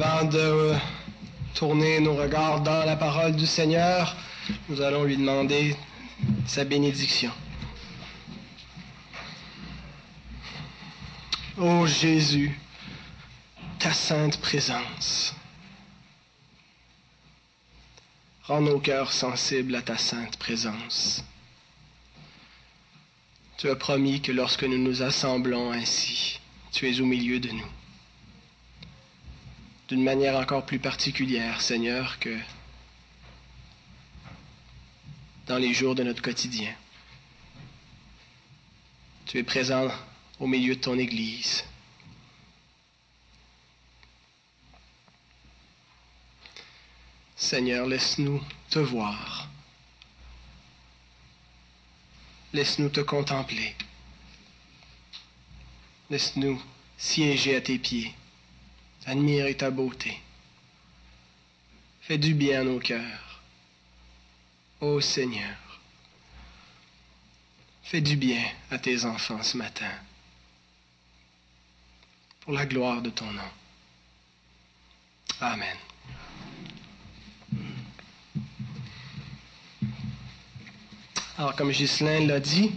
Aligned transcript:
Avant 0.00 0.26
de 0.26 0.76
tourner 1.54 1.98
nos 1.98 2.14
regards 2.14 2.60
dans 2.60 2.84
la 2.84 2.94
parole 2.94 3.34
du 3.34 3.46
Seigneur, 3.46 4.16
nous 4.68 4.80
allons 4.80 5.02
lui 5.02 5.16
demander 5.16 5.74
sa 6.46 6.64
bénédiction. 6.64 7.32
Ô 11.56 11.84
Jésus, 11.88 12.56
ta 13.80 13.92
sainte 13.92 14.40
présence. 14.40 15.34
Rends 18.44 18.60
nos 18.60 18.78
cœurs 18.78 19.12
sensibles 19.12 19.74
à 19.74 19.82
ta 19.82 19.98
sainte 19.98 20.36
présence. 20.36 21.24
Tu 23.56 23.68
as 23.68 23.74
promis 23.74 24.22
que 24.22 24.30
lorsque 24.30 24.62
nous 24.62 24.78
nous 24.78 25.02
assemblons 25.02 25.72
ainsi, 25.72 26.38
tu 26.70 26.88
es 26.88 27.00
au 27.00 27.04
milieu 27.04 27.40
de 27.40 27.50
nous. 27.50 27.77
D'une 29.88 30.02
manière 30.02 30.36
encore 30.36 30.66
plus 30.66 30.78
particulière, 30.78 31.62
Seigneur, 31.62 32.18
que 32.18 32.38
dans 35.46 35.56
les 35.56 35.72
jours 35.72 35.94
de 35.94 36.02
notre 36.02 36.20
quotidien. 36.20 36.74
Tu 39.24 39.38
es 39.38 39.42
présent 39.42 39.90
au 40.38 40.46
milieu 40.46 40.76
de 40.76 40.80
ton 40.80 40.98
Église. 40.98 41.64
Seigneur, 47.34 47.86
laisse-nous 47.86 48.42
te 48.68 48.78
voir. 48.78 49.48
Laisse-nous 52.52 52.90
te 52.90 53.00
contempler. 53.00 53.74
Laisse-nous 56.10 56.62
siéger 56.98 57.56
à 57.56 57.62
tes 57.62 57.78
pieds, 57.78 58.14
admirer 59.08 59.54
ta 59.54 59.70
beauté. 59.70 60.20
Fais 62.02 62.18
du 62.18 62.34
bien 62.34 62.60
à 62.60 62.64
nos 62.64 62.78
cœurs. 62.78 63.40
Ô 64.80 65.00
Seigneur, 65.00 65.56
fais 67.82 68.00
du 68.00 68.16
bien 68.16 68.42
à 68.70 68.78
tes 68.78 69.04
enfants 69.04 69.42
ce 69.42 69.56
matin, 69.56 69.90
pour 72.40 72.52
la 72.52 72.66
gloire 72.66 73.02
de 73.02 73.10
ton 73.10 73.30
nom. 73.32 73.50
Amen. 75.40 75.76
Alors, 81.38 81.56
comme 81.56 81.70
Ghislain 81.70 82.26
l'a 82.26 82.40
dit, 82.40 82.72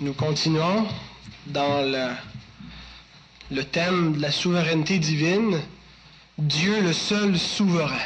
nous 0.00 0.14
continuons 0.14 0.86
dans 1.46 1.82
le, 1.82 2.12
le 3.50 3.64
thème 3.64 4.14
de 4.14 4.20
la 4.20 4.30
souveraineté 4.30 4.98
divine, 4.98 5.60
Dieu 6.38 6.80
le 6.80 6.92
seul 6.92 7.38
souverain. 7.38 7.96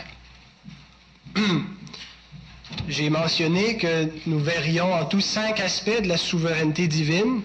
J'ai 2.89 3.09
mentionné 3.11 3.77
que 3.77 4.11
nous 4.27 4.39
verrions 4.39 4.93
en 4.93 5.05
tout 5.07 5.21
cinq 5.21 5.61
aspects 5.61 6.03
de 6.03 6.09
la 6.09 6.17
souveraineté 6.17 6.87
divine. 6.87 7.43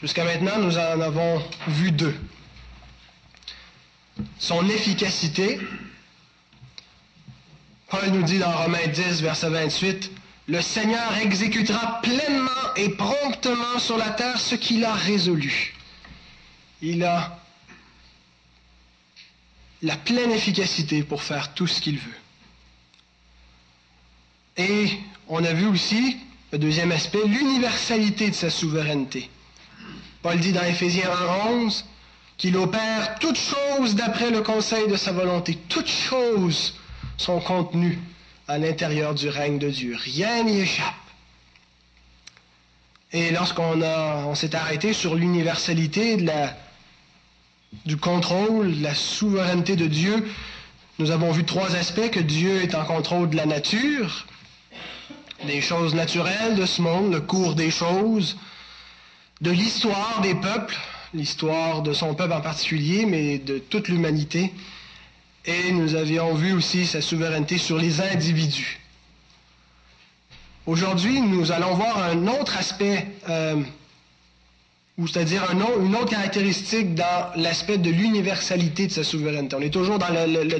Jusqu'à 0.00 0.24
maintenant, 0.24 0.58
nous 0.58 0.76
en 0.76 1.00
avons 1.00 1.42
vu 1.68 1.90
deux. 1.90 2.14
Son 4.38 4.68
efficacité. 4.68 5.58
Paul 7.88 8.10
nous 8.10 8.22
dit 8.22 8.38
dans 8.38 8.50
Romains 8.52 8.86
10, 8.92 9.22
verset 9.22 9.48
28, 9.48 10.10
le 10.48 10.60
Seigneur 10.60 11.16
exécutera 11.18 12.00
pleinement 12.02 12.74
et 12.76 12.90
promptement 12.90 13.78
sur 13.78 13.96
la 13.96 14.10
terre 14.10 14.38
ce 14.40 14.54
qu'il 14.54 14.84
a 14.84 14.92
résolu. 14.92 15.75
Il 16.82 17.04
a 17.04 17.38
la 19.82 19.96
pleine 19.96 20.30
efficacité 20.30 21.02
pour 21.02 21.22
faire 21.22 21.54
tout 21.54 21.66
ce 21.66 21.80
qu'il 21.80 21.98
veut. 21.98 22.18
Et 24.56 24.90
on 25.28 25.44
a 25.44 25.52
vu 25.52 25.66
aussi, 25.66 26.16
le 26.52 26.58
deuxième 26.58 26.92
aspect, 26.92 27.24
l'universalité 27.26 28.30
de 28.30 28.34
sa 28.34 28.50
souveraineté. 28.50 29.30
Paul 30.22 30.38
dit 30.38 30.52
dans 30.52 30.64
Éphésiens 30.64 31.10
1.11 31.10 31.84
qu'il 32.36 32.56
opère 32.56 33.18
toutes 33.18 33.38
choses 33.38 33.94
d'après 33.94 34.30
le 34.30 34.42
conseil 34.42 34.88
de 34.88 34.96
sa 34.96 35.12
volonté. 35.12 35.56
Toutes 35.68 35.88
choses 35.88 36.74
sont 37.16 37.40
contenues 37.40 37.98
à 38.48 38.58
l'intérieur 38.58 39.14
du 39.14 39.28
règne 39.28 39.58
de 39.58 39.70
Dieu. 39.70 39.96
Rien 39.96 40.44
n'y 40.44 40.60
échappe. 40.60 40.94
Et 43.12 43.30
lorsqu'on 43.30 43.80
on 43.80 44.34
s'est 44.34 44.54
arrêté 44.54 44.92
sur 44.92 45.14
l'universalité 45.14 46.16
du 47.84 47.96
contrôle, 47.96 48.78
de 48.78 48.82
la 48.82 48.94
souveraineté 48.94 49.76
de 49.76 49.86
Dieu, 49.86 50.26
nous 50.98 51.10
avons 51.10 51.30
vu 51.30 51.44
trois 51.44 51.74
aspects, 51.76 52.10
que 52.10 52.20
Dieu 52.20 52.62
est 52.62 52.74
en 52.74 52.84
contrôle 52.84 53.30
de 53.30 53.36
la 53.36 53.46
nature, 53.46 54.26
des 55.46 55.60
choses 55.60 55.94
naturelles 55.94 56.56
de 56.56 56.64
ce 56.64 56.80
monde, 56.80 57.12
le 57.12 57.20
cours 57.20 57.54
des 57.54 57.70
choses, 57.70 58.36
de 59.40 59.50
l'histoire 59.50 60.20
des 60.22 60.34
peuples, 60.34 60.76
l'histoire 61.12 61.82
de 61.82 61.92
son 61.92 62.14
peuple 62.14 62.32
en 62.32 62.40
particulier, 62.40 63.04
mais 63.04 63.38
de 63.38 63.58
toute 63.58 63.88
l'humanité, 63.88 64.52
et 65.44 65.72
nous 65.72 65.94
avions 65.94 66.34
vu 66.34 66.52
aussi 66.52 66.86
sa 66.86 67.00
souveraineté 67.00 67.58
sur 67.58 67.78
les 67.78 68.00
individus. 68.00 68.80
Aujourd'hui, 70.66 71.20
nous 71.20 71.52
allons 71.52 71.74
voir 71.74 72.02
un 72.02 72.26
autre 72.26 72.56
aspect, 72.56 73.06
euh, 73.28 73.62
ou 74.98 75.06
c'est-à-dire 75.06 75.44
une 75.52 75.94
autre 75.94 76.10
caractéristique 76.10 76.94
dans 76.94 77.30
l'aspect 77.36 77.76
de 77.76 77.90
l'universalité 77.90 78.86
de 78.86 78.92
sa 78.92 79.04
souveraineté. 79.04 79.54
On 79.54 79.60
est 79.60 79.70
toujours 79.70 79.98
dans 79.98 80.08
le, 80.08 80.42
la 80.44 80.58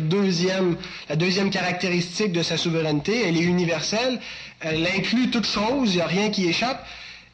deuxième 1.16 1.50
caractéristique 1.50 2.32
de 2.32 2.42
sa 2.42 2.58
souveraineté. 2.58 3.26
Elle 3.26 3.38
est 3.38 3.42
universelle, 3.42 4.20
elle 4.60 4.86
inclut 4.86 5.30
toute 5.30 5.47
chose, 5.47 5.92
il 5.92 5.97
n'y 5.97 6.02
a 6.02 6.06
rien 6.06 6.28
qui 6.28 6.47
échappe. 6.47 6.86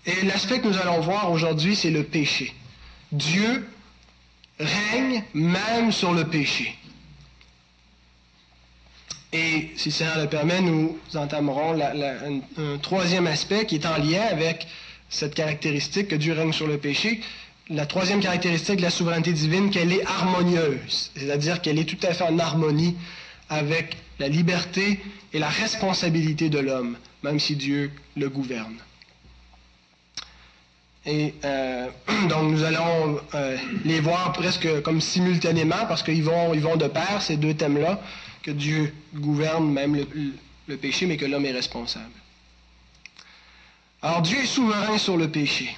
Et 0.06 0.24
l'aspect 0.26 0.60
que 0.60 0.68
nous 0.68 0.78
allons 0.78 1.00
voir 1.00 1.30
aujourd'hui, 1.32 1.74
c'est 1.74 1.90
le 1.90 2.04
péché. 2.04 2.54
Dieu 3.10 3.68
règne 4.60 5.24
même 5.34 5.90
sur 5.90 6.12
le 6.12 6.24
péché. 6.24 6.76
Et 9.32 9.70
si 9.76 9.90
ça 9.90 10.20
le 10.20 10.28
permet, 10.28 10.60
nous 10.60 10.98
entamerons 11.14 11.80
un, 11.80 12.78
troisième 12.78 13.26
aspect 13.26 13.64
qui 13.64 13.76
est 13.76 13.86
en 13.86 13.96
lien 13.96 14.22
avec 14.30 14.66
cette 15.12 15.34
caractéristique 15.34 16.08
que 16.08 16.16
Dieu 16.16 16.32
règne 16.32 16.52
sur 16.52 16.66
le 16.66 16.78
péché. 16.78 17.20
La 17.70 17.86
troisième 17.86 18.20
caractéristique 18.20 18.76
de 18.76 18.82
la 18.82 18.90
souveraineté 18.90 19.32
divine, 19.32 19.70
qu'elle 19.70 19.92
est 19.92 20.04
harmonieuse, 20.04 21.12
c'est-à-dire 21.14 21.60
qu'elle 21.60 21.78
est 21.78 21.84
tout 21.84 22.04
à 22.04 22.12
fait 22.12 22.24
en 22.24 22.38
harmonie 22.40 22.96
avec 23.48 23.96
la 24.18 24.28
liberté 24.28 24.98
et 25.32 25.38
la 25.38 25.48
responsabilité 25.48 26.48
de 26.48 26.58
l'homme, 26.58 26.96
même 27.22 27.38
si 27.38 27.54
Dieu 27.54 27.92
le 28.16 28.28
gouverne. 28.28 28.76
Et 31.04 31.34
euh, 31.44 31.88
donc 32.28 32.50
nous 32.50 32.64
allons 32.64 33.20
euh, 33.34 33.56
les 33.84 34.00
voir 34.00 34.32
presque 34.32 34.82
comme 34.82 35.00
simultanément 35.00 35.86
parce 35.88 36.02
qu'ils 36.02 36.22
vont, 36.22 36.54
ils 36.54 36.60
vont 36.60 36.76
de 36.76 36.86
pair, 36.86 37.22
ces 37.22 37.36
deux 37.36 37.54
thèmes-là 37.54 38.00
que 38.42 38.50
Dieu 38.50 38.92
gouverne 39.14 39.70
même 39.70 39.96
le, 40.66 40.76
péché, 40.76 41.06
mais 41.06 41.16
que 41.16 41.26
l'homme 41.26 41.44
est 41.44 41.52
responsable. 41.52 42.10
Alors 44.02 44.22
Dieu 44.22 44.38
est 44.38 44.46
souverain 44.46 44.98
sur 44.98 45.16
le 45.16 45.30
péché. 45.30 45.76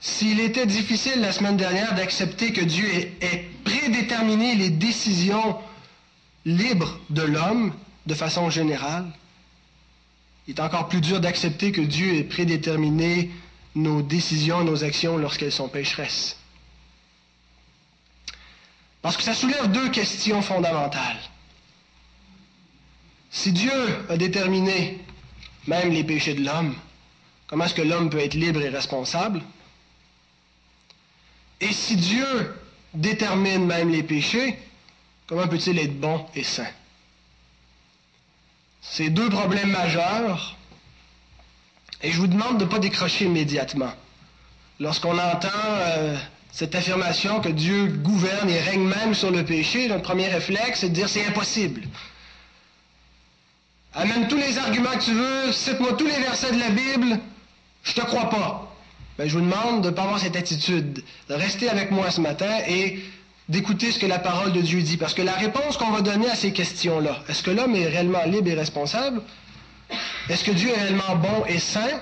S'il 0.00 0.40
était 0.40 0.66
difficile 0.66 1.20
la 1.20 1.32
semaine 1.32 1.56
dernière 1.56 1.94
d'accepter 1.94 2.52
que 2.52 2.60
Dieu 2.60 2.88
ait, 3.20 3.48
prédéterminé 3.64 4.54
les 4.54 4.70
décisions 4.70 5.56
libres 6.44 6.98
de 7.10 7.22
l'homme 7.22 7.72
de 8.06 8.14
façon 8.14 8.50
générale, 8.50 9.06
il 10.46 10.54
est 10.54 10.60
encore 10.60 10.88
plus 10.88 11.00
dur 11.00 11.20
d'accepter 11.20 11.72
que 11.72 11.80
Dieu 11.80 12.14
ait 12.14 12.24
prédéterminé 12.24 13.30
nos 13.74 14.02
décisions, 14.02 14.64
nos 14.64 14.82
actions 14.82 15.16
lorsqu'elles 15.16 15.52
sont 15.52 15.68
pécheresses. 15.68 16.36
Parce 19.02 19.16
que 19.16 19.22
ça 19.22 19.34
soulève 19.34 19.70
deux 19.70 19.90
questions 19.90 20.42
fondamentales. 20.42 21.20
Si 23.30 23.52
Dieu 23.52 23.72
a 24.08 24.16
déterminé 24.16 24.98
même 25.66 25.92
les 25.92 26.02
péchés 26.02 26.34
de 26.34 26.44
l'homme, 26.44 26.74
comment 27.48 27.64
est-ce 27.64 27.74
que 27.74 27.82
l'homme 27.82 28.10
peut 28.10 28.20
être 28.20 28.34
libre 28.34 28.62
et 28.62 28.68
responsable? 28.68 29.42
Et 31.60 31.72
si 31.72 31.96
Dieu 31.96 32.54
détermine 32.94 33.66
même 33.66 33.90
les 33.90 34.04
péchés, 34.04 34.56
comment 35.26 35.48
peut-il 35.48 35.78
être 35.78 35.98
bon 35.98 36.24
et 36.34 36.44
saint? 36.44 36.70
C'est 38.80 39.10
deux 39.10 39.28
problèmes 39.28 39.72
majeurs. 39.72 40.56
Et 42.02 42.12
je 42.12 42.18
vous 42.18 42.28
demande 42.28 42.58
de 42.58 42.64
ne 42.64 42.70
pas 42.70 42.78
décrocher 42.78 43.24
immédiatement. 43.24 43.92
Lorsqu'on 44.78 45.18
entend 45.18 45.48
euh, 45.54 46.16
cette 46.52 46.74
affirmation 46.74 47.40
que 47.40 47.48
Dieu 47.48 47.86
gouverne 47.86 48.48
et 48.48 48.60
règne 48.60 48.86
même 48.86 49.14
sur 49.14 49.32
le 49.32 49.44
péché, 49.44 49.88
notre 49.88 50.02
premier 50.02 50.28
réflexe, 50.28 50.80
c'est 50.80 50.90
de 50.90 50.94
dire 50.94 51.08
c'est 51.08 51.26
impossible. 51.26 51.82
Amène 53.94 54.28
tous 54.28 54.36
les 54.36 54.58
arguments 54.58 54.92
que 54.92 55.04
tu 55.04 55.12
veux, 55.12 55.52
cite-moi 55.52 55.94
tous 55.94 56.06
les 56.06 56.18
versets 56.20 56.52
de 56.52 56.60
la 56.60 56.70
Bible, 56.70 57.18
je 57.88 57.94
te 57.94 58.00
crois 58.02 58.28
pas. 58.28 58.76
Ben, 59.16 59.28
je 59.28 59.34
vous 59.36 59.44
demande 59.44 59.82
de 59.82 59.88
ne 59.88 59.94
pas 59.94 60.02
avoir 60.02 60.20
cette 60.20 60.36
attitude, 60.36 61.02
de 61.28 61.34
rester 61.34 61.68
avec 61.68 61.90
moi 61.90 62.10
ce 62.10 62.20
matin 62.20 62.58
et 62.68 63.00
d'écouter 63.48 63.90
ce 63.90 63.98
que 63.98 64.06
la 64.06 64.18
parole 64.18 64.52
de 64.52 64.60
Dieu 64.60 64.82
dit. 64.82 64.98
Parce 64.98 65.14
que 65.14 65.22
la 65.22 65.32
réponse 65.32 65.76
qu'on 65.78 65.90
va 65.90 66.02
donner 66.02 66.28
à 66.28 66.34
ces 66.34 66.52
questions-là, 66.52 67.22
est-ce 67.28 67.42
que 67.42 67.50
l'homme 67.50 67.74
est 67.74 67.88
réellement 67.88 68.22
libre 68.26 68.48
et 68.48 68.54
responsable? 68.54 69.22
Est-ce 70.28 70.44
que 70.44 70.50
Dieu 70.50 70.68
est 70.68 70.80
réellement 70.80 71.16
bon 71.16 71.46
et 71.46 71.58
saint? 71.58 72.00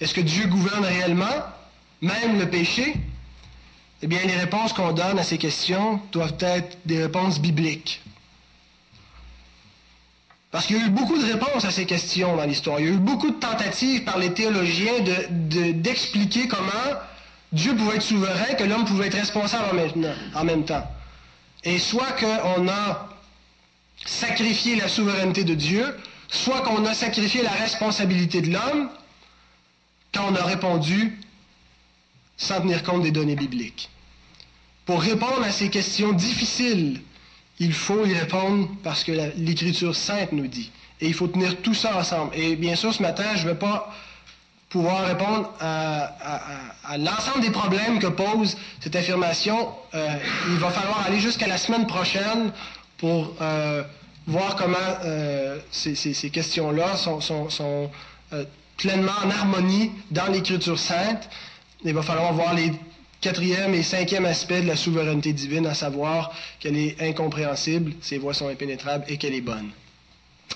Est-ce 0.00 0.14
que 0.14 0.20
Dieu 0.20 0.46
gouverne 0.46 0.84
réellement, 0.84 1.42
même 2.00 2.38
le 2.38 2.48
péché? 2.48 2.94
Eh 4.02 4.06
bien, 4.06 4.20
les 4.24 4.36
réponses 4.36 4.72
qu'on 4.72 4.92
donne 4.92 5.18
à 5.18 5.24
ces 5.24 5.38
questions 5.38 6.00
doivent 6.12 6.36
être 6.40 6.78
des 6.84 7.02
réponses 7.02 7.40
bibliques. 7.40 8.00
Parce 10.56 10.68
qu'il 10.68 10.78
y 10.78 10.80
a 10.80 10.86
eu 10.86 10.88
beaucoup 10.88 11.18
de 11.18 11.24
réponses 11.30 11.66
à 11.66 11.70
ces 11.70 11.84
questions 11.84 12.34
dans 12.34 12.46
l'histoire. 12.46 12.80
Il 12.80 12.86
y 12.86 12.88
a 12.88 12.92
eu 12.92 12.96
beaucoup 12.96 13.28
de 13.28 13.36
tentatives 13.38 14.04
par 14.04 14.16
les 14.16 14.32
théologiens 14.32 15.00
d'expliquer 15.28 16.46
de, 16.46 16.48
comment 16.48 16.96
Dieu 17.52 17.76
pouvait 17.76 17.96
être 17.96 18.02
souverain, 18.02 18.54
que 18.54 18.64
l'homme 18.64 18.86
pouvait 18.86 19.08
être 19.08 19.18
responsable 19.18 19.66
en 19.70 19.74
même, 19.74 20.16
en 20.34 20.44
même 20.44 20.64
temps. 20.64 20.90
Et 21.62 21.78
soit 21.78 22.10
qu'on 22.12 22.68
a 22.68 23.06
sacrifié 24.06 24.76
la 24.76 24.88
souveraineté 24.88 25.44
de 25.44 25.52
Dieu, 25.52 25.94
soit 26.28 26.62
qu'on 26.62 26.86
a 26.86 26.94
sacrifié 26.94 27.42
la 27.42 27.50
responsabilité 27.50 28.40
de 28.40 28.50
l'homme 28.54 28.88
quand 30.14 30.24
on 30.30 30.34
a 30.36 30.42
répondu 30.42 31.20
sans 32.38 32.62
tenir 32.62 32.82
compte 32.82 33.02
des 33.02 33.10
données 33.10 33.36
bibliques. 33.36 33.90
Pour 34.86 35.02
répondre 35.02 35.42
à 35.44 35.50
ces 35.50 35.68
questions 35.68 36.14
difficiles, 36.14 37.02
il 37.58 37.72
faut 37.72 38.04
y 38.04 38.14
répondre 38.14 38.68
parce 38.82 39.04
que 39.04 39.12
l'Écriture 39.36 39.94
sainte 39.94 40.32
nous 40.32 40.46
dit. 40.46 40.70
Et 41.00 41.06
il 41.06 41.14
faut 41.14 41.26
tenir 41.26 41.56
tout 41.62 41.74
ça 41.74 41.96
ensemble. 41.96 42.32
Et 42.34 42.56
bien 42.56 42.74
sûr, 42.76 42.92
ce 42.92 43.02
matin, 43.02 43.24
je 43.34 43.44
ne 43.44 43.50
vais 43.50 43.58
pas 43.58 43.92
pouvoir 44.68 45.06
répondre 45.06 45.52
à, 45.60 46.98
l'ensemble 46.98 47.40
des 47.40 47.50
problèmes 47.50 47.98
que 47.98 48.08
pose 48.08 48.56
cette 48.80 48.96
affirmation. 48.96 49.70
Euh, 49.94 50.08
il 50.48 50.56
va 50.56 50.70
falloir 50.70 51.04
aller 51.06 51.20
jusqu'à 51.20 51.46
la 51.46 51.58
semaine 51.58 51.86
prochaine 51.86 52.52
pour 52.98 53.34
euh, 53.40 53.82
voir 54.26 54.56
comment 54.56 54.76
euh, 55.04 55.58
ces, 55.70 56.30
questions-là 56.30 56.96
sont, 56.96 57.20
sont 57.20 57.90
pleinement 58.76 59.12
en 59.24 59.30
harmonie 59.30 59.92
dans 60.10 60.26
l'Écriture 60.26 60.78
sainte. 60.78 61.28
Il 61.84 61.94
va 61.94 62.02
falloir 62.02 62.32
voir 62.32 62.54
les 62.54 62.72
quatrième 63.26 63.74
et 63.74 63.82
cinquième 63.82 64.24
aspects 64.24 64.52
de 64.52 64.68
la 64.68 64.76
souveraineté 64.76 65.32
divine, 65.32 65.66
à 65.66 65.74
savoir 65.74 66.32
qu'elle 66.60 66.76
est 66.76 67.02
incompréhensible, 67.02 67.92
ses 68.00 68.18
voies 68.18 68.34
sont 68.34 68.46
impénétrables 68.46 69.04
et 69.08 69.16
qu'elle 69.16 69.34
est 69.34 69.40
bonne. 69.40 69.70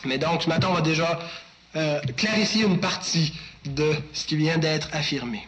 Mais 0.05 0.19
donc, 0.19 0.45
ce 0.45 0.49
matin, 0.49 0.69
on 0.71 0.75
va 0.75 0.81
déjà 0.81 1.19
euh, 1.75 1.99
clarifier 2.17 2.65
une 2.65 2.79
partie 2.79 3.33
de 3.65 3.91
ce 4.13 4.25
qui 4.25 4.37
vient 4.37 4.59
d'être 4.59 4.89
affirmé. 4.93 5.45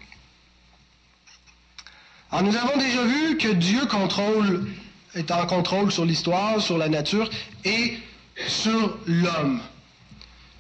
Alors, 2.33 2.43
nous 2.43 2.57
avons 2.57 2.77
déjà 2.77 3.05
vu 3.05 3.39
que 3.39 3.53
Dieu 3.53 3.87
contrôle, 3.87 4.67
est 5.15 5.31
en 5.31 5.47
contrôle 5.47 5.93
sur 5.93 6.05
l'histoire, 6.05 6.61
sur 6.61 6.77
la 6.77 6.89
nature 6.89 7.31
et 7.65 7.99
sur 8.49 8.99
l'homme. 9.07 9.61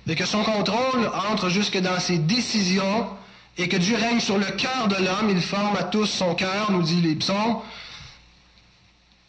Et 0.06 0.14
que 0.14 0.26
son 0.26 0.44
contrôle 0.44 1.10
entre 1.28 1.48
jusque 1.48 1.78
dans 1.78 1.98
ses 1.98 2.18
décisions 2.18 3.08
et 3.58 3.68
que 3.68 3.76
Dieu 3.76 3.96
règne 3.96 4.20
sur 4.20 4.38
le 4.38 4.46
cœur 4.46 4.88
de 4.88 4.96
l'homme, 4.96 5.28
il 5.30 5.42
forme 5.42 5.76
à 5.76 5.84
tous 5.84 6.06
son 6.06 6.34
cœur, 6.34 6.70
nous 6.70 6.82
dit 6.82 7.00
les 7.00 7.14
psaumes. 7.14 7.60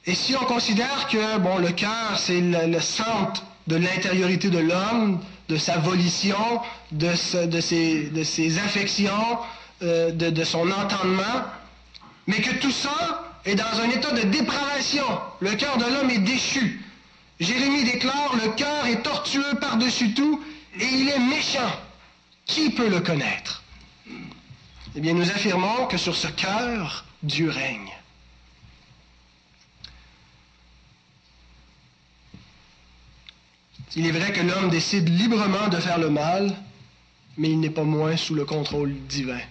Et 0.06 0.16
si 0.16 0.36
on 0.36 0.46
considère 0.46 1.08
que 1.08 1.38
bon, 1.40 1.58
le 1.58 1.72
cœur, 1.72 2.18
c'est 2.18 2.42
le, 2.42 2.80
centre 2.80 3.44
de 3.68 3.76
l'intériorité 3.78 4.50
de 4.50 4.60
l'homme, 4.60 5.20
de 5.50 5.58
sa 5.58 5.78
volition, 5.78 6.62
de, 6.92 7.14
ses, 7.16 8.60
affections, 8.60 9.40
euh, 9.82 10.12
de, 10.12 10.30
de 10.30 10.44
son 10.44 10.70
entendement, 10.72 11.44
mais 12.28 12.42
que 12.42 12.56
tout 12.56 12.72
ça 12.72 13.34
est 13.46 13.56
dans 13.56 13.80
un 13.82 13.90
état 13.90 14.12
de 14.12 14.22
dépravation. 14.22 15.06
Le 15.40 15.52
cœur 15.56 15.78
de 15.78 15.86
l'homme 15.86 16.10
est 16.10 16.20
déchu. 16.20 16.82
Jérémie 17.40 17.84
déclare, 17.84 18.36
le 18.42 18.52
cœur 18.52 18.86
est 18.86 19.02
tortueux 19.02 19.56
par-dessus 19.60 20.14
tout 20.14 20.42
et 20.80 20.86
il 20.86 21.10
est 21.10 21.20
méchant. 21.20 21.72
Qui 22.46 22.72
peut 22.72 22.90
le 22.90 23.00
connaître? 23.00 23.63
Eh 24.96 25.02
bien, 25.02 25.14
nous 25.14 25.30
affirmons 25.30 25.88
que 25.88 25.98
sur 25.98 26.16
ce 26.16 26.28
cœur, 26.28 27.06
Dieu 27.24 27.50
règne. 27.50 27.92
Il 33.96 34.06
est 34.08 34.12
vrai 34.12 34.32
que 34.32 34.42
l'homme 34.42 34.70
décide 34.70 35.08
librement 35.10 35.68
de 35.68 35.78
faire 35.78 36.00
le 36.00 36.10
mal, 36.10 36.56
mais 37.38 37.50
il 37.50 37.60
n'est 37.60 37.70
pas 37.70 37.84
moins 37.84 38.18
sous 38.18 38.34
le 38.34 38.46
contrôle 38.46 38.94
divin. 39.08 39.42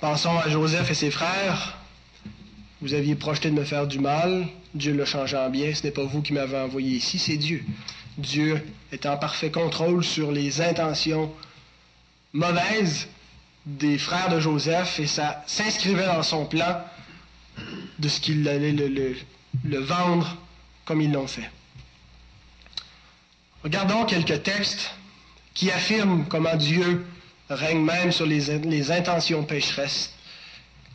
Pensons 0.00 0.36
à 0.38 0.48
Joseph 0.48 0.90
et 0.90 0.94
ses 0.94 1.10
frères. 1.10 1.78
Vous 2.80 2.94
aviez 2.94 3.14
projeté 3.14 3.48
de 3.50 3.54
me 3.54 3.64
faire 3.64 3.86
du 3.86 4.00
mal, 4.00 4.48
Dieu 4.74 4.92
le 4.92 5.04
changé 5.04 5.36
en 5.36 5.50
bien, 5.50 5.72
ce 5.72 5.84
n'est 5.84 5.92
pas 5.92 6.02
vous 6.02 6.20
qui 6.20 6.32
m'avez 6.32 6.56
envoyé 6.56 6.96
ici, 6.96 7.18
c'est 7.20 7.36
Dieu. 7.36 7.64
Dieu 8.18 8.60
est 8.90 9.06
en 9.06 9.16
parfait 9.16 9.52
contrôle 9.52 10.04
sur 10.04 10.32
les 10.32 10.60
intentions 10.60 11.32
mauvaises 12.32 13.08
des 13.66 13.98
frères 13.98 14.28
de 14.28 14.40
Joseph 14.40 14.98
et 14.98 15.06
ça 15.06 15.42
s'inscrivait 15.46 16.06
dans 16.06 16.22
son 16.22 16.46
plan 16.46 16.82
de 17.98 18.08
ce 18.08 18.20
qu'il 18.20 18.46
allait 18.48 18.72
le, 18.72 19.78
vendre 19.78 20.36
comme 20.84 21.00
ils 21.00 21.12
l'ont 21.12 21.26
fait. 21.26 21.48
Regardons 23.62 24.04
quelques 24.04 24.42
textes 24.42 24.90
qui 25.54 25.70
affirment 25.70 26.24
comment 26.28 26.56
Dieu 26.56 27.06
règne 27.48 27.82
même 27.84 28.10
sur 28.10 28.26
les, 28.26 28.90
intentions 28.90 29.44
pécheresses, 29.44 30.12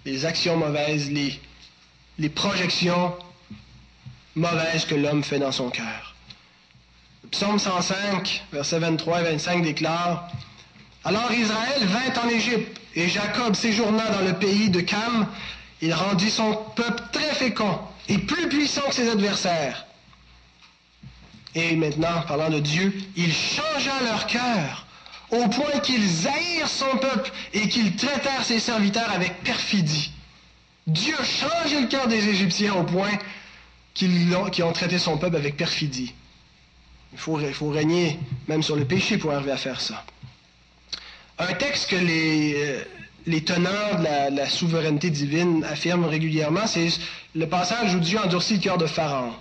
les 0.06 0.26
actions 0.26 0.58
mauvaises, 0.58 1.10
les, 1.12 1.40
les 2.18 2.30
projections 2.30 3.16
mauvaises 4.36 4.86
que 4.86 4.96
l'homme 4.96 5.24
fait 5.24 5.40
dans 5.40 5.52
son 5.52 5.70
cœur. 5.70 6.16
psaume 7.32 7.60
105, 7.60 8.44
versets 8.52 8.80
23 8.80 9.22
et 9.22 9.24
25 9.24 9.64
déclare 9.64 10.30
alors 11.08 11.32
Israël 11.32 11.86
vint 11.86 12.22
en 12.22 12.28
Égypte, 12.28 12.82
et 12.94 13.08
Jacob 13.08 13.56
séjourna 13.56 14.10
dans 14.10 14.26
le 14.26 14.34
pays 14.34 14.70
de 14.70 14.82
Cam. 14.82 15.26
Il 15.82 15.94
rendit 15.94 16.30
son 16.30 16.54
peuple 16.76 17.02
très 17.14 17.34
fécond 17.34 17.80
et 18.10 18.18
plus 18.18 18.50
puissant 18.50 18.82
que 18.90 18.96
ses 18.96 19.10
adversaires. 19.10 19.86
Et 21.56 21.78
maintenant, 21.78 22.24
parlant 22.28 22.50
de 22.50 22.60
Dieu, 22.60 22.94
il 23.16 23.32
changea 23.32 23.94
leur 24.04 24.28
cœur 24.28 24.86
au 25.30 25.48
point 25.48 25.80
qu'ils 25.80 26.28
haïrent 26.28 26.68
son 26.68 26.98
peuple 26.98 27.32
et 27.54 27.70
qu'ils 27.70 27.96
traitèrent 27.96 28.44
ses 28.44 28.60
serviteurs 28.60 29.12
avec 29.12 29.44
perfidie. 29.44 30.12
Dieu 30.88 31.16
a 31.18 31.24
changé 31.24 31.80
le 31.82 31.88
cœur 31.88 32.08
des 32.10 32.28
Égyptiens 32.28 32.74
au 32.76 32.84
point 32.84 33.12
qu'ils 33.94 34.36
ont, 34.36 34.74
traité 34.74 35.00
son 35.00 35.18
peuple 35.18 35.38
avec 35.38 35.56
perfidie. 35.56 36.14
Il 37.14 37.18
faut 37.18 37.70
régner 37.70 38.20
même 38.50 38.62
sur 38.62 38.76
le 38.76 38.84
péché 38.84 39.18
pour 39.18 39.32
arriver 39.32 39.52
à 39.52 39.58
faire 39.58 39.80
ça. 39.80 40.04
Un 41.40 41.54
texte 41.54 41.92
que 41.92 41.96
les, 41.96 42.56
euh, 43.28 43.40
teneurs 43.46 44.00
de 44.00 44.36
la, 44.36 44.50
souveraineté 44.50 45.12
divine 45.12 45.64
affirment 45.70 46.06
régulièrement, 46.06 46.66
c'est 46.66 46.88
le 47.36 47.48
passage 47.48 47.94
où 47.94 48.00
Dieu 48.00 48.18
endurcit 48.18 48.56
le 48.56 48.60
cœur 48.60 48.78
de 48.78 48.88
Pharaon. 48.88 49.34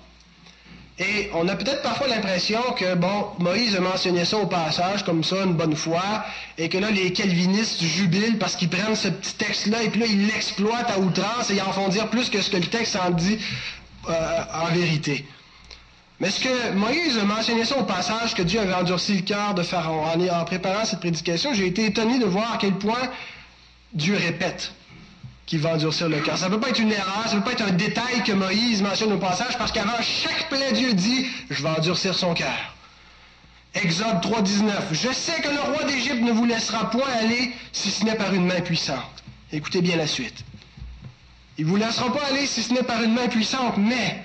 Et 0.98 1.30
on 1.34 1.46
a 1.48 1.56
peut-être 1.56 1.82
parfois 1.82 2.08
l'impression 2.08 2.60
que, 2.78 2.94
bon, 2.94 3.26
Moïse 3.38 3.76
a 3.76 3.80
mentionné 3.80 4.24
ça 4.24 4.38
au 4.38 4.46
passage, 4.46 5.04
comme 5.04 5.24
ça, 5.24 5.44
une 5.44 5.54
bonne 5.54 5.76
fois, 5.76 6.24
et 6.58 6.68
que 6.68 6.78
là, 6.78 6.90
les 6.90 7.12
calvinistes 7.12 7.82
jubilent 7.82 8.38
parce 8.38 8.56
qu'ils 8.56 8.70
prennent 8.70 8.96
ce 8.96 9.08
petit 9.08 9.34
texte-là, 9.34 9.82
et 9.82 9.88
puis 9.88 10.00
là, 10.00 10.06
ils 10.06 10.26
l'exploitent 10.26 10.90
à 10.90 10.98
outrance, 10.98 11.50
et 11.50 11.54
ils 11.54 11.62
en 11.62 11.72
font 11.72 11.88
dire 11.88 12.08
plus 12.08 12.30
que 12.30 12.40
ce 12.40 12.50
que 12.50 12.56
le 12.56 12.66
texte 12.66 12.96
en 12.96 13.10
dit 13.10 13.38
euh, 14.08 14.40
en 14.54 14.74
vérité. 14.74 15.26
Mais 16.18 16.28
est-ce 16.28 16.40
que 16.40 16.72
Moïse 16.72 17.18
a 17.18 17.24
mentionné 17.24 17.64
ça 17.64 17.76
au 17.78 17.84
passage 17.84 18.34
que 18.34 18.42
Dieu 18.42 18.58
avait 18.60 18.72
endurci 18.72 19.14
le 19.14 19.22
cœur 19.22 19.54
de 19.54 19.62
Pharaon? 19.62 20.04
En, 20.04 20.44
préparant 20.44 20.84
cette 20.84 21.00
prédication, 21.00 21.52
j'ai 21.52 21.66
été 21.66 21.84
étonné 21.84 22.18
de 22.18 22.24
voir 22.24 22.54
à 22.54 22.56
quel 22.56 22.72
point 22.72 23.10
Dieu 23.92 24.16
répète 24.16 24.72
qu'il 25.44 25.60
va 25.60 25.74
endurcir 25.74 26.08
le 26.08 26.18
cœur. 26.20 26.38
Ça 26.38 26.48
ne 26.48 26.54
peut 26.54 26.60
pas 26.60 26.70
être 26.70 26.80
une 26.80 26.90
erreur, 26.90 27.24
ça 27.26 27.34
ne 27.34 27.40
peut 27.40 27.44
pas 27.44 27.52
être 27.52 27.68
un 27.68 27.72
détail 27.72 28.22
que 28.24 28.32
Moïse 28.32 28.82
mentionne 28.82 29.12
au 29.12 29.18
passage, 29.18 29.58
parce 29.58 29.72
qu'avant 29.72 30.00
chaque 30.00 30.48
plaie, 30.48 30.72
Dieu 30.72 30.94
dit, 30.94 31.26
je 31.50 31.62
vais 31.62 31.68
endurcir 31.68 32.14
son 32.14 32.34
cœur. 32.34 32.74
Exode 33.74 34.22
3.19. 34.22 34.70
Je 34.92 35.12
sais 35.12 35.40
que 35.42 35.48
le 35.48 35.60
roi 35.60 35.84
d'Égypte 35.84 36.22
ne 36.22 36.32
vous 36.32 36.46
laissera 36.46 36.90
point 36.90 37.08
aller 37.20 37.52
si 37.72 37.90
ce 37.90 38.04
n'est 38.04 38.14
par 38.14 38.32
une 38.32 38.46
main 38.46 38.60
puissante. 38.62 39.22
Écoutez 39.52 39.82
bien 39.82 39.96
la 39.96 40.06
suite. 40.06 40.44
Il 41.58 41.66
ne 41.66 41.70
vous 41.70 41.76
laissera 41.76 42.10
pas 42.12 42.24
aller 42.30 42.46
si 42.46 42.62
ce 42.62 42.72
n'est 42.72 42.82
par 42.82 43.02
une 43.02 43.12
main 43.12 43.28
puissante, 43.28 43.76
mais 43.76 44.24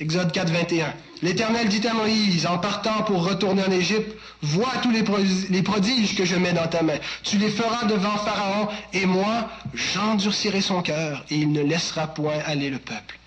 Exode 0.00 0.30
4, 0.30 0.52
21. 0.52 0.94
L'Éternel 1.22 1.68
dit 1.68 1.84
à 1.86 1.92
Moïse, 1.92 2.46
en 2.46 2.58
partant 2.58 3.02
pour 3.02 3.26
retourner 3.26 3.64
en 3.64 3.72
Égypte, 3.72 4.16
vois 4.42 4.72
tous 4.80 4.92
les, 4.92 5.02
prodiges 5.62 6.14
que 6.14 6.24
je 6.24 6.36
mets 6.36 6.52
dans 6.52 6.68
ta 6.68 6.82
main. 6.82 6.98
Tu 7.24 7.38
les 7.38 7.50
feras 7.50 7.84
devant 7.86 8.16
Pharaon, 8.18 8.68
et 8.92 9.06
moi, 9.06 9.48
j'endurcirai 9.74 10.60
son 10.60 10.82
cœur, 10.82 11.24
et 11.30 11.36
il 11.36 11.50
ne 11.50 11.62
laissera 11.62 12.06
point 12.06 12.38
aller 12.46 12.70
le 12.70 12.78
peuple. 12.78 13.18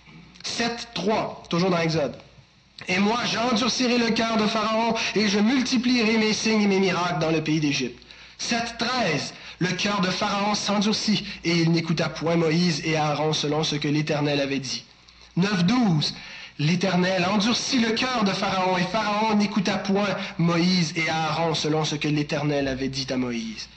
7, 0.43 0.89
3, 0.93 1.43
toujours 1.49 1.69
dans 1.69 1.79
Exode. 1.79 2.15
Et 2.87 2.99
moi, 2.99 3.19
j'endurcirai 3.25 3.97
le 3.97 4.11
cœur 4.11 4.37
de 4.37 4.47
Pharaon, 4.47 4.95
et 5.15 5.27
je 5.27 5.39
multiplierai 5.39 6.17
mes 6.17 6.31
signes 6.31 6.61
et 6.61 6.67
mes 6.67 6.79
miracles 6.79 7.19
dans 7.19 7.31
le 7.31 7.43
pays 7.43 7.59
d'Égypte. 7.59 8.01
7, 8.37 8.75
13. 8.79 9.33
le 9.59 9.67
cœur 9.73 9.99
de 9.99 10.07
Pharaon 10.07 10.55
s'endurcit, 10.55 11.25
et 11.43 11.51
il 11.51 11.71
n'écouta 11.71 12.07
point 12.07 12.37
Moïse 12.37 12.81
et 12.85 12.95
Aaron 12.95 13.33
selon 13.33 13.63
ce 13.63 13.75
que 13.75 13.89
l'Éternel 13.89 14.39
avait 14.39 14.59
dit. 14.59 14.85
9.12. 15.37 16.13
L'Éternel 16.59 17.25
endurcit 17.33 17.79
le 17.79 17.91
cœur 17.91 18.23
de 18.23 18.31
Pharaon, 18.31 18.77
et 18.77 18.83
Pharaon 18.83 19.35
n'écouta 19.35 19.77
point 19.77 20.15
Moïse 20.37 20.93
et 20.95 21.09
Aaron 21.09 21.53
selon 21.53 21.85
ce 21.85 21.95
que 21.95 22.07
l'Éternel 22.07 22.67
avait 22.67 22.89
dit 22.89 23.07
à 23.09 23.17
Moïse. 23.17 23.67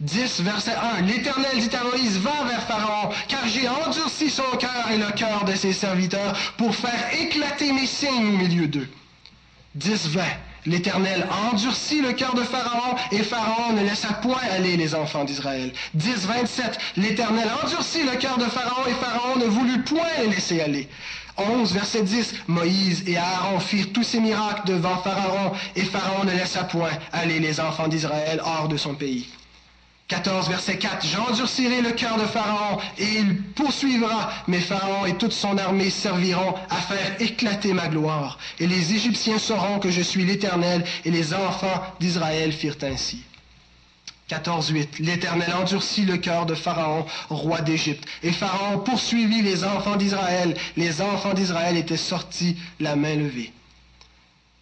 10, 0.00 0.42
verset 0.42 0.74
1. 0.98 1.02
L'Éternel 1.02 1.58
dit 1.58 1.74
à 1.74 1.84
Moïse, 1.84 2.18
va 2.18 2.44
vers 2.48 2.62
Pharaon, 2.62 3.10
car 3.28 3.46
j'ai 3.48 3.68
endurci 3.68 4.28
son 4.28 4.56
cœur 4.58 4.90
et 4.92 4.98
le 4.98 5.10
cœur 5.12 5.44
de 5.44 5.54
ses 5.54 5.72
serviteurs 5.72 6.34
pour 6.58 6.74
faire 6.74 7.14
éclater 7.18 7.72
mes 7.72 7.86
signes 7.86 8.34
au 8.34 8.36
milieu 8.36 8.66
d'eux. 8.66 8.88
10, 9.74 10.08
20. 10.08 10.22
L'Éternel 10.66 11.26
endurcit 11.50 12.02
le 12.02 12.12
cœur 12.12 12.34
de 12.34 12.42
Pharaon, 12.42 12.96
et 13.12 13.22
Pharaon 13.22 13.72
ne 13.72 13.82
laissa 13.82 14.12
point 14.14 14.40
aller 14.50 14.76
les 14.76 14.94
enfants 14.94 15.24
d'Israël. 15.24 15.72
10, 15.94 16.26
27. 16.26 16.78
L'Éternel 16.96 17.48
endurcit 17.62 18.02
le 18.02 18.16
cœur 18.16 18.36
de 18.36 18.44
Pharaon, 18.44 18.82
et 18.88 18.94
Pharaon 18.94 19.36
ne 19.36 19.46
voulut 19.46 19.82
point 19.82 20.08
les 20.20 20.28
laisser 20.28 20.60
aller. 20.60 20.88
11, 21.38 21.72
verset 21.72 22.02
10. 22.02 22.34
Moïse 22.48 23.04
et 23.06 23.16
Aaron 23.16 23.60
firent 23.60 23.92
tous 23.92 24.02
ces 24.02 24.20
miracles 24.20 24.66
devant 24.66 24.96
Pharaon, 24.98 25.52
et 25.74 25.82
Pharaon 25.82 26.24
ne 26.24 26.32
laissa 26.32 26.64
point 26.64 26.90
aller 27.12 27.40
les 27.40 27.60
enfants 27.60 27.88
d'Israël 27.88 28.40
hors 28.44 28.68
de 28.68 28.76
son 28.76 28.94
pays. 28.94 29.26
14, 30.08 30.48
verset 30.48 30.78
4. 30.78 31.04
J'endurcirai 31.04 31.82
le 31.82 31.90
cœur 31.90 32.16
de 32.16 32.26
Pharaon 32.26 32.78
et 32.96 33.18
il 33.18 33.42
poursuivra, 33.42 34.30
mais 34.46 34.60
Pharaon 34.60 35.04
et 35.04 35.16
toute 35.16 35.32
son 35.32 35.58
armée 35.58 35.90
serviront 35.90 36.54
à 36.70 36.76
faire 36.76 37.20
éclater 37.20 37.72
ma 37.72 37.88
gloire. 37.88 38.38
Et 38.60 38.68
les 38.68 38.94
Égyptiens 38.94 39.38
sauront 39.38 39.80
que 39.80 39.90
je 39.90 40.02
suis 40.02 40.24
l'Éternel 40.24 40.84
et 41.04 41.10
les 41.10 41.34
enfants 41.34 41.82
d'Israël 41.98 42.52
firent 42.52 42.78
ainsi. 42.82 43.25
14, 44.28 44.70
8. 44.70 44.98
L'Éternel 44.98 45.52
endurcit 45.54 46.04
le 46.04 46.16
cœur 46.16 46.46
de 46.46 46.54
Pharaon, 46.54 47.06
roi 47.30 47.60
d'Égypte. 47.60 48.04
Et 48.24 48.32
Pharaon 48.32 48.78
poursuivit 48.80 49.42
les 49.42 49.62
enfants 49.62 49.96
d'Israël. 49.96 50.56
Les 50.76 51.00
enfants 51.00 51.32
d'Israël 51.32 51.76
étaient 51.76 51.96
sortis 51.96 52.56
la 52.80 52.96
main 52.96 53.14
levée. 53.14 53.52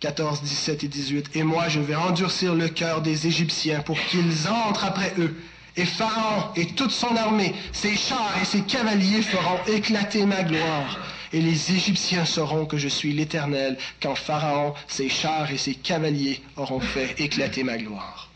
14, 0.01 0.43
17 0.43 0.85
et 0.85 0.89
18. 0.89 1.31
Et 1.35 1.43
moi, 1.43 1.69
je 1.69 1.81
vais 1.81 1.95
endurcir 1.95 2.55
le 2.55 2.69
cœur 2.69 3.01
des 3.01 3.27
Égyptiens 3.27 3.81
pour 3.81 3.99
qu'ils 3.99 4.49
entrent 4.49 4.85
après 4.85 5.15
eux. 5.19 5.35
Et 5.77 5.87
Pharaon 5.87 6.53
et 6.57 6.67
toute 6.67 6.91
son 6.91 7.17
armée, 7.17 7.55
ses 7.73 7.97
chars 7.97 8.35
et 8.41 8.45
ses 8.45 8.61
cavaliers 8.61 9.23
feront 9.23 9.59
éclater 9.67 10.27
ma 10.27 10.43
gloire. 10.43 10.99
Et 11.33 11.41
les 11.41 11.73
Égyptiens 11.73 12.27
sauront 12.27 12.67
que 12.67 12.77
je 12.77 12.87
suis 12.87 13.15
l'Éternel 13.15 13.79
quand 14.01 14.15
Pharaon, 14.15 14.75
ses 14.87 15.09
chars 15.09 15.51
et 15.51 15.59
ses 15.59 15.75
cavaliers 15.75 16.43
auront 16.57 16.81
fait 16.81 17.19
éclater 17.19 17.65
ma 17.65 17.79
gloire. 17.79 18.29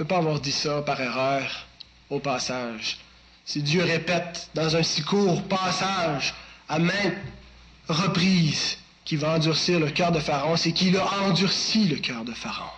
Ne 0.00 0.06
peux 0.06 0.14
pas 0.14 0.18
avoir 0.18 0.40
dit 0.40 0.52
ça 0.52 0.80
par 0.80 0.98
erreur 0.98 1.66
au 2.08 2.20
passage. 2.20 2.98
Si 3.44 3.62
Dieu 3.62 3.84
répète 3.84 4.48
dans 4.54 4.74
un 4.74 4.82
si 4.82 5.02
court 5.02 5.42
passage 5.42 6.34
à 6.70 6.78
maintes 6.78 7.18
reprise 7.86 8.78
qui 9.04 9.16
va 9.16 9.34
endurcir 9.34 9.78
le 9.78 9.90
cœur 9.90 10.10
de 10.10 10.18
Pharaon, 10.18 10.56
c'est 10.56 10.72
qu'il 10.72 10.96
a 10.96 11.06
endurci 11.24 11.86
le 11.86 11.96
cœur 11.96 12.24
de 12.24 12.32
Pharaon. 12.32 12.70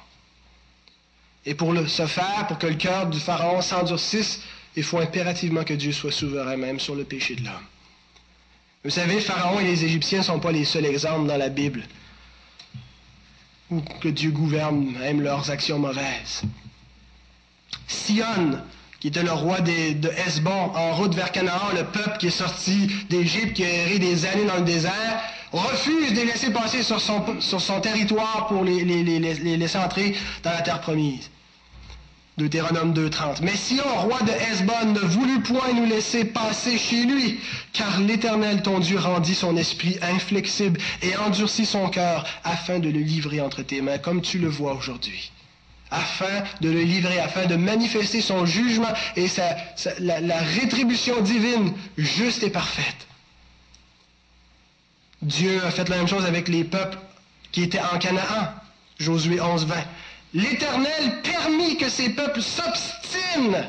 Et 1.47 1.55
pour 1.55 1.73
le, 1.73 1.87
ce 1.87 2.07
faire, 2.07 2.47
pour 2.49 2.59
que 2.59 2.67
le 2.67 2.75
cœur 2.75 3.07
du 3.07 3.21
Pharaon 3.21 3.63
s'endurcisse, 3.63 4.41
il 4.75 4.83
faut 4.83 4.99
impérativement 4.99 5.63
que 5.63 5.75
Dieu 5.75 5.93
soit 5.93 6.11
souverain 6.11 6.57
même 6.57 6.81
sur 6.81 6.97
le 6.97 7.05
péché 7.05 7.37
de 7.37 7.45
l'homme. 7.45 7.67
Vous 8.83 8.91
savez, 8.91 9.21
Pharaon 9.21 9.61
et 9.61 9.65
les 9.65 9.85
Égyptiens 9.85 10.19
ne 10.19 10.25
sont 10.25 10.41
pas 10.41 10.51
les 10.51 10.65
seuls 10.65 10.87
exemples 10.87 11.29
dans 11.29 11.37
la 11.37 11.51
Bible 11.51 11.85
où 13.71 13.81
que 14.01 14.09
Dieu 14.09 14.33
gouverne 14.33 14.91
même 14.99 15.21
leurs 15.21 15.51
actions 15.51 15.79
mauvaises. 15.79 16.43
Sion, 17.87 18.59
qui 19.01 19.09
était 19.09 19.23
le 19.23 19.33
roi 19.33 19.61
de 19.61 20.09
Hesbon, 20.27 20.51
en 20.75 20.95
route 20.95 21.15
vers 21.15 21.33
Canaan, 21.33 21.71
le 21.75 21.85
peuple 21.85 22.19
qui 22.19 22.29
est 22.29 22.31
sorti 22.31 22.89
d'Égypte, 23.11 23.55
qui 23.55 23.65
a 23.65 23.69
erré 23.69 23.99
des 23.99 24.27
années 24.27 24.45
dans 24.45 24.57
le 24.57 24.63
désert, 24.63 25.21
refuse 25.53 26.13
de 26.13 26.17
les 26.17 26.25
laisser 26.27 26.51
passer 26.51 26.83
sur 26.83 27.01
son, 27.01 27.81
territoire 27.81 28.47
pour 28.49 28.65
les, 28.65 28.85
laisser 28.85 29.79
entrer 29.79 30.15
dans 30.43 30.51
la 30.51 30.63
terre 30.63 30.81
promise. 30.81 31.31
Deutéronome 32.39 32.95
2.30. 32.95 33.43
Mais 33.43 33.55
Sion, 33.55 33.85
roi 33.99 34.21
de 34.23 34.31
Hesbon, 34.31 34.93
ne 34.93 35.01
voulut 35.01 35.41
point 35.41 35.73
nous 35.75 35.85
laisser 35.85 36.25
passer 36.25 36.79
chez 36.79 37.05
lui, 37.05 37.39
car 37.75 38.01
l'Éternel 38.01 38.63
ton 38.63 38.79
Dieu 38.79 38.99
rendit 38.99 39.35
son 39.35 39.57
esprit 39.57 39.99
inflexible 40.01 40.81
et 41.03 41.15
endurcit 41.17 41.67
son 41.67 41.89
cœur 41.89 42.25
afin 42.45 42.79
de 42.79 42.89
le 42.89 43.01
livrer 43.01 43.41
entre 43.43 43.63
tes 43.63 43.83
mains, 43.83 43.99
comme 43.99 44.23
tu 44.23 44.39
le 44.39 44.49
vois 44.49 44.75
aujourd'hui 44.75 45.31
afin 45.93 46.43
de 46.61 46.71
le 46.71 46.83
livrer, 46.83 47.21
afin 47.21 47.47
de 47.47 47.57
manifester 47.57 48.21
son 48.21 48.47
jugement 48.47 48.93
et 49.17 49.27
la, 50.01 50.39
rétribution 50.39 51.21
divine 51.21 51.73
juste 51.97 52.43
et 52.43 52.51
parfaite. 52.51 53.07
Dieu 55.21 55.63
a 55.65 55.71
fait 55.71 55.89
la 55.89 55.99
même 55.99 56.09
chose 56.09 56.25
avec 56.25 56.49
les 56.49 56.65
peuples 56.65 56.99
qui 57.53 57.63
étaient 57.63 57.81
en 57.81 57.99
Canaan. 57.99 58.53
Josué 58.99 59.41
11, 59.41 59.67
20. 59.67 59.77
L'Éternel 60.35 61.23
permit 61.23 61.77
que 61.77 61.89
ces 61.89 62.11
peuples 62.11 62.43
s'obstinent 62.43 63.69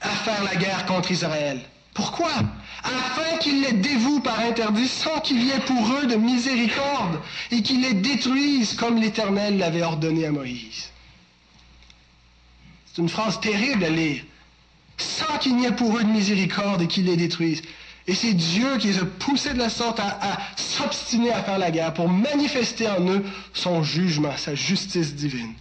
à 0.00 0.08
faire 0.08 0.42
la 0.44 0.54
guerre 0.56 0.86
contre 0.86 1.10
Israël. 1.10 1.60
Pourquoi? 1.94 2.30
Afin 2.84 3.36
qu'il 3.38 3.62
les 3.62 3.72
dévoue 3.72 4.20
par 4.20 4.40
interdit 4.40 4.88
sans 4.88 5.20
qu'il 5.20 5.42
y 5.42 5.50
ait 5.50 5.60
pour 5.60 5.92
eux 5.92 6.06
de 6.06 6.16
miséricorde 6.16 7.20
et 7.50 7.62
qu'il 7.62 7.82
les 7.82 7.94
détruise 7.94 8.74
comme 8.74 9.00
l'Éternel 9.00 9.58
l'avait 9.58 9.82
ordonné 9.82 10.26
à 10.26 10.32
Moïse. 10.32 10.91
C'est 12.92 13.00
une 13.00 13.08
phrase 13.08 13.40
terrible 13.40 13.84
à 13.84 13.90
lire. 13.90 14.22
Sans 14.98 15.38
qu'il 15.38 15.56
n'y 15.56 15.66
ait 15.66 15.72
pour 15.72 15.96
eux 15.96 16.04
de 16.04 16.08
miséricorde 16.08 16.82
et 16.82 16.86
qu'ils 16.86 17.06
les 17.06 17.16
détruisent. 17.16 17.62
Et 18.06 18.14
c'est 18.14 18.34
Dieu 18.34 18.78
qui 18.78 18.88
les 18.88 18.98
a 18.98 19.04
poussés 19.04 19.54
de 19.54 19.58
la 19.58 19.70
sorte 19.70 20.00
à, 20.00 20.38
s'obstiner 20.56 21.32
à 21.32 21.42
faire 21.42 21.58
la 21.58 21.70
guerre 21.70 21.94
pour 21.94 22.08
manifester 22.08 22.88
en 22.88 23.06
eux 23.08 23.24
son 23.54 23.82
jugement, 23.82 24.36
sa 24.36 24.54
justice 24.54 25.14
divine. 25.14 25.54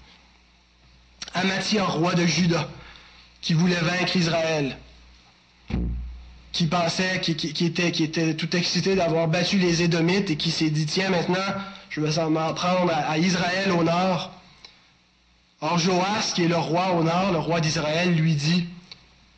Amathia, 1.34 1.86
roi 1.86 2.16
de 2.16 2.26
Juda, 2.26 2.68
qui 3.42 3.54
voulait 3.54 3.76
vaincre 3.76 4.18
Israël, 4.18 4.78
qui 6.52 6.66
pensait, 6.66 7.22
qui, 7.22 7.66
était, 7.66 7.92
qui 7.92 8.04
était 8.04 8.36
tout 8.36 8.54
excité 8.56 8.96
d'avoir 8.96 9.28
battu 9.28 9.58
les 9.58 9.84
Édomites 9.84 10.32
et 10.32 10.36
qui 10.36 10.52
s'est 10.52 10.70
dit, 10.70 10.86
tiens, 10.86 11.10
maintenant, 11.10 11.38
je 11.90 12.02
vais 12.02 12.30
m'en 12.30 12.54
prendre 12.54 12.92
à 12.92 13.18
Israël 13.18 13.72
au 13.72 13.84
nord. 13.84 14.32
Or 15.62 15.78
Joas, 15.78 16.32
qui 16.34 16.44
est 16.44 16.48
le 16.48 16.58
roi 16.58 16.92
au 16.94 17.04
nord, 17.04 17.32
le 17.32 17.38
roi 17.38 17.62
d'Israël, 17.62 18.16
lui 18.16 18.34
dit, 18.34 18.66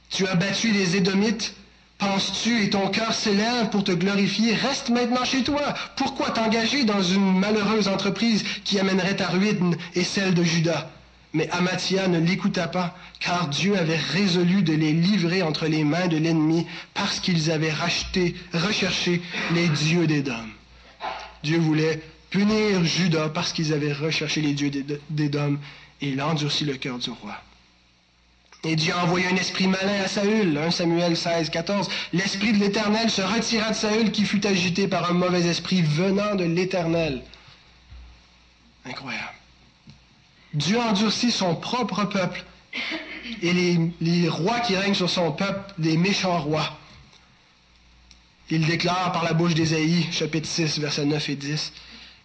Tu 0.10 0.26
as 0.26 0.36
battu 0.36 0.72
les 0.72 0.96
Édomites, 0.96 1.54
penses-tu, 1.98 2.64
et 2.64 2.70
ton 2.70 2.88
cœur 2.88 3.14
s'élève 3.14 3.70
pour 3.70 3.84
te 3.84 3.92
glorifier, 3.92 4.56
reste 4.56 4.90
maintenant 4.90 5.26
chez 5.26 5.44
toi. 5.44 5.74
Pourquoi 5.98 6.30
t'engager 6.30 6.86
dans 6.86 7.02
une 7.02 7.40
malheureuse 7.40 7.90
entreprise 7.90 8.44
qui 8.64 8.80
amènerait 8.80 9.18
ta 9.18 9.28
ruine 9.28 9.76
et 9.96 10.04
celle 10.04 10.34
de 10.34 10.44
Judas 10.44 10.90
mais 11.34 11.50
Amathia 11.50 12.08
ne 12.08 12.20
l'écouta 12.20 12.68
pas, 12.68 12.96
car 13.20 13.48
Dieu 13.48 13.76
avait 13.76 13.98
résolu 13.98 14.62
de 14.62 14.74
les 14.74 14.94
livrer 14.94 15.42
entre 15.42 15.66
les 15.66 15.84
mains 15.84 16.08
de 16.08 16.18
l'ennemi 16.18 16.68
parce 16.94 17.20
qu'ils 17.20 17.50
avaient 17.50 17.72
racheté, 17.72 18.36
recherché 18.54 19.20
les 19.52 19.68
dieux 19.68 20.06
d'Édom. 20.06 20.46
Dieu 21.44 21.58
voulait 21.58 22.02
punir 22.30 22.84
Judas 22.84 23.30
parce 23.30 23.52
qu'ils 23.52 23.74
avaient 23.74 23.94
recherché 23.94 24.42
les 24.42 24.54
dieux 24.54 24.72
d'Édom 25.10 25.56
et 25.56 25.60
il 26.10 26.22
endurcit 26.22 26.66
le 26.66 26.76
cœur 26.76 26.98
du 26.98 27.10
roi. 27.10 27.36
Et 28.66 28.76
Dieu 28.76 28.94
a 28.94 29.04
envoyé 29.04 29.28
un 29.28 29.36
esprit 29.36 29.68
malin 29.68 30.02
à 30.04 30.08
Saül, 30.08 30.58
1 30.58 30.72
Samuel 30.72 31.18
16, 31.18 31.50
14. 31.50 31.90
L'esprit 32.14 32.54
de 32.54 32.60
l'Éternel 32.60 33.10
se 33.10 33.22
retira 33.22 33.72
de 33.72 33.76
Saül 33.76 34.12
qui 34.12 34.24
fut 34.24 34.46
agité 34.48 34.88
par 34.88 35.10
un 35.10 35.14
mauvais 35.14 35.46
esprit 35.46 35.82
venant 35.82 36.36
de 36.36 36.46
l'Éternel. 36.46 37.22
Incroyable. 38.86 39.34
Dieu 40.54 40.80
endurcit 40.80 41.32
son 41.32 41.56
propre 41.56 42.06
peuple 42.06 42.44
et 43.42 43.54
les, 43.54 43.80
les, 44.00 44.30
rois 44.30 44.60
qui 44.60 44.76
règnent 44.76 44.94
sur 44.94 45.10
son 45.10 45.32
peuple, 45.32 45.74
des 45.78 45.98
méchants 45.98 46.40
rois. 46.40 46.78
Il 48.50 48.66
déclare 48.66 49.12
par 49.12 49.24
la 49.24 49.34
bouche 49.34 49.56
d'Ésaïe, 49.56 50.08
chapitre 50.12 50.48
6, 50.48 50.80
versets 50.80 51.06
9 51.06 51.30
et 51.30 51.36
10. 51.36 51.74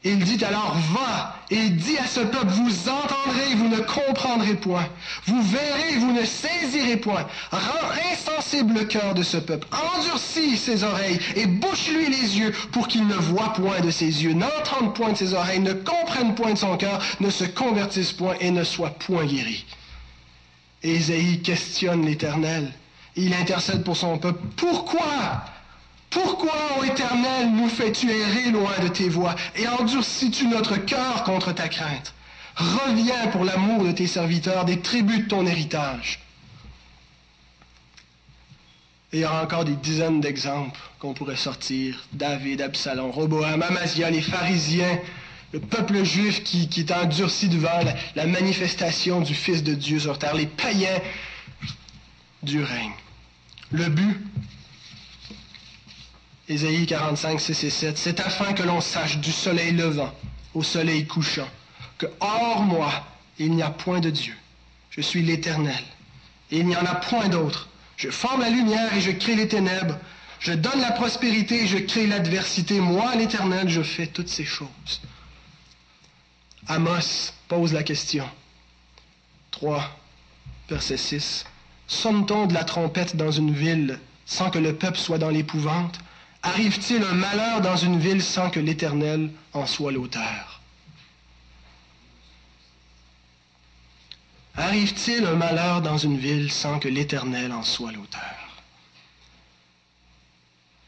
Il 0.05 0.21
dit 0.21 0.45
alors, 0.45 0.77
va 0.95 1.37
et 1.51 1.71
dis 1.71 1.99
à 1.99 2.07
ce 2.07 2.21
peuple, 2.21 2.47
vous 2.47 2.89
entendrez, 2.89 3.55
vous 3.57 3.69
ne 3.69 3.81
comprendrez 3.81 4.55
point. 4.55 4.87
Vous 5.27 5.43
verrez, 5.43 5.97
vous 5.99 6.13
ne 6.13 6.25
saisirez 6.25 6.99
point. 6.99 7.27
Rends 7.51 7.91
insensible 8.13 8.75
le 8.75 8.85
cœur 8.85 9.15
de 9.15 9.25
ce 9.25 9.39
peuple. 9.39 9.67
Endurcis 9.97 10.57
ses 10.57 10.85
oreilles 10.85 11.19
et 11.35 11.47
bouche-lui 11.47 12.07
les 12.07 12.39
yeux 12.39 12.53
pour 12.71 12.87
qu'il 12.87 13.09
ne 13.09 13.15
voie 13.15 13.53
point 13.55 13.81
de 13.81 13.91
ses 13.91 14.23
yeux, 14.23 14.35
n'entende 14.35 14.95
point 14.95 15.13
de 15.13 15.17
ses 15.17 15.35
oreilles, 15.35 15.61
ne 15.61 15.73
comprenne 15.73 16.37
point 16.37 16.53
de 16.53 16.59
son 16.59 16.77
cœur, 16.77 17.03
ne 17.19 17.31
se 17.31 17.45
convertisse 17.45 18.13
point 18.13 18.37
et 18.41 18.53
ne 18.53 18.63
soit 18.63 18.91
point 18.91 19.27
guéri. 19.27 19.67
Ésaïe 20.85 21.43
questionne 21.43 22.07
l'Éternel. 22.07 22.73
Il 23.17 23.35
intercède 23.35 23.83
pour 23.83 23.97
son 23.97 24.17
peuple. 24.19 24.41
Pourquoi 24.57 25.43
pourquoi, 26.11 26.79
ô 26.79 26.85
Éternel, 26.85 27.51
nous 27.51 27.69
fais-tu 27.69 28.11
errer 28.11 28.51
loin 28.51 28.79
de 28.83 28.89
tes 28.89 29.09
voies 29.09 29.35
et 29.57 29.69
endurcis-tu 29.69 30.47
notre 30.47 30.77
cœur 30.77 31.23
contre 31.25 31.53
ta 31.53 31.69
crainte? 31.69 32.15
Reviens 32.57 33.29
pour 33.29 33.45
l'amour 33.45 33.85
de 33.85 33.93
tes 33.93 34.07
serviteurs 34.07 34.65
des 34.65 34.81
tribus 34.81 35.25
de 35.25 35.29
ton 35.29 35.47
héritage. 35.47 36.21
Et 39.13 39.19
il 39.19 39.21
y 39.21 39.25
aura 39.25 39.43
encore 39.43 39.65
des 39.65 39.77
dizaines 39.77 40.21
d'exemples 40.21 40.79
qu'on 40.99 41.15
pourrait 41.15 41.37
sortir. 41.37 42.07
David, 42.13 42.61
Absalom, 42.61 43.11
Roboam, 43.11 43.63
Amazia, 43.63 44.11
les 44.11 44.21
pharisiens, 44.21 44.99
le 45.53 45.61
peuple 45.61 46.05
juif 46.05 46.43
qui, 46.43 46.69
qui 46.69 46.81
est 46.81 46.93
endurci 46.93 47.49
devant 47.49 47.81
la, 48.15 48.27
manifestation 48.27 49.21
du 49.21 49.35
Fils 49.35 49.63
de 49.63 49.75
Dieu 49.75 49.99
sur 49.99 50.19
terre, 50.19 50.35
les 50.35 50.47
païens 50.47 51.01
du 52.43 52.63
règne. 52.63 52.93
Le 53.71 53.89
but, 53.89 54.21
Ésaïe 56.49 56.87
45, 56.87 57.41
6 57.41 57.65
et 57.65 57.71
7, 57.71 57.99
c'est 57.99 58.21
afin 58.21 58.53
que 58.55 58.63
l'on 58.63 58.81
sache 58.81 59.19
du 59.19 59.33
soleil 59.33 59.73
levant 59.73 60.13
au 60.55 60.63
soleil 60.63 61.07
couchant 61.07 61.49
que 61.99 62.07
hors 62.21 62.63
moi, 62.63 62.91
il 63.39 63.55
n'y 63.55 63.63
a 63.63 63.71
point 63.71 64.01
de 64.01 64.11
Dieu. 64.11 64.35
Je 64.91 65.01
suis 65.01 65.23
l'Éternel, 65.23 65.83
et 66.51 66.59
il 66.59 66.67
n'y 66.67 66.77
en 66.77 66.87
a 66.87 66.95
point 66.95 67.29
d'autre. 67.29 67.69
Je 67.97 68.11
forme 68.11 68.41
la 68.41 68.51
lumière 68.51 68.95
et 68.95 69.01
je 69.01 69.11
crée 69.11 69.35
les 69.35 69.49
ténèbres. 69.49 69.99
Je 70.39 70.53
donne 70.53 70.81
la 70.81 70.93
prospérité 70.93 71.65
et 71.65 71.67
je 71.67 71.79
crée 71.79 72.07
l'adversité. 72.07 72.81
Moi, 72.81 73.15
l'Éternel, 73.17 73.69
je 73.69 73.83
fais 73.83 74.07
toutes 74.07 74.29
ces 74.29 74.45
choses. 74.45 75.01
Amos 76.69 77.33
pose 77.49 77.73
la 77.73 77.83
question. 77.83 78.29
3, 79.51 79.99
verset 80.71 80.97
6. 80.97 81.45
Sonne-t-on 81.89 82.47
de 82.47 82.55
la 82.55 82.65
trompette 82.65 83.17
dans 83.17 83.33
une 83.33 83.53
ville 83.53 83.99
sans 84.27 84.51
que 84.51 84.59
le 84.59 84.77
peuple 84.77 84.99
soit 84.99 85.19
dans 85.19 85.31
l'épouvante? 85.31 85.99
Arrive-t-il 86.43 87.03
un 87.03 87.15
malheur 87.15 87.61
dans 87.61 87.77
une 87.77 87.99
ville 87.99 88.23
sans 88.23 88.51
que 88.51 88.61
l'Éternel 88.61 89.31
en 89.53 89.67
soit 89.67 89.93
l'auteur? 89.93 90.61
Arrive-t-il 94.57 95.25
un 95.25 95.35
malheur 95.35 95.83
dans 95.83 95.99
une 95.99 96.19
ville 96.19 96.51
sans 96.51 96.79
que 96.79 96.89
l'Éternel 96.89 97.53
en 97.53 97.63
soit 97.63 97.93
l'auteur? 97.93 98.63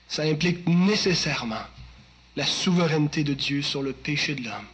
Ça 0.08 0.22
implique 0.22 0.66
nécessairement 0.68 1.62
la 2.36 2.44
souveraineté 2.46 3.22
de 3.22 3.34
Dieu 3.34 3.62
sur 3.62 3.82
le 3.82 3.92
péché 3.92 4.34
de 4.34 4.44
l'homme. 4.44 4.66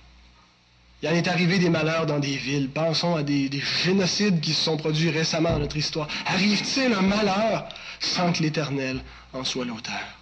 Il 1.02 1.08
en 1.08 1.12
est 1.12 1.28
arrivé 1.28 1.58
des 1.58 1.68
malheurs 1.68 2.06
dans 2.06 2.18
des 2.18 2.36
villes. 2.36 2.70
Pensons 2.70 3.16
à 3.16 3.22
des, 3.22 3.50
génocides 3.84 4.40
qui 4.40 4.54
se 4.54 4.62
sont 4.62 4.78
produits 4.78 5.10
récemment 5.10 5.50
dans 5.50 5.58
notre 5.58 5.76
histoire. 5.76 6.08
Arrive-t-il 6.24 6.92
un 6.94 7.02
malheur 7.02 7.68
sans 8.00 8.32
que 8.32 8.42
l'Éternel 8.42 9.02
en 9.34 9.44
soit 9.44 9.66
l'auteur? 9.66 10.15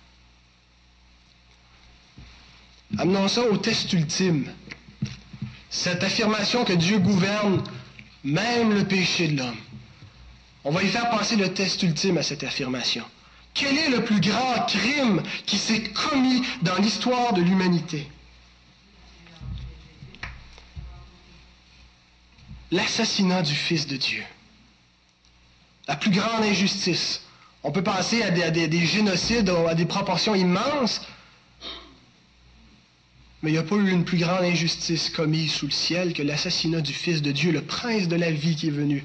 Amenons 2.98 3.28
ça 3.28 3.42
au 3.42 3.56
test 3.56 3.92
ultime. 3.92 4.46
Cette 5.70 6.04
affirmation 6.04 6.64
que 6.64 6.72
Dieu 6.72 6.98
gouverne 6.98 7.62
même 8.22 8.72
le 8.72 8.84
péché 8.84 9.28
de 9.28 9.38
l'homme. 9.38 9.56
On 10.64 10.70
va 10.70 10.82
y 10.82 10.88
faire 10.88 11.10
passer 11.10 11.36
le 11.36 11.52
test 11.52 11.82
ultime 11.82 12.16
à 12.18 12.22
cette 12.22 12.42
affirmation. 12.42 13.04
Quel 13.52 13.76
est 13.76 13.90
le 13.90 14.04
plus 14.04 14.20
grand 14.20 14.66
crime 14.66 15.22
qui 15.46 15.58
s'est 15.58 15.82
commis 15.82 16.42
dans 16.62 16.76
l'histoire 16.76 17.34
de 17.34 17.42
l'humanité? 17.42 18.08
L'assassinat 22.70 23.42
du 23.42 23.54
Fils 23.54 23.86
de 23.86 23.96
Dieu. 23.96 24.24
La 25.86 25.96
plus 25.96 26.10
grande 26.10 26.42
injustice. 26.44 27.22
On 27.62 27.70
peut 27.70 27.82
penser 27.82 28.22
à 28.22 28.30
des, 28.30 28.42
à 28.42 28.50
des 28.50 28.86
génocides 28.86 29.50
à 29.68 29.74
des 29.74 29.84
proportions 29.84 30.34
immenses, 30.34 31.02
mais 33.44 33.50
il 33.50 33.52
n'y 33.52 33.58
a 33.58 33.62
pas 33.62 33.76
eu 33.76 33.90
une 33.90 34.06
plus 34.06 34.16
grande 34.16 34.42
injustice 34.42 35.10
commise 35.10 35.52
sous 35.52 35.66
le 35.66 35.70
ciel 35.70 36.14
que 36.14 36.22
l'assassinat 36.22 36.80
du 36.80 36.94
Fils 36.94 37.20
de 37.20 37.30
Dieu, 37.30 37.52
le 37.52 37.60
prince 37.60 38.08
de 38.08 38.16
la 38.16 38.30
vie 38.30 38.56
qui 38.56 38.68
est 38.68 38.70
venu, 38.70 39.04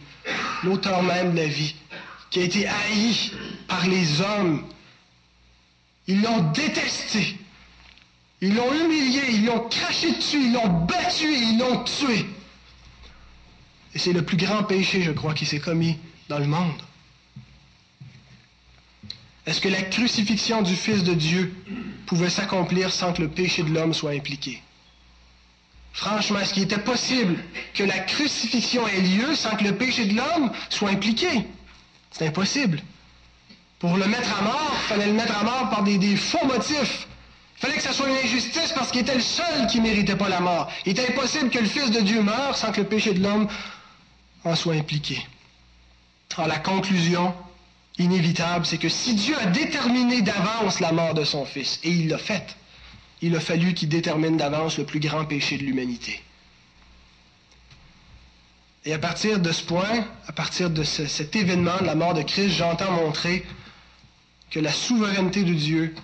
l'auteur 0.64 1.04
même 1.04 1.34
de 1.34 1.40
la 1.40 1.48
vie, 1.48 1.76
qui 2.30 2.40
a 2.40 2.44
été 2.44 2.66
haï 2.66 3.32
par 3.68 3.86
les 3.86 4.22
hommes. 4.22 4.64
Ils 6.08 6.22
l'ont 6.22 6.40
détesté. 6.54 7.36
Ils 8.40 8.56
l'ont 8.56 8.74
humilié, 8.74 9.24
ils 9.30 9.46
l'ont 9.46 9.68
craché 9.68 10.14
dessus, 10.14 10.42
ils 10.42 10.54
l'ont 10.54 10.86
battu 10.86 11.26
ils 11.26 11.60
l'ont 11.60 11.84
tué. 11.84 12.26
Et 13.94 14.00
c'est 14.00 14.14
le 14.14 14.22
plus 14.22 14.38
grand 14.38 14.64
péché, 14.64 15.02
je 15.02 15.12
crois, 15.12 15.34
qui 15.34 15.46
s'est 15.46 15.60
commis 15.60 15.98
dans 16.30 16.40
le 16.40 16.48
monde. 16.48 16.82
Est-ce 19.46 19.60
que 19.60 19.68
la 19.68 19.82
crucifixion 19.82 20.62
du 20.62 20.78
Fils 20.78 21.04
de 21.04 21.14
Dieu 21.14 21.54
pouvait 22.10 22.32
s'accomplir 22.32 22.92
sans 22.92 23.14
que 23.14 23.22
le 23.22 23.28
péché 23.28 23.62
de 23.62 23.72
l'homme 23.72 23.94
soit 23.94 24.12
impliqué? 24.12 24.64
Franchement, 25.94 26.40
est-ce 26.40 26.56
qu'il 26.56 26.64
était 26.64 26.80
possible 26.80 27.36
que 27.76 27.84
la 27.84 28.00
crucifixion 28.00 28.88
ait 28.88 29.02
lieu 29.02 29.36
sans 29.36 29.56
que 29.56 29.64
le 29.64 29.76
péché 29.76 30.06
de 30.06 30.16
l'homme 30.16 30.52
soit 30.70 30.90
impliqué? 30.90 31.46
C'est 32.10 32.28
impossible. 32.28 32.82
Pour 33.78 33.96
le 33.96 34.08
mettre 34.08 34.36
à 34.40 34.42
mort, 34.42 34.72
il 34.74 34.88
fallait 34.88 35.06
le 35.06 35.14
mettre 35.14 35.38
à 35.38 35.44
mort 35.44 35.70
par 35.70 35.84
des, 35.84 36.16
faux 36.16 36.44
motifs. 36.48 37.08
Il 37.58 37.62
fallait 37.62 37.76
que 37.76 37.84
ce 37.84 37.94
soit 37.94 38.10
une 38.10 38.18
injustice 38.26 38.72
parce 38.74 38.90
qu'il 38.90 39.02
était 39.02 39.14
le 39.14 39.22
seul 39.22 39.68
qui 39.68 39.78
ne 39.78 39.84
méritait 39.84 40.16
pas 40.16 40.30
la 40.30 40.40
mort. 40.40 40.72
Il 40.88 40.94
était 40.94 41.10
impossible 41.10 41.52
que 41.52 41.60
le 41.60 41.68
Fils 41.68 41.92
de 41.92 42.00
Dieu 42.00 42.24
meure 42.24 42.58
sans 42.58 42.72
que 42.72 42.82
le 42.82 42.88
péché 42.88 43.14
de 43.14 43.22
l'homme 43.22 43.48
en 44.46 44.56
soit 44.56 44.74
impliqué. 44.74 45.24
Alors 46.38 46.48
la 46.48 46.58
conclusion, 46.58 47.36
inévitable, 48.00 48.66
c'est 48.66 48.78
que 48.78 48.90
si 48.90 49.14
Dieu 49.14 49.36
a 49.40 49.46
déterminé 49.46 50.22
d'avance 50.22 50.80
la 50.80 50.92
mort 50.92 51.14
de 51.14 51.24
son 51.24 51.46
Fils, 51.46 51.80
et 51.84 51.90
il 51.90 52.08
l'a 52.08 52.18
fait, 52.18 52.56
il 53.22 53.36
a 53.36 53.40
fallu 53.40 53.74
qu'il 53.74 53.90
détermine 53.90 54.38
d'avance 54.38 54.78
le 54.78 54.86
plus 54.86 55.00
grand 55.00 55.26
péché 55.26 55.58
de 55.58 55.64
l'humanité. 55.64 56.22
Et 58.86 58.94
à 58.94 59.00
partir 59.00 59.40
de 59.40 59.52
ce 59.52 59.64
point, 59.64 60.08
à 60.28 60.32
partir 60.32 60.70
de 60.70 60.84
cet 60.84 61.36
événement, 61.36 61.80
la 61.82 61.96
mort 61.96 62.14
de 62.14 62.22
Christ, 62.22 62.56
j'entends 62.56 62.92
montrer 62.92 63.46
que 64.50 64.60
la 64.60 64.72
souveraineté 64.72 65.44
de 65.44 65.54
Dieu 65.54 65.96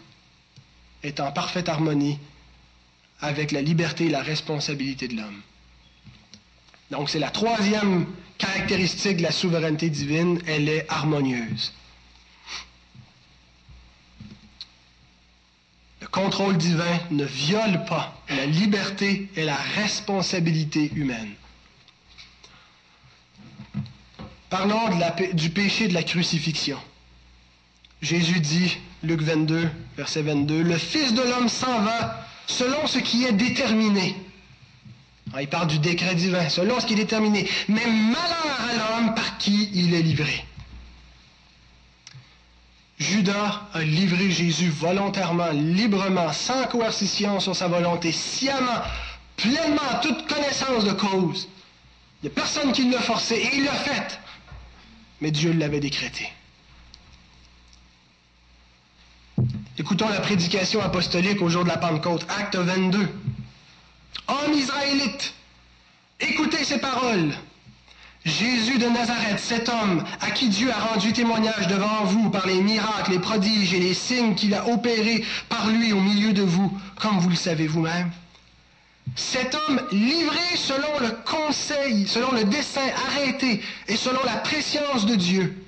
est 1.03 1.19
en 1.19 1.31
parfaite 1.31 1.69
harmonie 1.69 2.19
avec 3.21 3.51
la 3.51 3.61
liberté 3.61 4.07
et 4.07 4.09
la 4.09 4.21
responsabilité 4.21 5.07
de 5.07 5.15
l'homme. 5.15 5.41
Donc 6.91 7.09
c'est 7.09 7.19
la 7.19 7.31
troisième 7.31 8.05
caractéristique 8.37 9.17
de 9.17 9.23
la 9.23 9.31
souveraineté 9.31 9.89
divine, 9.89 10.41
elle 10.45 10.67
est 10.69 10.85
harmonieuse. 10.89 11.73
Contrôle 16.15 16.55
divin 16.55 16.99
ne 17.11 17.25
viole 17.25 17.83
pas 17.85 18.15
la 18.29 18.45
liberté 18.45 19.29
et 19.35 19.43
la 19.43 19.57
responsabilité 19.75 20.89
humaine. 20.95 21.33
Parlons 24.49 24.89
du 25.33 25.49
péché 25.49 25.89
de 25.89 25.93
la 25.93 26.03
crucifixion. 26.03 26.77
Jésus 28.01 28.39
dit, 28.39 28.77
Luc 29.03 29.21
22, 29.21 29.69
verset 29.97 30.21
22, 30.21 30.63
Le 30.63 30.77
Fils 30.77 31.13
de 31.13 31.21
l'homme 31.21 31.49
s'en 31.49 31.81
va 31.81 32.25
selon 32.47 32.87
ce 32.87 32.99
qui 32.99 33.25
est 33.25 33.33
déterminé. 33.33 34.15
Il 35.37 35.49
parle 35.49 35.67
du 35.67 35.79
décret 35.79 36.15
divin, 36.15 36.47
selon 36.47 36.79
ce 36.79 36.85
qui 36.85 36.93
est 36.93 36.97
déterminé. 36.97 37.49
Mais 37.67 37.85
malheur 37.85 38.57
à 38.69 39.01
l'homme 39.01 39.15
par 39.15 39.37
qui 39.37 39.69
il 39.73 39.93
est 39.93 40.01
livré. 40.01 40.45
Judas 42.97 43.61
a 43.73 43.81
livré 43.81 44.31
Jésus 44.31 44.69
volontairement, 44.69 45.51
librement, 45.51 46.31
sans 46.31 46.65
coercition 46.67 47.39
sur 47.39 47.55
sa 47.55 47.67
volonté, 47.67 48.11
sciemment, 48.11 48.81
pleinement, 49.35 49.99
toute 50.01 50.27
connaissance 50.27 50.85
de 50.85 50.93
cause. 50.93 51.49
Il 52.23 52.27
n'y 52.27 52.31
a 52.31 52.35
personne 52.35 52.71
qui 52.71 52.89
l'a 52.89 53.01
forcé 53.01 53.35
et 53.35 53.57
il 53.57 53.65
l'a 53.65 53.73
fait. 53.73 54.19
Mais 55.19 55.31
Dieu 55.31 55.51
l'avait 55.51 55.81
décrété. 55.81 56.31
Écoutons 59.77 60.07
la 60.07 60.21
prédication 60.21 60.81
apostolique 60.81 61.41
au 61.41 61.49
jour 61.49 61.65
de 61.65 61.69
la 61.69 61.77
Pentecôte, 61.77 62.25
acte 62.29 62.55
22. 62.55 63.09
Hommes 64.27 64.53
israélites, 64.53 65.33
écoutez 66.21 66.63
ces 66.63 66.79
paroles. 66.79 67.33
Jésus 68.25 68.79
de 68.79 68.87
Nazareth, 68.87 69.37
cet 69.39 69.69
homme 69.69 70.03
à 70.19 70.31
qui 70.31 70.49
Dieu 70.49 70.71
a 70.71 70.79
rendu 70.79 71.13
témoignage 71.13 71.67
devant 71.67 72.05
vous 72.05 72.31
par 72.31 72.47
les 72.47 72.59
miracles, 72.59 73.11
les 73.11 73.19
prodiges 73.19 73.73
et 73.75 73.79
les 73.79 73.93
signes 73.93 74.33
qu'il 74.33 74.55
a 74.55 74.67
opérés 74.67 75.23
par 75.47 75.67
lui 75.69 75.93
au 75.93 76.01
milieu 76.01 76.33
de 76.33 76.41
vous, 76.41 76.75
comme 76.99 77.19
vous 77.19 77.29
le 77.29 77.35
savez 77.35 77.67
vous-même. 77.67 78.09
Cet 79.15 79.53
homme 79.53 79.79
livré 79.91 80.55
selon 80.55 80.99
le 80.99 81.11
conseil, 81.23 82.07
selon 82.07 82.31
le 82.31 82.45
dessein 82.45 82.87
arrêté 83.09 83.61
et 83.87 83.95
selon 83.95 84.23
la 84.25 84.37
préscience 84.37 85.05
de 85.05 85.13
Dieu, 85.13 85.63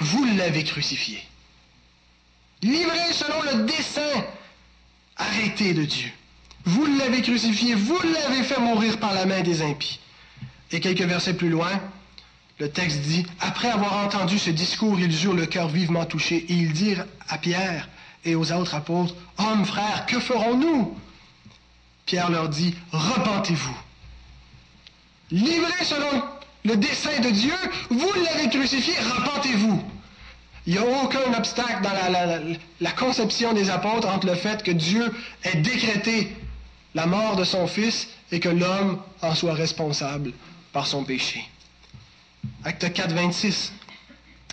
vous 0.00 0.24
l'avez 0.38 0.64
crucifié. 0.64 1.22
Livré 2.62 3.12
selon 3.12 3.42
le 3.42 3.64
dessein 3.64 4.24
arrêté 5.18 5.74
de 5.74 5.84
Dieu. 5.84 6.10
Vous 6.64 6.86
l'avez 6.86 7.20
crucifié, 7.20 7.74
vous 7.74 8.00
l'avez 8.02 8.42
fait 8.42 8.58
mourir 8.58 8.98
par 8.98 9.12
la 9.12 9.26
main 9.26 9.42
des 9.42 9.60
impies. 9.60 10.00
Et 10.74 10.80
quelques 10.80 11.02
versets 11.02 11.34
plus 11.34 11.50
loin, 11.50 11.70
le 12.58 12.68
texte 12.68 13.02
dit, 13.02 13.24
après 13.38 13.70
avoir 13.70 14.04
entendu 14.04 14.40
ce 14.40 14.50
discours, 14.50 14.98
ils 14.98 15.24
eurent 15.24 15.34
le 15.34 15.46
cœur 15.46 15.68
vivement 15.68 16.04
touché. 16.04 16.44
Et 16.48 16.52
ils 16.52 16.72
dirent 16.72 17.06
à 17.28 17.38
Pierre 17.38 17.88
et 18.24 18.34
aux 18.34 18.50
autres 18.50 18.74
apôtres, 18.74 19.14
Hommes, 19.38 19.64
frères, 19.64 20.04
que 20.06 20.18
ferons-nous? 20.18 20.98
Pierre 22.06 22.28
leur 22.28 22.48
dit, 22.48 22.74
Repentez-vous. 22.90 23.78
Livré 25.30 25.84
selon 25.84 26.24
le 26.64 26.76
dessein 26.76 27.20
de 27.20 27.30
Dieu, 27.30 27.54
vous 27.90 28.10
l'avez 28.24 28.50
crucifié, 28.50 28.94
repentez-vous. 28.98 29.80
Il 30.66 30.72
n'y 30.72 30.78
a 30.80 31.04
aucun 31.04 31.38
obstacle 31.38 31.84
dans 31.84 32.50
la, 32.80 32.90
conception 32.92 33.52
des 33.52 33.70
apôtres 33.70 34.08
entre 34.08 34.26
le 34.26 34.34
fait 34.34 34.64
que 34.64 34.72
Dieu 34.72 35.14
ait 35.44 35.58
décrété 35.58 36.34
la 36.96 37.06
mort 37.06 37.36
de 37.36 37.44
son 37.44 37.68
Fils 37.68 38.08
et 38.32 38.40
que 38.40 38.48
l'homme 38.48 38.98
en 39.22 39.36
soit 39.36 39.54
responsable 39.54 40.32
par 40.74 40.86
son 40.86 41.04
péché. 41.04 41.48
Acte 42.64 42.92
4, 42.92 43.12
26. 43.14 43.72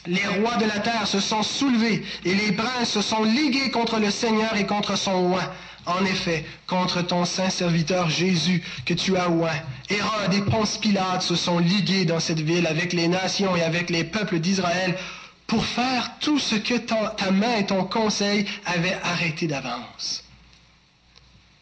Les 0.08 0.26
rois 0.26 0.56
de 0.56 0.66
la 0.66 0.80
terre 0.80 1.08
se 1.08 1.20
sont 1.20 1.44
soulevés 1.44 2.04
et 2.24 2.34
les 2.34 2.54
princes 2.54 2.92
se 2.92 3.02
sont 3.02 3.24
ligués 3.24 3.72
contre 3.72 4.00
le 4.00 4.10
Seigneur 4.10 4.56
et 4.56 4.66
contre 4.66 4.98
son 4.98 5.30
roi. 5.30 5.42
En 5.88 6.06
effet, 6.06 6.46
contre 6.68 7.02
ton 7.02 7.26
saint 7.26 7.50
serviteur 7.50 8.10
Jésus 8.10 8.64
que 8.86 8.94
tu 8.94 9.18
as 9.18 9.30
oint. 9.30 9.60
Hérode 9.90 10.34
et 10.34 10.42
Ponce 10.42 10.78
Pilate 10.78 11.24
se 11.24 11.36
sont 11.36 11.58
ligués 11.58 12.06
dans 12.06 12.20
cette 12.20 12.40
ville 12.40 12.68
avec 12.68 12.94
les 12.94 13.08
nations 13.08 13.56
et 13.56 13.64
avec 13.64 13.90
les 13.90 14.04
peuples 14.04 14.40
d'Israël 14.40 14.98
pour 15.48 15.66
faire 15.66 16.12
tout 16.20 16.38
ce 16.38 16.56
que 16.56 16.76
ta 16.76 17.32
main 17.32 17.58
et 17.58 17.66
ton 17.66 17.84
conseil 17.84 18.46
avaient 18.66 18.98
arrêté 19.04 19.48
d'avance. 19.48 20.24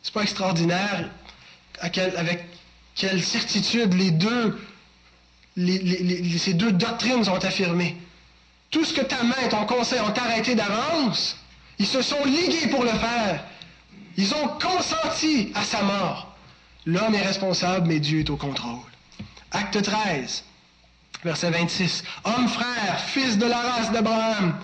C'est 0.03 0.13
pas 0.13 0.23
extraordinaire 0.23 1.09
avec 1.81 2.48
quelle 2.99 3.23
certitude 3.23 3.95
ces 5.55 6.53
deux 6.53 6.71
doctrines 6.73 7.23
sont 7.23 7.43
affirmées. 7.43 7.97
Tout 8.69 8.85
ce 8.85 8.93
que 8.93 9.01
ta 9.01 9.23
main 9.23 9.35
et 9.43 9.49
ton 9.49 9.65
conseil 9.65 9.99
ont 10.01 10.13
arrêté 10.13 10.53
d'avance, 10.53 11.37
ils 11.79 11.87
se 11.87 12.01
sont 12.01 12.23
ligués 12.25 12.67
pour 12.67 12.83
le 12.83 12.91
faire. 12.91 13.43
Ils 14.17 14.33
ont 14.35 14.47
consenti 14.61 15.51
à 15.55 15.63
sa 15.63 15.81
mort. 15.81 16.35
L'homme 16.85 17.15
est 17.15 17.21
responsable, 17.21 17.87
mais 17.87 17.99
Dieu 17.99 18.19
est 18.19 18.29
au 18.29 18.35
contrôle. 18.35 18.79
Acte 19.51 19.81
13, 19.81 20.43
verset 21.23 21.51
26. 21.51 22.03
Homme 22.25 22.47
frère, 22.49 22.99
fils 22.99 23.37
de 23.37 23.45
la 23.45 23.59
race 23.59 23.91
d'Abraham, 23.91 24.55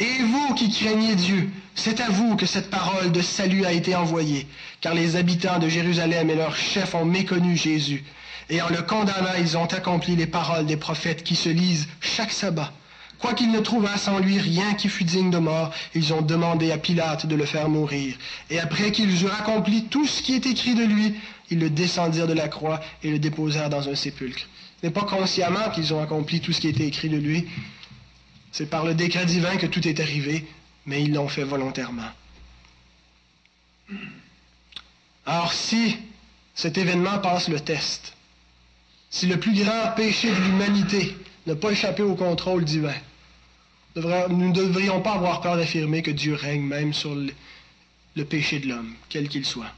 et 0.00 0.22
vous 0.22 0.54
qui 0.54 0.70
craignez 0.70 1.14
Dieu, 1.14 1.50
c'est 1.74 2.00
à 2.00 2.08
vous 2.08 2.34
que 2.34 2.46
cette 2.46 2.70
parole 2.70 3.12
de 3.12 3.20
salut 3.20 3.66
a 3.66 3.72
été 3.72 3.94
envoyée, 3.94 4.46
car 4.80 4.94
les 4.94 5.16
habitants 5.16 5.58
de 5.58 5.68
Jérusalem 5.68 6.30
et 6.30 6.34
leurs 6.34 6.56
chefs 6.56 6.94
ont 6.94 7.04
méconnu 7.04 7.56
Jésus, 7.56 8.02
et 8.48 8.62
en 8.62 8.68
le 8.68 8.82
condamnant, 8.82 9.34
ils 9.38 9.56
ont 9.56 9.66
accompli 9.66 10.16
les 10.16 10.26
paroles 10.26 10.66
des 10.66 10.78
prophètes 10.78 11.22
qui 11.22 11.36
se 11.36 11.50
lisent 11.50 11.86
chaque 12.00 12.32
sabbat. 12.32 12.72
Quoiqu'ils 13.20 13.52
ne 13.52 13.60
trouvassent 13.60 14.08
en 14.08 14.18
lui 14.18 14.38
rien 14.38 14.72
qui 14.72 14.88
fût 14.88 15.04
digne 15.04 15.30
de 15.30 15.36
mort, 15.36 15.70
ils 15.94 16.14
ont 16.14 16.22
demandé 16.22 16.72
à 16.72 16.78
Pilate 16.78 17.26
de 17.26 17.36
le 17.36 17.44
faire 17.44 17.68
mourir. 17.68 18.16
Et 18.48 18.58
après 18.58 18.92
qu'ils 18.92 19.22
eurent 19.22 19.38
accompli 19.38 19.84
tout 19.84 20.06
ce 20.06 20.22
qui 20.22 20.34
est 20.34 20.46
écrit 20.46 20.74
de 20.74 20.84
lui, 20.84 21.14
ils 21.50 21.58
le 21.58 21.68
descendirent 21.68 22.26
de 22.26 22.32
la 22.32 22.48
croix 22.48 22.80
et 23.02 23.10
le 23.10 23.18
déposèrent 23.18 23.68
dans 23.68 23.90
un 23.90 23.94
sépulcre. 23.94 24.46
Ce 24.80 24.86
n'est 24.86 24.92
pas 24.92 25.02
consciemment 25.02 25.68
qu'ils 25.74 25.92
ont 25.92 26.02
accompli 26.02 26.40
tout 26.40 26.52
ce 26.52 26.60
qui 26.62 26.68
était 26.68 26.86
écrit 26.86 27.10
de 27.10 27.18
lui. 27.18 27.46
C'est 28.52 28.68
par 28.68 28.84
le 28.84 28.94
décret 28.94 29.26
divin 29.26 29.56
que 29.56 29.66
tout 29.66 29.86
est 29.86 30.00
arrivé, 30.00 30.46
mais 30.86 31.02
ils 31.02 31.12
l'ont 31.12 31.28
fait 31.28 31.44
volontairement. 31.44 32.10
Alors 35.26 35.52
si 35.52 35.96
cet 36.54 36.78
événement 36.78 37.18
passe 37.18 37.48
le 37.48 37.60
test, 37.60 38.14
si 39.10 39.26
le 39.26 39.38
plus 39.38 39.52
grand 39.64 39.92
péché 39.96 40.30
de 40.30 40.40
l'humanité 40.40 41.16
n'a 41.46 41.56
pas 41.56 41.70
échappé 41.72 42.02
au 42.02 42.14
contrôle 42.14 42.64
divin, 42.64 42.94
nous 43.96 44.48
ne 44.48 44.52
devrions 44.52 45.00
pas 45.00 45.14
avoir 45.14 45.40
peur 45.40 45.56
d'affirmer 45.56 46.02
que 46.02 46.10
Dieu 46.10 46.34
règne 46.34 46.62
même 46.62 46.92
sur 46.92 47.14
le, 47.14 48.24
péché 48.24 48.60
de 48.60 48.68
l'homme, 48.68 48.94
quel 49.08 49.28
qu'il 49.28 49.44
soit. 49.44 49.72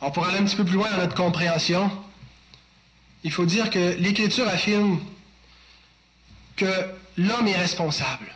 Alors 0.00 0.12
pour 0.12 0.26
aller 0.26 0.38
un 0.38 0.44
petit 0.44 0.56
peu 0.56 0.64
plus 0.64 0.74
loin 0.74 0.90
dans 0.90 0.98
notre 0.98 1.14
compréhension, 1.14 1.90
il 3.22 3.30
faut 3.30 3.44
dire 3.44 3.70
que 3.70 3.96
l'Écriture 3.98 4.48
affirme 4.48 5.00
que 6.56 6.72
l'homme 7.16 7.48
est 7.48 7.56
responsable. 7.56 8.34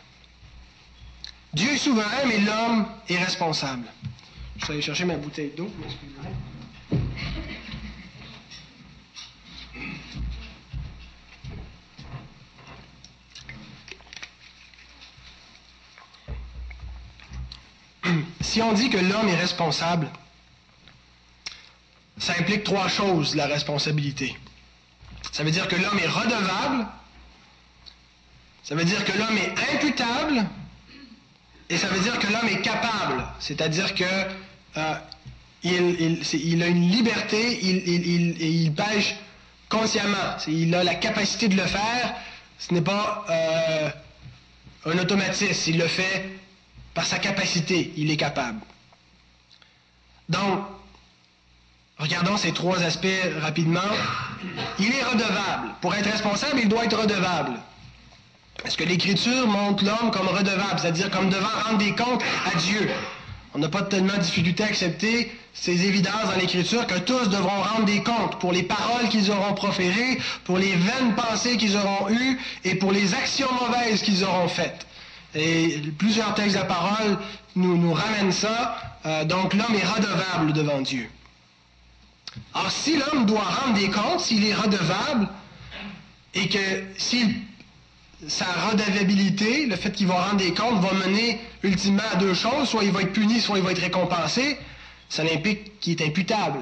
Dieu 1.53 1.71
est 1.71 1.77
souverain, 1.77 2.25
mais 2.27 2.39
l'homme 2.39 2.85
est 3.07 3.17
responsable. 3.17 3.87
Je 4.57 4.65
vais 4.67 4.73
aller 4.73 4.81
chercher 4.81 5.05
ma 5.05 5.15
bouteille 5.15 5.51
d'eau. 5.55 5.71
Si 18.41 18.61
on 18.61 18.71
dit 18.71 18.89
que 18.89 18.97
l'homme 18.97 19.27
est 19.27 19.35
responsable, 19.35 20.09
ça 22.17 22.33
implique 22.39 22.63
trois 22.63 22.87
choses, 22.87 23.35
la 23.35 23.47
responsabilité. 23.47 24.37
Ça 25.31 25.43
veut 25.43 25.51
dire 25.51 25.67
que 25.67 25.75
l'homme 25.75 25.99
est 25.99 26.07
redevable, 26.07 26.85
ça 28.63 28.75
veut 28.75 28.85
dire 28.85 29.03
que 29.05 29.17
l'homme 29.17 29.37
est 29.37 29.75
imputable, 29.75 30.45
et 31.69 31.77
ça 31.77 31.87
veut 31.87 31.99
dire 31.99 32.17
que 32.19 32.27
l'homme 32.27 32.47
est 32.47 32.61
capable. 32.61 33.25
C'est-à-dire 33.39 33.93
que 33.95 34.03
euh, 34.03 34.93
a 35.63 36.67
une 36.67 36.89
liberté, 36.89 37.59
il, 37.63 38.41
il, 38.41 38.73
pêche 38.73 39.15
consciemment. 39.69 40.37
Il 40.47 40.73
a 40.75 40.83
la 40.83 40.95
capacité 40.95 41.47
de 41.47 41.55
le 41.55 41.65
faire. 41.65 42.15
Ce 42.59 42.73
n'est 42.73 42.81
pas 42.81 43.25
euh, 43.29 43.89
un 44.85 44.97
automatisme. 44.99 45.71
Il 45.71 45.79
le 45.79 45.87
fait 45.87 46.29
par 46.93 47.05
sa 47.05 47.17
capacité. 47.17 47.93
Il 47.97 48.11
est 48.11 48.17
capable. 48.17 48.59
Donc, 50.29 50.65
Regardons 51.97 52.35
ces 52.35 52.51
trois 52.51 52.81
aspects 52.83 53.07
rapidement. 53.41 53.79
Il 54.79 54.87
est 54.93 55.03
redevable. 55.03 55.69
Pour 55.81 55.95
être 55.95 56.09
responsable, 56.09 56.59
il 56.61 56.67
doit 56.67 56.85
être 56.85 56.99
redevable. 56.99 57.53
Est-ce 58.65 58.77
que 58.77 58.83
l'Écriture 58.83 59.47
montre 59.47 59.83
l'homme 59.85 60.11
comme 60.11 60.27
redevable, 60.27 60.79
c'est-à-dire 60.79 61.09
comme 61.09 61.29
devant 61.29 61.47
rendre 61.65 61.77
des 61.77 61.95
comptes 61.95 62.23
à 62.51 62.57
Dieu? 62.57 62.89
On 63.53 63.59
n'a 63.59 63.69
pas 63.69 63.83
tellement 63.83 64.15
de 64.15 64.21
difficulté 64.21 64.63
à 64.63 64.67
accepter 64.67 65.31
ces 65.53 65.85
évidences 65.85 66.25
dans 66.25 66.37
l'Écriture 66.37 66.85
que 66.85 66.99
tous 66.99 67.29
devront 67.29 67.61
rendre 67.61 67.85
des 67.85 68.03
comptes 68.03 68.39
pour 68.39 68.51
les 68.51 68.63
paroles 68.63 69.07
qu'ils 69.09 69.31
auront 69.31 69.53
proférées, 69.53 70.19
pour 70.43 70.57
les 70.57 70.75
vaines 70.75 71.15
pensées 71.15 71.55
qu'ils 71.55 71.77
auront 71.77 72.09
eues 72.09 72.37
et 72.65 72.75
pour 72.75 72.91
les 72.91 73.13
actions 73.13 73.47
mauvaises 73.53 74.01
qu'ils 74.01 74.25
auront 74.25 74.49
faites. 74.49 74.85
Et 75.33 75.81
plusieurs 75.97 76.33
textes 76.33 76.55
de 76.55 76.59
la 76.59 76.65
parole 76.65 77.17
nous, 77.55 77.77
nous 77.77 77.93
ramènent 77.93 78.33
ça. 78.33 78.75
Euh, 79.05 79.23
donc 79.23 79.53
l'homme 79.53 79.75
est 79.75 79.85
redevable 79.85 80.51
devant 80.51 80.81
Dieu. 80.81 81.09
Alors, 82.53 82.71
si 82.71 82.97
l'homme 82.97 83.25
doit 83.25 83.43
rendre 83.43 83.73
des 83.73 83.89
comptes, 83.89 84.21
s'il 84.21 84.45
est 84.45 84.53
redevable, 84.53 85.27
et 86.33 86.49
que 86.49 86.83
si 86.97 87.35
sa 88.27 88.45
redevabilité, 88.45 89.65
le 89.65 89.75
fait 89.75 89.91
qu'il 89.91 90.07
va 90.07 90.21
rendre 90.25 90.37
des 90.37 90.53
comptes, 90.53 90.81
va 90.81 90.93
mener 91.05 91.39
ultimement 91.63 92.03
à 92.11 92.15
deux 92.15 92.33
choses, 92.33 92.69
soit 92.69 92.83
il 92.83 92.91
va 92.91 93.01
être 93.01 93.13
puni, 93.13 93.39
soit 93.39 93.57
il 93.57 93.63
va 93.63 93.71
être 93.71 93.81
récompensé, 93.81 94.57
ça 95.09 95.23
implique 95.23 95.79
qu'il 95.79 96.01
est 96.01 96.05
imputable. 96.05 96.59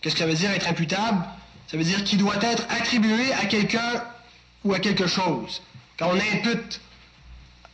Qu'est-ce 0.00 0.14
que 0.14 0.20
ça 0.20 0.26
veut 0.26 0.34
dire 0.34 0.50
être 0.50 0.68
imputable? 0.68 1.24
Ça 1.66 1.76
veut 1.76 1.84
dire 1.84 2.04
qu'il 2.04 2.18
doit 2.18 2.36
être 2.42 2.64
attribué 2.68 3.32
à 3.32 3.46
quelqu'un 3.46 4.04
ou 4.64 4.72
à 4.74 4.78
quelque 4.78 5.06
chose. 5.06 5.62
Quand 5.98 6.10
on 6.10 6.36
impute 6.36 6.80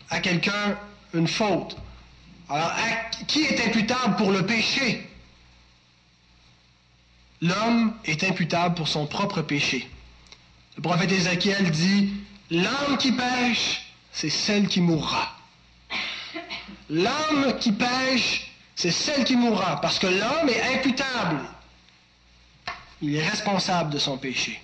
à 0.09 0.21
quelqu'un 0.21 0.79
une 1.15 1.29
faute, 1.29 1.77
alors 2.49 2.73
qui 3.27 3.43
est 3.43 3.67
imputable 3.67 4.17
pour 4.17 4.31
le 4.31 4.47
péché? 4.47 5.09
L'homme 7.43 7.93
est 8.05 8.25
imputable 8.25 8.77
pour 8.77 8.89
son 8.89 9.07
propre 9.07 9.43
péché. 9.43 9.91
Le 10.77 10.83
prophète 10.83 11.13
Ézéchiel 11.13 11.71
dit, 11.71 12.15
l'homme 12.51 12.97
qui 12.99 13.13
pêche, 13.13 13.83
c'est 14.13 14.31
celle 14.31 14.69
qui 14.69 14.81
mourra. 14.81 15.37
L'homme 16.89 17.59
qui 17.61 17.73
pêche, 17.73 18.51
c'est 18.75 18.91
celle 18.91 19.25
qui 19.25 19.37
mourra, 19.37 19.81
parce 19.81 19.99
que 19.99 20.07
l'homme 20.07 20.49
est 20.49 20.75
imputable. 20.75 21.41
Il 23.03 23.17
est 23.17 23.29
responsable 23.29 23.91
de 23.91 23.99
son 23.99 24.17
péché. 24.17 24.63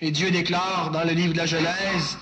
Et 0.00 0.10
Dieu 0.10 0.30
déclare 0.30 0.90
dans 0.90 1.04
le 1.04 1.12
livre 1.12 1.32
de 1.32 1.38
la 1.38 1.46
Genèse, 1.46 2.16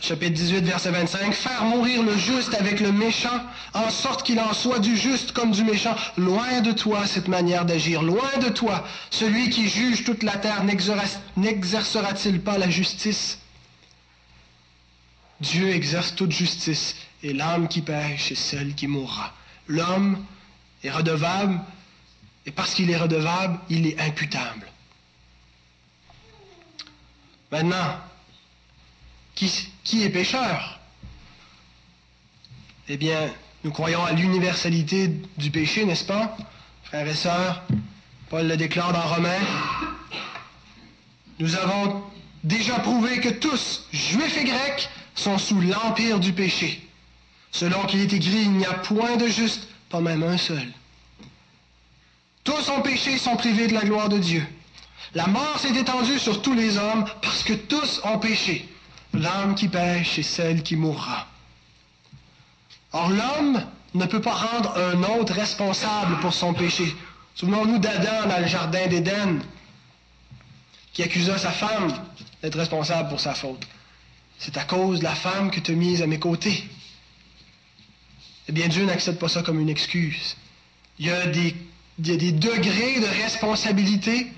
chapitre 0.00 0.32
18, 0.32 0.64
verset 0.64 0.90
25, 0.90 1.34
faire 1.34 1.64
mourir 1.64 2.02
le 2.02 2.16
juste 2.16 2.54
avec 2.54 2.80
le 2.80 2.92
méchant, 2.92 3.40
en 3.74 3.90
sorte 3.90 4.22
qu'il 4.24 4.40
en 4.40 4.52
soit 4.52 4.78
du 4.78 4.96
juste 4.96 5.32
comme 5.32 5.50
du 5.50 5.64
méchant. 5.64 5.94
Loin 6.16 6.60
de 6.60 6.72
toi 6.72 7.06
cette 7.06 7.28
manière 7.28 7.64
d'agir, 7.64 8.02
loin 8.02 8.38
de 8.40 8.48
toi. 8.48 8.86
Celui 9.10 9.50
qui 9.50 9.68
juge 9.68 10.04
toute 10.04 10.22
la 10.22 10.36
terre 10.36 10.64
n'exercera-t-il 11.36 12.40
pas 12.40 12.58
la 12.58 12.70
justice? 12.70 13.38
Dieu 15.40 15.68
exerce 15.68 16.14
toute 16.14 16.32
justice, 16.32 16.96
et 17.22 17.34
l'âme 17.34 17.68
qui 17.68 17.82
pêche 17.82 18.32
est 18.32 18.36
celle 18.36 18.74
qui 18.74 18.86
mourra. 18.86 19.34
L'homme 19.68 20.24
est 20.82 20.90
redevable, 20.90 21.60
et 22.46 22.50
parce 22.50 22.74
qu'il 22.74 22.90
est 22.90 22.96
redevable, 22.96 23.58
il 23.68 23.86
est 23.86 24.00
imputable. 24.00 24.66
Maintenant, 27.52 28.00
qui, 29.36 30.02
est 30.02 30.08
pécheur 30.08 30.80
Eh 32.88 32.96
bien, 32.96 33.30
nous 33.62 33.70
croyons 33.70 34.04
à 34.04 34.12
l'universalité 34.12 35.12
du 35.36 35.50
péché, 35.50 35.84
n'est-ce 35.84 36.04
pas? 36.04 36.36
Frères 36.84 37.06
et 37.06 37.14
sœurs, 37.14 37.62
Paul 38.30 38.48
le 38.48 38.56
déclare 38.56 38.92
dans 38.92 39.02
Romains, 39.02 39.44
nous 41.38 41.54
avons 41.54 42.02
déjà 42.42 42.78
prouvé 42.80 43.20
que 43.20 43.28
tous, 43.28 43.86
juifs 43.92 44.38
et 44.38 44.44
grecs, 44.44 44.88
sont 45.14 45.38
sous 45.38 45.60
l'empire 45.60 46.18
du 46.18 46.32
péché. 46.32 46.82
Selon 47.52 47.84
qu'il 47.84 48.00
est 48.00 48.12
écrit, 48.12 48.42
il 48.42 48.52
n'y 48.52 48.66
a 48.66 48.74
point 48.74 49.16
de 49.16 49.28
juste, 49.28 49.68
pas 49.90 50.00
même 50.00 50.22
un 50.22 50.38
seul. 50.38 50.66
Tous 52.44 52.68
ont 52.70 52.80
péché 52.80 53.14
et 53.14 53.18
sont 53.18 53.36
privés 53.36 53.66
de 53.66 53.74
la 53.74 53.84
gloire 53.84 54.08
de 54.08 54.18
Dieu. 54.18 54.46
La 55.14 55.26
mort 55.26 55.58
s'est 55.58 55.74
étendue 55.74 56.18
sur 56.18 56.42
tous 56.42 56.54
les 56.54 56.78
hommes 56.78 57.04
parce 57.22 57.42
que 57.42 57.54
tous 57.54 58.00
ont 58.04 58.18
péché. 58.18 58.68
L'homme 59.16 59.54
qui 59.54 59.68
pêche 59.68 60.18
est 60.18 60.22
celle 60.22 60.62
qui 60.62 60.76
mourra. 60.76 61.26
Or 62.92 63.08
l'homme 63.08 63.64
ne 63.94 64.06
peut 64.06 64.20
pas 64.20 64.34
rendre 64.34 64.76
un 64.76 65.02
autre 65.18 65.32
responsable 65.32 66.18
pour 66.20 66.34
son 66.34 66.52
péché. 66.52 66.94
Souvenons-nous 67.34 67.78
d'Adam 67.78 68.28
dans 68.28 68.38
le 68.38 68.46
jardin 68.46 68.86
d'Éden, 68.86 69.40
qui 70.92 71.02
accusa 71.02 71.38
sa 71.38 71.50
femme 71.50 71.92
d'être 72.42 72.58
responsable 72.58 73.08
pour 73.08 73.20
sa 73.20 73.34
faute. 73.34 73.66
C'est 74.38 74.56
à 74.58 74.64
cause 74.64 74.98
de 74.98 75.04
la 75.04 75.14
femme 75.14 75.50
que 75.50 75.60
tu 75.60 75.72
as 75.72 75.74
mise 75.74 76.02
à 76.02 76.06
mes 76.06 76.18
côtés. 76.18 76.68
Eh 78.48 78.52
bien, 78.52 78.68
Dieu 78.68 78.84
n'accepte 78.84 79.18
pas 79.18 79.28
ça 79.28 79.42
comme 79.42 79.60
une 79.60 79.70
excuse. 79.70 80.36
Il 80.98 81.06
y 81.06 81.10
a 81.10 81.26
des 81.26 81.52
degrés 81.98 83.00
de 83.00 83.22
responsabilité. 83.22 84.30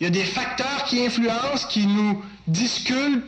Il 0.00 0.04
y 0.04 0.06
a 0.06 0.10
des 0.10 0.24
facteurs 0.24 0.84
qui 0.84 1.04
influencent, 1.04 1.66
qui 1.68 1.86
nous 1.86 2.22
disculpent 2.46 3.24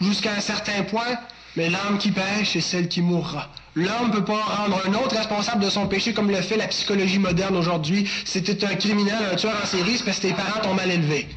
jusqu'à 0.00 0.34
un 0.34 0.40
certain 0.40 0.82
point, 0.82 1.18
mais 1.56 1.70
l'âme 1.70 1.98
qui 1.98 2.10
pêche 2.10 2.56
est 2.56 2.60
celle 2.60 2.88
qui 2.88 3.02
mourra. 3.02 3.48
L'homme 3.74 4.08
ne 4.08 4.12
peut 4.12 4.24
pas 4.24 4.42
rendre 4.42 4.80
un 4.86 4.94
autre 4.94 5.16
responsable 5.16 5.62
de 5.64 5.70
son 5.70 5.86
péché 5.86 6.14
comme 6.14 6.30
le 6.30 6.40
fait 6.40 6.56
la 6.56 6.68
psychologie 6.68 7.18
moderne 7.18 7.56
aujourd'hui. 7.56 8.08
C'était 8.24 8.64
un 8.64 8.74
criminel, 8.74 9.18
un 9.32 9.36
tueur 9.36 9.54
en 9.62 9.66
série, 9.66 9.98
c'est 9.98 10.04
parce 10.04 10.18
que 10.18 10.28
tes 10.28 10.32
parents 10.32 10.60
t'ont 10.62 10.74
mal 10.74 10.90
élevé. 10.90 11.28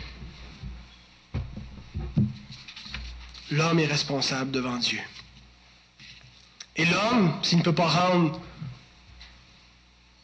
L'homme 3.52 3.80
est 3.80 3.88
responsable 3.88 4.52
devant 4.52 4.78
Dieu. 4.78 5.00
Et 6.76 6.86
l'homme, 6.86 7.34
s'il 7.42 7.58
ne 7.58 7.64
peut 7.64 7.76
pas 7.76 7.88
rendre 7.88 8.40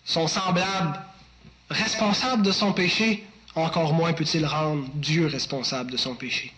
son 0.06 0.28
semblable 0.28 1.02
responsable 1.70 2.44
de 2.44 2.52
son 2.52 2.72
péché, 2.72 3.26
encore 3.56 3.94
moins 3.94 4.14
peut-il 4.14 4.46
rendre 4.46 4.88
Dieu 4.94 5.28
responsable 5.28 5.92
de 5.92 5.98
son 5.98 6.16
péché. 6.16 6.54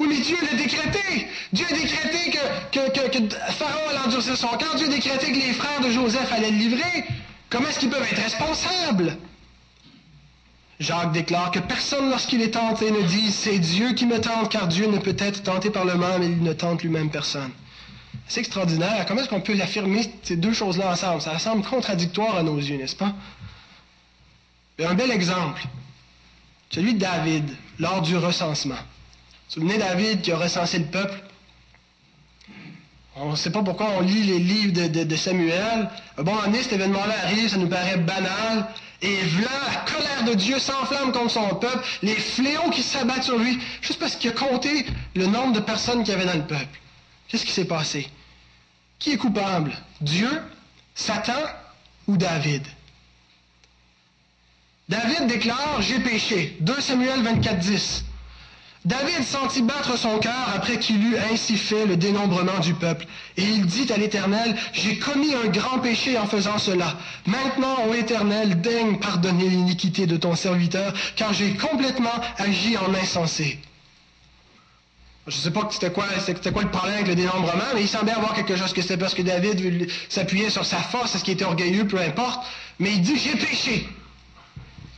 Oui, 0.00 0.08
mais 0.08 0.18
Dieu 0.18 0.36
l'a 0.42 0.56
décrété. 0.56 1.28
Dieu 1.52 1.66
a 1.70 1.72
décrété 1.72 2.30
que, 2.72 2.78
que, 2.90 3.18
que, 3.18 3.34
Pharaon 3.52 3.88
allait 3.90 4.06
endurcir 4.06 4.36
son 4.36 4.48
cœur. 4.56 4.74
Dieu 4.74 4.86
a 4.86 4.90
décrété 4.90 5.32
que 5.32 5.36
les 5.36 5.52
frères 5.52 5.80
de 5.80 5.90
Joseph 5.90 6.32
allaient 6.32 6.50
le 6.50 6.56
livrer. 6.56 7.04
Comment 7.48 7.68
est-ce 7.68 7.78
qu'ils 7.78 7.90
peuvent 7.90 8.02
être 8.02 8.22
responsables? 8.22 9.16
Jacques 10.80 11.12
déclare 11.12 11.52
que 11.52 11.60
personne, 11.60 12.10
lorsqu'il 12.10 12.42
est 12.42 12.50
tenté, 12.50 12.90
ne 12.90 13.02
dit 13.02 13.30
c'est 13.30 13.58
Dieu 13.58 13.92
qui 13.92 14.06
me 14.06 14.20
tente, 14.20 14.50
car 14.50 14.66
Dieu 14.66 14.86
ne 14.86 14.98
peut 14.98 15.14
être 15.18 15.44
tenté 15.44 15.70
par 15.70 15.84
le 15.84 15.94
mal, 15.94 16.20
mais 16.20 16.26
il 16.26 16.42
ne 16.42 16.52
tente 16.52 16.82
lui-même 16.82 17.10
personne. 17.10 17.52
C'est 18.26 18.40
extraordinaire. 18.40 19.04
Comment 19.06 19.20
est-ce 19.20 19.28
qu'on 19.28 19.40
peut 19.40 19.58
affirmer 19.60 20.10
ces 20.22 20.36
deux 20.36 20.52
choses-là 20.52 20.90
ensemble? 20.90 21.22
Ça 21.22 21.38
semble 21.38 21.64
contradictoire 21.64 22.36
à 22.36 22.42
nos 22.42 22.58
yeux, 22.58 22.76
n'est-ce 22.76 22.96
pas? 22.96 23.14
un 24.80 24.94
bel 24.94 25.12
exemple, 25.12 25.62
celui 26.70 26.94
de 26.94 26.98
David, 26.98 27.48
lors 27.78 28.02
du 28.02 28.16
recensement. 28.16 28.74
Souvenez 29.48 29.78
David 29.78 30.22
qui 30.22 30.32
a 30.32 30.36
recensé 30.36 30.78
le 30.78 30.86
peuple. 30.86 31.22
On 33.16 33.30
ne 33.30 33.36
sait 33.36 33.50
pas 33.50 33.62
pourquoi 33.62 33.90
on 33.98 34.00
lit 34.00 34.24
les 34.24 34.38
livres 34.40 34.88
de, 34.88 35.16
Samuel. 35.16 35.88
Bon, 36.18 36.36
année, 36.38 36.62
cet 36.62 36.72
événement-là 36.72 37.14
arrive, 37.24 37.48
ça 37.48 37.56
nous 37.58 37.68
paraît 37.68 37.96
banal. 37.96 38.66
Et 39.02 39.16
voilà, 39.22 39.50
la 39.68 39.92
colère 39.92 40.24
de 40.24 40.34
Dieu 40.34 40.58
s'enflamme 40.58 41.12
contre 41.12 41.30
son 41.30 41.54
peuple, 41.56 41.84
les 42.02 42.16
fléaux 42.16 42.70
qui 42.70 42.82
s'abattent 42.82 43.24
sur 43.24 43.38
lui, 43.38 43.58
juste 43.82 44.00
parce 44.00 44.16
qu'il 44.16 44.30
a 44.30 44.32
compté 44.32 44.86
le 45.14 45.26
nombre 45.26 45.52
de 45.52 45.60
personnes 45.60 46.02
qu'il 46.02 46.12
y 46.12 46.16
avait 46.16 46.26
dans 46.26 46.38
le 46.38 46.46
peuple. 46.46 46.80
Qu'est-ce 47.28 47.44
qui 47.44 47.52
s'est 47.52 47.66
passé? 47.66 48.08
Qui 48.98 49.12
est 49.12 49.16
coupable? 49.16 49.72
Dieu, 50.00 50.30
Satan 50.94 51.32
ou 52.08 52.16
David? 52.16 52.66
David 54.88 55.28
déclare, 55.28 55.80
j'ai 55.82 56.00
péché. 56.00 56.56
2 56.60 56.80
Samuel 56.80 57.22
24, 57.22 57.58
10. 57.58 58.04
David 58.84 59.24
sentit 59.24 59.62
battre 59.62 59.96
son 59.96 60.18
cœur 60.18 60.50
après 60.54 60.78
qu'il 60.78 61.02
eut 61.02 61.16
ainsi 61.32 61.56
fait 61.56 61.86
le 61.86 61.96
dénombrement 61.96 62.58
du 62.60 62.74
peuple. 62.74 63.06
Et 63.38 63.42
il 63.42 63.64
dit 63.64 63.90
à 63.90 63.96
l'Éternel, 63.96 64.54
J'ai 64.74 64.98
commis 64.98 65.34
un 65.34 65.48
grand 65.48 65.78
péché 65.78 66.18
en 66.18 66.26
faisant 66.26 66.58
cela. 66.58 66.94
Maintenant, 67.26 67.86
ô 67.88 67.94
Éternel, 67.94 68.60
daigne 68.60 68.98
pardonner 68.98 69.48
l'iniquité 69.48 70.06
de 70.06 70.18
ton 70.18 70.34
serviteur, 70.34 70.92
car 71.16 71.32
j'ai 71.32 71.54
complètement 71.54 72.12
agi 72.36 72.76
en 72.76 72.92
insensé. 72.94 73.58
Je 75.26 75.34
ne 75.34 75.40
sais 75.40 75.50
pas 75.50 75.66
c'était 75.70 75.90
quoi, 75.90 76.04
le 76.12 76.68
problème 76.68 76.94
avec 76.96 77.06
le 77.06 77.14
dénombrement, 77.14 77.64
mais 77.74 77.80
il 77.80 77.88
semblait 77.88 78.12
avoir 78.12 78.34
quelque 78.34 78.56
chose 78.56 78.74
que 78.74 78.82
c'était 78.82 78.98
parce 78.98 79.14
que 79.14 79.22
David 79.22 79.90
s'appuyait 80.10 80.50
sur 80.50 80.66
sa 80.66 80.76
force, 80.76 81.16
ce 81.16 81.24
qui 81.24 81.30
était 81.30 81.46
orgueilleux, 81.46 81.86
peu 81.86 81.98
importe. 81.98 82.44
Mais 82.78 82.92
il 82.92 83.00
dit, 83.00 83.16
j'ai 83.16 83.34
péché. 83.34 83.88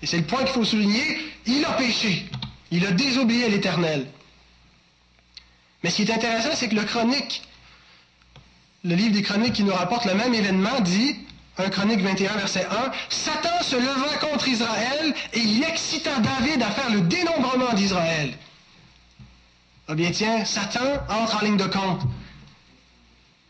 Et 0.02 0.06
c'est 0.06 0.16
le 0.16 0.24
point 0.24 0.42
qu'il 0.42 0.54
faut 0.54 0.64
souligner, 0.64 1.18
il 1.46 1.64
a 1.64 1.72
péché. 1.74 2.26
Il 2.70 2.84
a 2.86 2.90
désobéi 2.90 3.44
à 3.44 3.48
l'Éternel. 3.48 4.06
Mais 5.82 5.90
ce 5.90 5.96
qui 5.96 6.02
est 6.02 6.12
intéressant, 6.12 6.50
c'est 6.54 6.68
que 6.68 6.74
le 6.74 6.84
chronique, 6.84 7.42
le 8.84 8.94
livre 8.94 9.12
des 9.12 9.22
chroniques 9.22 9.54
qui 9.54 9.64
nous 9.64 9.72
rapporte 9.74 10.04
le 10.06 10.14
même 10.14 10.34
événement, 10.34 10.80
dit, 10.80 11.16
1 11.58 11.70
Chronique 11.70 12.00
21, 12.00 12.36
verset 12.36 12.66
1, 12.66 12.92
Satan 13.08 13.62
se 13.62 13.76
leva 13.76 14.16
contre 14.20 14.48
Israël 14.48 15.14
et 15.32 15.38
il 15.38 15.64
excita 15.64 16.18
David 16.18 16.62
à 16.62 16.70
faire 16.70 16.90
le 16.90 17.00
dénombrement 17.02 17.72
d'Israël. 17.72 18.36
Ah 19.88 19.94
bien 19.94 20.10
tiens, 20.10 20.44
Satan 20.44 20.84
entre 21.08 21.36
en 21.36 21.44
ligne 21.44 21.56
de 21.56 21.64
compte. 21.64 22.02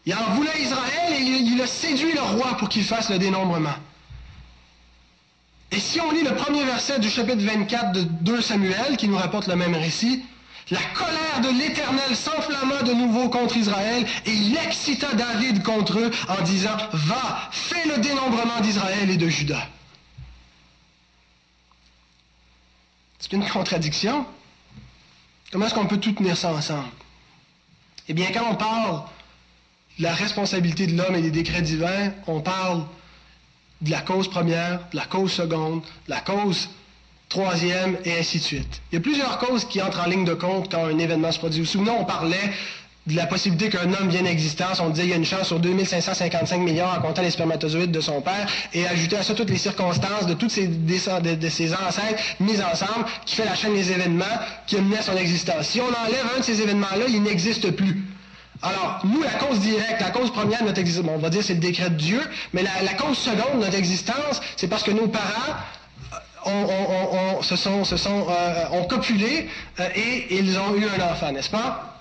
Il 0.05 0.15
en 0.15 0.35
voulait 0.35 0.61
Israël 0.61 1.13
et 1.13 1.21
il 1.21 1.61
a 1.61 1.67
séduit 1.67 2.13
le 2.13 2.21
roi 2.21 2.57
pour 2.59 2.69
qu'il 2.69 2.85
fasse 2.85 3.11
le 3.11 3.19
dénombrement. 3.19 3.75
Et 5.73 5.81
si 5.81 6.01
on 6.01 6.11
lit 6.13 6.23
le 6.23 6.35
premier 6.35 6.65
verset 6.65 7.01
du 7.01 7.11
chapitre 7.11 7.43
24 7.43 7.93
de 7.93 8.03
2 8.03 8.41
Samuel, 8.41 8.97
qui 8.97 9.09
nous 9.09 9.17
rapporte 9.17 9.49
le 9.49 9.57
même 9.57 9.75
récit, 9.75 10.23
la 10.71 10.81
colère 10.95 11.41
de 11.43 11.59
l'Éternel 11.59 12.17
s'enflamma 12.17 12.83
de 12.83 12.93
nouveau 12.93 13.29
contre 13.29 13.57
Israël 13.57 14.05
et 14.25 14.33
il 14.33 14.57
excita 14.57 15.15
David 15.15 15.63
contre 15.63 15.99
eux 15.99 16.11
en 16.29 16.43
disant, 16.43 16.77
Va, 16.93 17.49
fais 17.53 17.87
le 17.87 17.99
dénombrement 17.99 18.61
d'Israël 18.61 19.11
et 19.11 19.17
de 19.17 19.29
Juda. 19.29 19.69
C'est 23.19 23.33
une 23.33 23.49
contradiction. 23.49 24.27
Comment 25.51 25.67
est-ce 25.67 25.75
qu'on 25.75 25.87
peut 25.87 25.99
tout 25.99 26.13
tenir 26.13 26.37
ça 26.37 26.53
ensemble? 26.53 26.89
Eh 28.09 28.15
bien, 28.15 28.27
quand 28.33 28.47
on 28.51 28.55
parle 28.55 29.03
de 29.99 30.03
la 30.05 30.15
responsabilité 30.15 30.87
de 30.87 30.97
l'homme 30.97 31.15
et 31.15 31.23
des 31.23 31.31
décrets 31.31 31.63
divins, 31.63 32.13
on 32.27 32.41
parle 32.41 32.85
de 33.81 33.91
la 33.91 34.01
cause 34.01 34.29
première, 34.29 34.81
de 34.93 34.97
la 34.97 35.05
cause 35.05 35.33
seconde, 35.33 35.81
de 35.83 36.11
la 36.11 36.21
cause 36.21 36.69
troisième, 37.29 37.97
et 38.05 38.19
ainsi 38.19 38.39
de 38.39 38.43
suite. 38.45 38.81
Il 38.91 38.97
y 38.97 38.99
a 38.99 39.01
plusieurs 39.01 39.39
causes 39.39 39.65
qui 39.65 39.83
entrent 39.83 40.01
en 40.01 40.09
ligne 40.09 40.25
de 40.25 40.35
compte 40.35 40.71
quand 40.71 40.85
un 40.85 40.99
événement 40.99 41.33
se 41.33 41.39
produit. 41.39 41.67
Souvenez, 41.67 41.91
on 41.91 42.05
parlait 42.05 42.53
de 43.07 43.15
la 43.15 43.27
possibilité 43.27 43.69
qu'un 43.69 43.93
homme 43.93 44.09
vienne 44.09 44.27
existence. 44.27 44.81
On 44.81 44.91
disait 44.91 45.03
qu'il 45.03 45.11
y 45.11 45.15
a 45.15 45.17
une 45.17 45.25
chance 45.25 45.49
sur 45.49 45.61
2555 45.61 46.59
millions 46.59 46.87
en 46.87 47.01
comptant 47.01 47.23
les 47.23 47.31
spermatozoïdes 47.31 47.93
de 47.93 48.01
son 48.01 48.21
père, 48.21 48.49
et 48.73 48.87
ajouter 48.87 49.17
à 49.17 49.23
ça 49.23 49.35
toutes 49.35 49.51
les 49.51 49.59
circonstances 49.59 50.27
de 50.27 50.35
tous 50.35 50.49
ses 50.49 50.69
ancêtres 50.69 52.23
mises 52.41 52.63
ensemble, 52.63 53.07
qui 53.25 53.37
fait 53.37 53.45
la 53.45 53.55
chaîne 53.55 53.75
des 53.75 53.93
événements 53.93 54.25
qui 54.67 54.77
amenait 54.77 54.99
à 54.99 55.03
son 55.03 55.17
existence. 55.17 55.67
Si 55.69 55.81
on 55.81 55.85
enlève 55.89 56.27
un 56.37 56.41
de 56.41 56.45
ces 56.45 56.61
événements-là, 56.63 57.07
il 57.09 57.23
n'existe 57.23 57.71
plus. 57.73 58.06
Alors, 58.63 59.01
nous, 59.05 59.23
la 59.23 59.35
cause 59.35 59.61
directe, 59.61 60.01
la 60.01 60.11
cause 60.11 60.33
première 60.33 60.61
de 60.61 60.67
notre 60.67 60.81
existence, 60.81 61.07
on 61.09 61.19
va 61.19 61.31
dire 61.31 61.43
c'est 61.43 61.55
le 61.55 61.61
décret 61.61 61.91
de 61.91 61.97
Dieu, 61.97 62.21
mais 62.53 62.63
la, 62.63 62.95
cause 62.95 63.19
seconde 63.19 63.61
de 63.61 63.65
notre 63.65 63.77
existence, 63.77 64.41
c'est 64.57 64.69
parce 64.69 64.83
que 64.83 64.91
nos 64.91 65.09
parents 65.09 65.55
ont, 66.45 67.43
se 67.43 67.57
sont, 67.57 67.83
euh, 68.31 68.65
ont 68.73 68.85
copulé 68.85 69.49
euh, 69.81 69.89
et 69.95 70.37
ils 70.37 70.59
ont 70.59 70.75
eu 70.75 70.87
un 70.89 71.13
enfant, 71.13 71.33
n'est-ce 71.33 71.51
pas? 71.51 72.01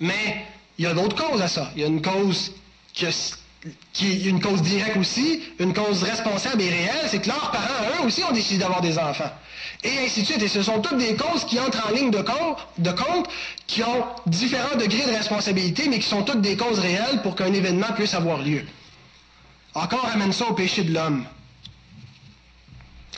Mais 0.00 0.44
il 0.78 0.84
y 0.84 0.88
a 0.88 0.94
d'autres 0.94 1.16
causes 1.16 1.40
à 1.40 1.48
ça. 1.48 1.70
Il 1.74 1.82
y 1.82 1.84
a 1.84 1.88
une 1.88 2.02
cause 2.02 2.52
qui, 2.92 3.06
qui 3.92 4.12
est 4.12 4.24
une 4.24 4.40
cause 4.40 4.62
directe 4.62 4.96
aussi, 4.96 5.42
une 5.58 5.74
cause 5.74 6.02
responsable 6.02 6.62
et 6.62 6.68
réelle, 6.68 7.08
c'est 7.08 7.20
que 7.20 7.28
leurs 7.28 7.50
parents, 7.50 8.02
eux 8.02 8.06
aussi, 8.06 8.22
ont 8.24 8.32
décidé 8.32 8.58
d'avoir 8.58 8.80
des 8.80 8.98
enfants 8.98 9.30
et 9.82 9.98
ainsi 10.04 10.22
de 10.22 10.26
suite. 10.26 10.42
Et 10.42 10.48
ce 10.48 10.62
sont 10.62 10.80
toutes 10.80 10.98
des 10.98 11.14
causes 11.16 11.44
qui 11.44 11.58
entrent 11.58 11.86
en 11.86 11.92
ligne 11.92 12.10
de 12.10 12.22
compte, 12.22 13.28
qui 13.66 13.82
ont 13.82 14.04
différents 14.26 14.76
degrés 14.76 15.06
de 15.06 15.16
responsabilité, 15.16 15.88
mais 15.88 15.98
qui 15.98 16.08
sont 16.08 16.22
toutes 16.22 16.40
des 16.40 16.56
causes 16.56 16.78
réelles 16.78 17.22
pour 17.22 17.36
qu'un 17.36 17.52
événement 17.52 17.92
puisse 17.94 18.14
avoir 18.14 18.42
lieu. 18.42 18.64
Encore 19.74 20.02
ramène 20.02 20.32
ça 20.32 20.46
au 20.48 20.54
péché 20.54 20.84
de 20.84 20.92
l'homme. 20.92 21.24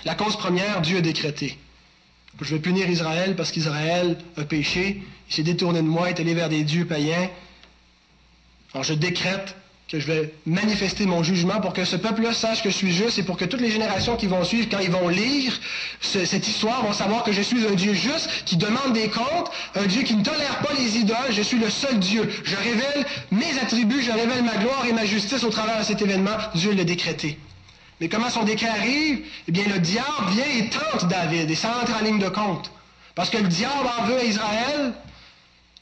La 0.05 0.15
cause 0.15 0.37
première, 0.37 0.81
Dieu 0.81 0.99
a 0.99 1.01
décrété. 1.01 1.59
Je 2.41 2.55
vais 2.55 2.61
punir 2.61 2.89
Israël 2.89 3.35
parce 3.35 3.51
qu'Israël 3.51 4.17
a 4.37 4.45
péché, 4.45 5.03
il 5.29 5.35
s'est 5.35 5.43
détourné 5.43 5.83
de 5.83 5.87
moi, 5.87 6.09
est 6.09 6.21
allé 6.21 6.35
vers 6.35 6.49
des 6.49 6.63
dieux 6.63 6.87
païens. 6.87 7.29
Alors 8.75 8.85
je 8.85 8.95
décrète 8.95 9.57
que 9.89 9.99
je 9.99 10.07
vais 10.07 10.35
manifester 10.45 11.07
mon 11.07 11.23
jugement 11.23 11.61
pour 11.61 11.73
que 11.73 11.87
ce 11.87 11.97
peuple-là 11.97 12.35
sache 12.35 12.63
que 12.63 12.69
je 12.69 12.75
suis 12.75 12.93
juste 12.93 13.19
et 13.19 13.23
pour 13.23 13.39
que 13.39 13.47
toutes 13.47 13.63
les 13.63 13.71
générations 13.71 14.17
qui 14.17 14.27
vont 14.27 14.45
suivre, 14.45 14.69
quand 14.71 14.81
ils 14.81 14.91
vont 14.91 15.09
lire 15.09 15.59
cette 16.03 16.47
histoire, 16.47 16.85
vont 16.85 16.93
savoir 16.93 17.25
que 17.25 17.33
je 17.33 17.41
suis 17.41 17.67
un 17.67 17.73
Dieu 17.73 17.95
juste 17.95 18.29
qui 18.45 18.59
demande 18.59 18.93
des 18.93 19.09
comptes, 19.09 19.51
un 19.75 19.87
Dieu 19.87 20.03
qui 20.03 20.15
ne 20.15 20.23
tolère 20.23 20.59
pas 20.59 20.75
les 20.79 20.99
idoles, 20.99 21.31
je 21.31 21.41
suis 21.41 21.59
le 21.59 21.71
seul 21.71 21.99
Dieu. 21.99 22.29
Je 22.45 22.57
révèle 22.57 23.07
mes 23.31 23.59
attributs, 23.63 24.03
je 24.03 24.13
révèle 24.13 24.43
ma 24.45 24.57
gloire 24.57 24.85
et 24.87 24.93
ma 24.93 25.07
justice 25.07 25.43
au 25.43 25.51
travers 25.51 25.79
de 25.79 25.85
cet 25.85 26.03
événement. 26.03 26.37
Dieu 26.55 26.73
l'a 26.75 26.85
décrété. 26.85 27.39
Mais 28.01 28.11
comment 28.11 28.29
son 28.29 28.45
décret 28.45 28.69
arrive? 28.69 29.21
Eh 29.49 29.53
bien, 29.53 29.65
le 29.73 29.79
diable 29.79 30.31
vient 30.33 30.45
et 30.45 30.69
tente 30.69 31.09
David 31.09 31.51
et 31.51 31.55
ça 31.55 31.75
entre 31.83 31.99
en 31.99 32.05
ligne 32.05 32.19
de 32.19 32.29
compte. 32.29 32.71
Parce 33.15 33.31
que 33.31 33.39
le 33.39 33.49
diable 33.49 33.89
en 33.99 34.05
veut 34.05 34.19
à 34.19 34.25
Israël 34.25 34.93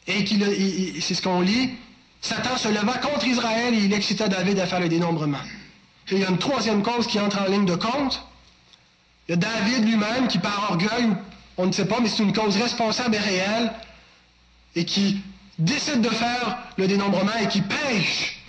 et 0.07 0.25
c'est 1.01 1.15
ce 1.15 1.23
qu'on 1.23 1.41
lit, 1.41 1.71
Satan 2.21 2.57
se 2.57 2.69
leva 2.69 2.99
contre 2.99 3.27
Israël 3.27 3.75
et 3.75 3.79
il 3.79 3.93
excita 3.93 4.29
David 4.29 4.59
à 4.59 4.67
faire 4.67 4.81
le 4.81 4.89
dénombrement. 4.89 5.43
Et 6.09 6.15
il 6.15 6.19
y 6.21 6.25
a 6.25 6.29
une 6.29 6.39
troisième 6.39 6.83
cause 6.83 7.07
qui 7.07 7.21
entre 7.21 7.41
en 7.41 7.47
ligne 7.47 7.67
de 7.67 7.75
compte. 7.75 8.27
Il 9.29 9.33
y 9.33 9.35
a 9.35 9.37
David 9.37 9.85
lui-même 9.85 10.29
qui, 10.29 10.39
par 10.39 10.71
orgueil, 10.71 11.09
on 11.57 11.67
ne 11.67 11.73
sait 11.73 11.87
pas, 11.87 12.01
mais 12.01 12.09
c'est 12.09 12.23
une 12.23 12.33
cause 12.33 12.57
responsable 12.57 13.17
et 13.17 13.19
réelle, 13.19 13.73
et 14.75 14.85
qui 14.85 15.21
décide 15.59 16.01
de 16.01 16.11
faire 16.11 16.59
le 16.77 16.87
dénombrement 16.87 17.37
et 17.41 17.49
qui 17.49 17.63
pêche. 17.63 18.41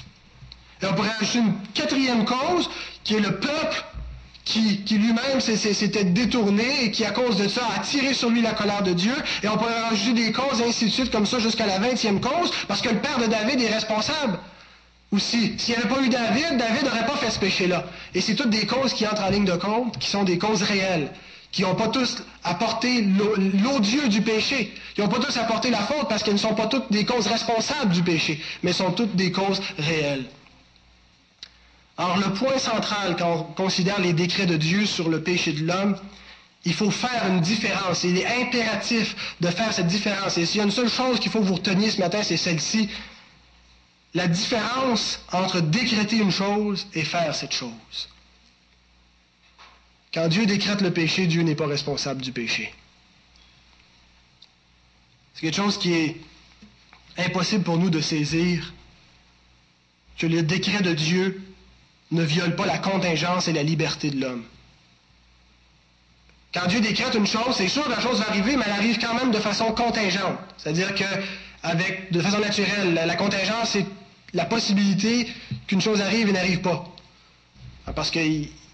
Et 0.82 0.86
on 0.86 0.94
pourrait 0.94 1.12
ajouter 1.20 1.40
une 1.40 1.54
quatrième 1.74 2.26
cause, 2.26 2.70
qui 3.04 3.16
est 3.16 3.20
le 3.20 3.40
peuple 3.40 3.86
qui, 4.48 4.98
lui-même 4.98 5.40
s'était 5.42 6.04
détourné 6.06 6.86
et 6.86 6.92
qui, 6.92 7.04
à 7.04 7.12
cause 7.12 7.38
de 7.38 7.48
ça, 7.48 7.62
a 7.76 7.80
tiré 7.80 8.14
sur 8.14 8.30
lui 8.30 8.42
la 8.42 8.54
colère 8.54 8.82
de 8.82 8.94
Dieu. 8.94 9.14
Et 9.44 9.48
on 9.48 9.58
pourrait 9.58 9.82
rajouter 9.82 10.26
des 10.26 10.32
causes, 10.32 10.62
et 10.62 10.70
ainsi 10.70 10.86
de 10.86 10.92
suite, 10.92 11.12
comme 11.12 11.26
ça, 11.26 11.40
jusqu'à 11.40 11.66
la 11.66 11.80
vingtième 11.80 12.22
cause, 12.22 12.52
parce 12.68 12.82
que 12.82 12.90
le 12.90 13.00
père 13.00 13.18
de 13.20 13.26
David 13.26 13.62
est 13.62 13.74
responsable. 13.74 14.40
Aussi, 15.12 15.54
s'il 15.58 15.76
n'y 15.76 15.82
avait 15.82 15.94
pas 15.94 16.02
eu 16.02 16.10
David, 16.10 16.58
David 16.58 16.84
n'aurait 16.84 17.06
pas 17.06 17.16
fait 17.16 17.30
ce 17.30 17.40
péché-là. 17.40 17.86
Et 18.14 18.22
c'est 18.22 18.36
toutes 18.36 18.50
des 18.50 18.66
causes 18.66 18.94
qui 18.94 19.08
entrent 19.08 19.24
en 19.24 19.30
ligne 19.30 19.46
de 19.46 19.56
compte, 19.56 19.98
qui 20.00 20.10
sont 20.10 20.24
des 20.24 20.38
causes 20.38 20.64
réelles, 20.64 21.12
qui 21.52 21.62
n'ont 21.62 21.76
pas 21.76 21.88
tous 21.88 22.24
apporté 22.44 23.02
l'odieux 23.02 24.10
du 24.10 24.22
péché, 24.22 24.74
qui 24.96 25.02
n'ont 25.02 25.08
pas 25.08 25.20
tous 25.20 25.38
apporté 25.38 25.70
la 25.70 25.80
faute, 25.80 26.08
parce 26.10 26.24
qu'elles 26.24 26.34
ne 26.34 26.40
sont 26.40 26.56
pas 26.56 26.68
toutes 26.68 26.92
des 26.92 27.06
causes 27.06 27.28
responsables 27.28 27.94
du 27.94 28.04
péché, 28.04 28.42
mais 28.64 28.74
sont 28.74 28.92
toutes 28.92 29.16
des 29.16 29.32
causes 29.32 29.62
réelles. 29.78 30.26
Alors 31.98 32.18
le 32.18 32.34
point 32.34 32.60
central 32.60 33.16
quand 33.18 33.34
on 33.34 33.44
considère 33.54 34.00
les 34.00 34.14
décrets 34.14 34.46
de 34.46 34.56
Dieu 34.58 34.86
sur 34.86 35.10
le 35.10 35.22
péché 35.24 35.52
de 35.54 35.66
l'homme, 35.66 35.98
il 36.66 36.74
faut 36.74 36.92
faire 36.92 37.26
une 37.28 37.40
différence. 37.40 38.04
Il 38.04 38.18
est 38.18 38.42
impératif 38.42 39.36
de 39.42 39.48
faire 39.48 39.74
cette 39.74 39.88
différence. 39.88 40.38
Et 40.38 40.46
s'il 40.46 40.58
y 40.58 40.62
a 40.62 40.66
une 40.66 40.72
seule 40.72 40.90
chose 40.90 41.20
qu'il 41.20 41.32
faut 41.32 41.40
que 41.40 41.46
vous 41.46 41.56
reteniez 41.56 41.90
ce 41.90 42.00
matin, 42.00 42.22
c'est 42.24 42.38
celle-ci. 42.38 42.90
La 44.14 44.28
différence 44.28 45.22
entre 45.32 45.62
décréter 45.62 46.18
une 46.18 46.32
chose 46.32 46.88
et 46.94 47.04
faire 47.04 47.34
cette 47.36 47.54
chose. 47.54 48.10
Quand 50.14 50.28
Dieu 50.28 50.46
décrète 50.46 50.82
le 50.82 50.92
péché, 50.92 51.28
Dieu 51.28 51.42
n'est 51.42 51.56
pas 51.56 51.68
responsable 51.68 52.22
du 52.22 52.32
péché. 52.32 52.74
C'est 55.34 55.42
quelque 55.42 55.56
chose 55.56 55.78
qui 55.78 55.94
est 55.94 56.18
impossible 57.18 57.64
pour 57.64 57.78
nous 57.78 57.90
de 57.90 58.02
saisir, 58.02 58.74
que 60.18 60.26
le 60.26 60.42
décret 60.42 60.82
de 60.82 60.94
Dieu 60.94 61.42
ne 62.12 62.24
viole 62.24 62.56
pas 62.56 62.65
la 62.65 62.78
contingence 62.78 63.48
et 63.48 63.54
la 63.54 63.63
liberté 63.63 64.10
de 64.10 64.22
l'homme. 64.22 64.43
Quand 66.54 66.67
Dieu 66.67 66.80
décrète 66.80 67.13
une 67.13 67.28
chose, 67.28 67.56
c'est 67.56 67.67
sûr 67.67 67.84
que 67.84 67.89
la 67.91 68.00
chose 68.00 68.20
va 68.20 68.30
arriver, 68.30 68.56
mais 68.56 68.63
elle 68.65 68.74
arrive 68.74 69.00
quand 69.00 69.13
même 69.13 69.32
de 69.32 69.39
façon 69.39 69.72
contingente. 69.74 70.38
C'est-à-dire 70.58 70.96
que, 70.96 71.04
de 72.12 72.22
façon 72.22 72.39
naturelle, 72.39 72.93
la, 72.93 73.15
contingence, 73.15 73.72
c'est 73.72 73.86
la 74.34 74.46
possibilité 74.46 75.28
qu'une 75.67 75.82
chose 75.82 76.02
arrive 76.02 76.30
et 76.30 76.32
n'arrive 76.32 76.62
pas. 76.62 76.86
Parce 77.93 78.10
que 78.12 78.20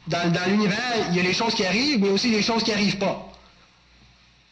dans, 0.07 0.31
dans 0.31 0.45
l'univers, 0.49 0.79
il 1.09 1.15
y 1.15 1.19
a 1.19 1.23
les 1.23 1.33
choses 1.33 1.55
qui 1.55 1.65
arrivent, 1.65 1.99
mais 2.01 2.09
aussi 2.09 2.29
les 2.29 2.43
choses 2.43 2.63
qui 2.63 2.71
n'arrivent 2.71 2.97
pas. 2.99 3.31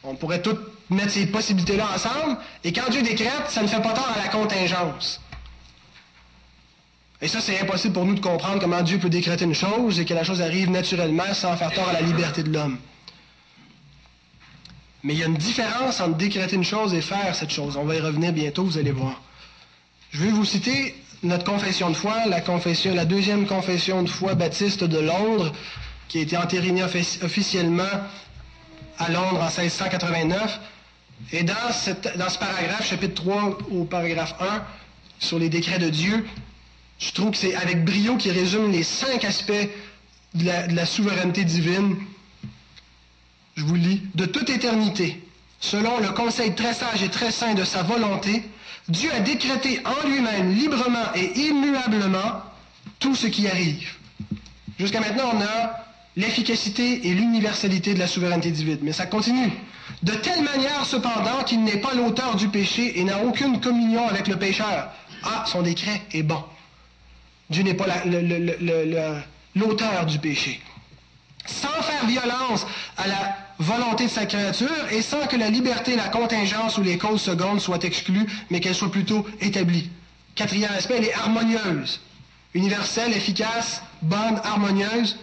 On 0.03 0.15
pourrait 0.15 0.41
toutes 0.41 0.61
mettre 0.89 1.11
ces 1.11 1.27
possibilités-là 1.27 1.87
ensemble, 1.95 2.37
et 2.63 2.73
quand 2.73 2.89
Dieu 2.89 3.01
décrète, 3.01 3.49
ça 3.49 3.61
ne 3.61 3.67
fait 3.67 3.81
pas 3.81 3.93
tort 3.93 4.11
à 4.13 4.19
la 4.19 4.27
contingence. 4.27 5.21
Et 7.21 7.27
ça, 7.27 7.39
c'est 7.39 7.59
impossible 7.59 7.93
pour 7.93 8.05
nous 8.05 8.15
de 8.15 8.19
comprendre 8.19 8.59
comment 8.59 8.81
Dieu 8.81 8.97
peut 8.97 9.09
décréter 9.09 9.45
une 9.45 9.53
chose 9.53 9.99
et 9.99 10.05
que 10.05 10.13
la 10.13 10.23
chose 10.23 10.41
arrive 10.41 10.71
naturellement 10.71 11.33
sans 11.33 11.55
faire 11.55 11.71
tort 11.71 11.87
à 11.87 11.93
la 11.93 12.01
liberté 12.01 12.41
de 12.41 12.51
l'homme. 12.51 12.79
Mais 15.03 15.13
il 15.13 15.19
y 15.19 15.23
a 15.23 15.27
une 15.27 15.37
différence 15.37 15.99
entre 15.99 16.17
décréter 16.17 16.55
une 16.55 16.63
chose 16.63 16.93
et 16.93 17.01
faire 17.01 17.35
cette 17.35 17.51
chose. 17.51 17.77
On 17.77 17.85
va 17.85 17.95
y 17.95 17.99
revenir 17.99 18.33
bientôt, 18.33 18.63
vous 18.63 18.77
allez 18.77 18.91
voir. 18.91 19.21
Je 20.11 20.23
vais 20.23 20.31
vous 20.31 20.45
citer 20.45 20.95
notre 21.23 21.43
confession 21.43 21.91
de 21.91 21.95
foi, 21.95 22.25
la, 22.25 23.05
deuxième 23.05 23.45
confession 23.45 24.01
de 24.01 24.09
foi 24.09 24.33
baptiste 24.33 24.83
de 24.83 24.99
Londres, 24.99 25.53
qui 26.07 26.17
a 26.17 26.21
été 26.21 26.37
entérinée 26.37 26.83
officiellement 26.83 27.83
à 28.97 29.11
Londres 29.11 29.41
en 29.41 29.61
1689. 29.61 30.59
Et 31.33 31.43
dans, 31.43 31.53
dans 31.53 32.29
ce 32.29 32.39
paragraphe, 32.39 32.87
chapitre 32.87 33.21
3 33.21 33.57
au 33.71 33.85
paragraphe 33.85 34.33
1, 34.39 34.63
sur 35.19 35.37
les 35.37 35.49
décrets 35.49 35.77
de 35.77 35.89
Dieu, 35.89 36.25
je 37.01 37.11
trouve 37.13 37.31
que 37.31 37.37
c'est 37.37 37.55
avec 37.55 37.83
brio 37.83 38.15
qui 38.15 38.29
résume 38.31 38.71
les 38.71 38.83
cinq 38.83 39.25
aspects 39.25 39.69
de 40.35 40.45
la, 40.45 40.85
souveraineté 40.85 41.43
divine. 41.43 41.97
Je 43.55 43.63
vous 43.63 43.75
lis. 43.75 44.03
De 44.13 44.25
toute 44.25 44.49
éternité, 44.49 45.21
selon 45.59 45.99
le 45.99 46.09
conseil 46.09 46.53
très 46.53 46.73
sage 46.73 47.01
et 47.03 47.09
très 47.09 47.31
saint 47.31 47.55
de 47.55 47.63
sa 47.63 47.81
volonté, 47.81 48.43
Dieu 48.87 49.11
a 49.13 49.19
décrété 49.19 49.81
en 49.83 50.07
lui-même, 50.07 50.53
librement 50.53 51.13
et 51.15 51.39
immuablement, 51.39 52.43
tout 52.99 53.15
ce 53.15 53.27
qui 53.27 53.47
arrive. 53.47 53.95
Jusqu'à 54.77 54.99
maintenant, 54.99 55.31
on 55.33 55.41
a 55.41 55.83
l'efficacité 56.15 57.07
et 57.07 57.13
l'universalité 57.15 57.95
de 57.95 57.99
la 57.99 58.07
souveraineté 58.07 58.51
divine. 58.51 58.79
Mais 58.83 58.93
ça 58.93 59.07
continue. 59.07 59.51
De 60.03 60.13
telle 60.13 60.43
manière, 60.43 60.85
cependant, 60.85 61.43
qu'il 61.45 61.63
n'est 61.63 61.77
pas 61.77 61.95
l'auteur 61.95 62.35
du 62.35 62.47
péché 62.47 62.99
et 62.99 63.03
n'a 63.03 63.23
aucune 63.23 63.59
communion 63.59 64.07
avec 64.07 64.27
le 64.27 64.37
pécheur. 64.37 64.89
Ah, 65.23 65.45
son 65.47 65.63
décret 65.63 66.03
est 66.13 66.23
bon. 66.23 66.43
Dieu 67.51 67.63
n'est 67.63 67.73
pas 67.73 67.85
l'auteur 69.55 70.05
du 70.05 70.19
péché. 70.19 70.61
Sans 71.45 71.81
faire 71.81 72.05
violence 72.05 72.65
à 72.97 73.07
la 73.07 73.37
volonté 73.59 74.05
de 74.05 74.09
sa 74.09 74.25
créature 74.25 74.87
et 74.91 75.01
sans 75.01 75.27
que 75.27 75.35
la 75.35 75.49
liberté, 75.49 75.95
la 75.95 76.07
contingence 76.07 76.77
ou 76.77 76.83
les 76.83 76.97
causes 76.97 77.21
secondes 77.21 77.59
soient 77.59 77.83
exclues, 77.83 78.25
mais 78.49 78.59
qu'elles 78.59 78.75
soient 78.75 78.91
plutôt 78.91 79.25
établies. 79.39 79.89
Quatrième 80.35 80.71
aspect, 80.71 80.95
elle 80.97 81.05
est 81.05 81.13
harmonieuse. 81.13 81.99
Universelle, 82.53 83.13
efficace, 83.13 83.81
bonne, 84.01 84.39
harmonieuse. 84.43 85.17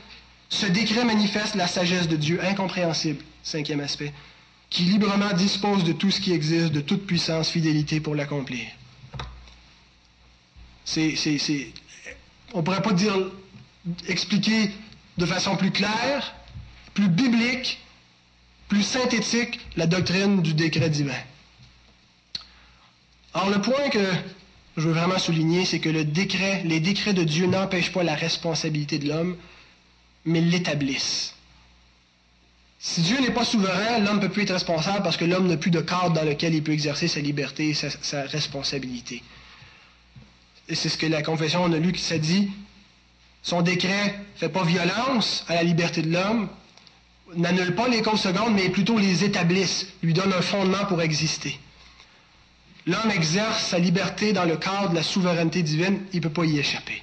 Ce 0.51 0.67
décret 0.67 1.05
manifeste 1.05 1.55
la 1.55 1.67
sagesse 1.67 2.09
de 2.09 2.17
Dieu, 2.17 2.41
incompréhensible. 2.45 3.25
Cinquième 3.43 3.81
aspect, 3.81 4.13
qui 4.69 4.83
librement 4.83 5.33
dispose 5.33 5.85
de 5.85 5.93
tout 5.93 6.11
ce 6.11 6.21
qui 6.21 6.33
existe, 6.33 6.73
de 6.73 6.81
toute 6.81 7.07
puissance, 7.07 7.49
fidélité 7.49 8.01
pour 8.01 8.15
l'accomplir. 8.15 8.67
C'est 10.85 11.15
on 12.55 12.63
pourrait 12.63 12.83
pas 12.83 12.93
dire, 12.93 13.15
expliquer 14.09 14.71
de 15.17 15.27
façon 15.27 15.57
plus 15.57 15.71
claire, 15.71 16.35
plus 16.95 17.09
biblique, 17.09 17.81
plus 18.69 18.83
synthétique 18.83 19.61
la 19.77 19.87
doctrine 19.87 20.43
du 20.43 20.55
décret 20.55 20.91
divin. 20.91 21.13
Alors 23.35 23.51
le 23.51 23.61
point 23.61 23.89
que 23.91 24.05
je 24.77 24.83
veux 24.83 24.93
vraiment 24.93 25.19
souligner, 25.19 25.65
c'est 25.65 25.81
que 25.81 25.89
les 25.89 26.05
décrets 26.05 27.15
de 27.15 27.25
Dieu 27.25 27.47
n'empêchent 27.47 27.93
pas 27.93 28.03
la 28.03 28.15
responsabilité 28.15 28.99
de 28.99 29.09
l'homme, 29.09 29.37
mais 30.25 30.41
l'établissent. 30.41 31.35
Si 32.81 33.01
Dieu 33.03 33.21
n'est 33.21 33.33
pas 33.33 33.45
souverain, 33.45 33.99
l'homme 33.99 34.17
ne 34.17 34.21
peut 34.21 34.29
plus 34.29 34.43
être 34.43 34.53
responsable 34.53 35.03
parce 35.03 35.17
que 35.17 35.25
l'homme 35.25 35.49
n'a 35.49 35.57
plus 35.57 35.73
de 35.73 35.81
cadre 35.81 36.13
dans 36.13 36.23
lequel 36.23 36.55
il 36.55 36.63
peut 36.63 36.73
exercer 36.73 37.09
sa 37.09 37.19
liberté 37.19 37.71
et 37.71 37.75
sa 37.75 38.23
responsabilité 38.23 39.23
et 40.69 40.75
c'est 40.75 40.89
ce 40.89 40.99
que 40.99 41.07
la 41.07 41.23
confession, 41.23 41.65
on 41.65 41.73
a 41.73 41.79
lu 41.79 41.93
qui 41.93 42.03
s'est 42.03 42.19
dit, 42.19 42.51
son 43.43 43.63
décret 43.63 44.19
ne 44.35 44.39
fait 44.39 44.49
pas 44.49 44.65
violence 44.65 45.45
à 45.49 45.55
la 45.55 45.63
liberté 45.63 46.03
de 46.03 46.13
l'homme, 46.13 46.49
n'annule 47.35 47.75
pas 47.75 47.89
les 47.89 48.03
causes 48.03 48.21
secondes, 48.21 48.55
mais 48.55 48.69
plutôt 48.69 48.99
les 48.99 49.25
établisse, 49.25 49.87
lui 50.03 50.13
donne 50.13 50.33
un 50.33 50.43
fondement 50.43 50.85
pour 50.87 51.01
exister. 51.01 51.59
L'homme 52.87 53.11
exerce 53.11 53.67
sa 53.67 53.79
liberté 53.79 54.33
dans 54.33 54.45
le 54.45 54.57
cadre 54.57 54.91
de 54.91 54.95
la 54.95 55.03
souveraineté 55.03 55.63
divine, 55.63 56.01
il 56.13 56.17
ne 56.17 56.23
peut 56.23 56.31
pas 56.31 56.45
y 56.45 56.59
échapper. 56.59 57.03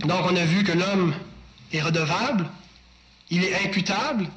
Donc 0.00 0.24
on 0.24 0.36
a 0.36 0.44
vu 0.44 0.64
que 0.64 0.72
l'homme 0.72 1.14
est 1.72 1.80
redevable, 1.80 2.48
il 3.30 3.44
est 3.44 3.64
imputable, 3.64 4.28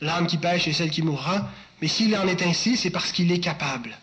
l'âme 0.00 0.26
qui 0.26 0.36
pêche 0.38 0.66
est 0.68 0.72
celle 0.72 0.90
qui 0.90 1.02
mourra, 1.02 1.48
mais 1.80 1.88
s'il 1.88 2.16
en 2.16 2.26
est 2.26 2.42
ainsi, 2.42 2.76
c'est 2.76 2.90
parce 2.90 3.12
qu'il 3.12 3.30
est 3.30 3.40
capable. 3.40 3.96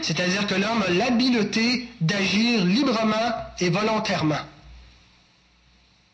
C'est-à-dire 0.00 0.46
que 0.46 0.54
l'homme 0.54 0.82
a 0.86 0.90
l'habileté 0.90 1.88
d'agir 2.00 2.64
librement 2.64 3.32
et 3.60 3.70
volontairement. 3.70 4.40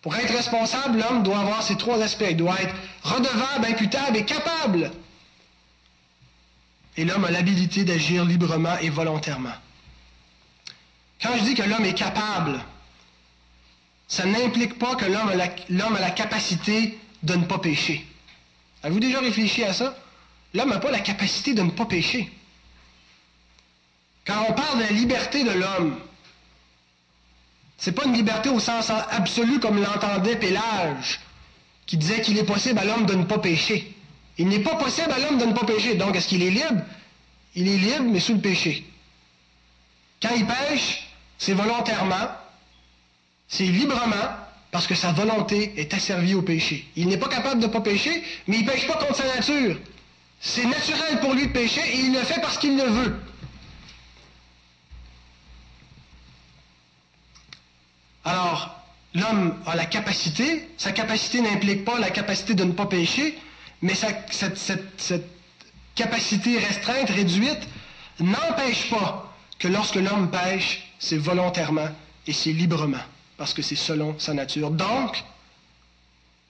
Pour 0.03 0.17
être 0.17 0.35
responsable, 0.35 0.99
l'homme 0.99 1.23
doit 1.23 1.41
avoir 1.41 1.63
ces 1.63 1.77
trois 1.77 2.01
aspects. 2.03 2.25
Il 2.31 2.37
doit 2.37 2.61
être 2.61 2.75
redevable, 3.03 3.67
imputable 3.67 4.17
et 4.17 4.25
capable. 4.25 4.91
et 6.97 7.05
l'homme 7.05 7.25
a 7.25 7.31
l'habilité 7.31 7.85
d'agir 7.85 8.25
librement 8.25 8.77
et 8.79 8.91
volontairement. 8.91 9.55
Quand 11.23 11.37
je 11.37 11.45
dis 11.45 11.55
que 11.55 11.63
l'homme 11.63 11.85
est 11.85 11.95
capable, 11.95 12.61
ça 14.09 14.27
n'implique 14.27 14.79
pas 14.79 14.97
que 14.97 15.07
l'homme 15.07 15.29
a, 15.29 16.01
la 16.01 16.11
capacité 16.11 16.99
de 17.23 17.35
ne 17.35 17.45
pas 17.45 17.59
pécher. 17.59 18.07
Avez-vous 18.83 19.01
déjà 19.01 19.21
réfléchi 19.21 19.63
à 19.65 19.73
ça? 19.73 19.97
L'homme 20.53 20.71
n'a 20.71 20.79
pas 20.79 20.91
la 20.91 20.99
capacité 21.01 21.55
de 21.55 21.63
ne 21.63 21.71
pas 21.71 21.87
pécher. 21.87 22.31
Quand 24.27 24.47
on 24.49 24.53
parle 24.53 24.79
de 24.79 24.83
la 24.85 24.91
liberté 24.91 25.45
de 25.45 25.51
l'homme, 25.51 25.99
c'est 27.79 27.93
pas 27.93 28.05
une 28.05 28.13
liberté 28.13 28.51
au 28.51 28.61
sens 28.61 28.91
absolu 28.91 29.59
comme 29.59 29.81
l'entendait 29.83 30.37
Pélage, 30.37 31.21
qui 31.87 31.97
disait 31.97 32.21
qu'il 32.21 32.39
est 32.39 32.45
possible 32.45 32.79
à 32.79 32.85
l'homme 32.85 33.07
de 33.07 33.15
ne 33.15 33.25
pas 33.25 33.39
pécher. 33.39 33.97
Il 34.39 34.49
n'est 34.49 34.61
pas 34.61 34.77
possible 34.77 35.11
à 35.11 35.19
l'homme 35.19 35.39
de 35.39 35.47
ne 35.47 35.53
pas 35.53 35.67
pécher. 35.67 35.95
Donc, 35.95 36.15
est-ce 36.15 36.29
qu'il 36.29 36.43
est 36.43 36.51
libre? 36.51 36.83
Il 37.55 37.69
est 37.69 37.77
libre, 37.77 38.05
mais 38.05 38.21
sous 38.21 38.35
le 38.35 38.41
péché. 38.41 38.87
Quand 40.23 40.35
il 40.37 40.47
pêche, 40.47 41.09
c'est 41.39 41.55
volontairement, 41.55 42.29
c'est 43.49 43.65
librement, 43.65 44.37
parce 44.71 44.87
que 44.87 44.95
sa 44.95 45.13
volonté 45.13 45.73
est 45.77 45.93
asservie 45.95 46.35
au 46.35 46.43
péché. 46.43 46.87
Il 46.97 47.09
n'est 47.09 47.17
pas 47.17 47.29
capable 47.29 47.61
de 47.61 47.67
ne 47.67 47.73
pas 47.73 47.81
pécher, 47.81 48.23
mais 48.47 48.59
il 48.59 48.65
ne 48.65 48.71
pêche 48.71 48.87
pas 48.87 48.95
contre 48.95 49.17
sa 49.17 49.35
nature. 49.35 49.77
C'est 50.41 50.65
naturel 50.65 51.21
pour 51.21 51.35
lui 51.35 51.49
de 51.49 51.53
pécher 51.53 51.83
et 51.87 52.01
il 52.01 52.13
le 52.13 52.21
fait 52.21 52.41
parce 52.41 52.59
qu'il 52.59 52.77
le 52.77 52.85
veut. 52.85 53.17
Alors, 58.25 58.75
l'homme 59.15 59.55
a 59.67 59.77
la 59.77 59.87
capacité, 59.87 60.69
sa 60.77 60.93
capacité 60.93 61.41
n'implique 61.41 61.85
pas 61.85 61.99
la 61.99 62.11
capacité 62.11 62.55
de 62.55 62.65
ne 62.65 62.73
pas 62.73 62.87
pécher, 62.87 63.39
mais 63.83 63.95
cette, 63.95 64.57
cette 64.59 65.25
capacité 65.95 66.59
restreinte, 66.59 67.11
réduite, 67.11 67.67
n'empêche 68.21 68.91
pas 68.91 69.33
que 69.59 69.69
lorsque 69.69 69.97
l'homme 69.97 70.31
pêche, 70.31 70.91
c'est 70.99 71.17
volontairement 71.17 71.89
et 72.27 72.33
c'est 72.33 72.53
librement, 72.53 73.03
parce 73.37 73.55
que 73.55 73.63
c'est 73.63 73.77
selon 73.77 74.19
sa 74.19 74.35
nature. 74.35 74.71
Donc, 74.71 75.23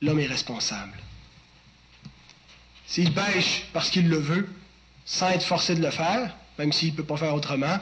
l'homme 0.02 0.20
est 0.20 0.26
responsable. 0.26 0.98
S'il 2.86 3.12
pêche 3.14 3.66
parce 3.72 3.90
qu'il 3.90 4.08
le 4.08 4.18
veut, 4.18 4.48
sans 5.04 5.28
être 5.30 5.44
forcé 5.44 5.74
de 5.74 5.82
le 5.82 5.90
faire, 5.90 6.36
même 6.58 6.72
s'il 6.72 6.90
ne 6.92 6.96
peut 6.96 7.04
pas 7.04 7.16
faire 7.16 7.34
autrement, 7.34 7.78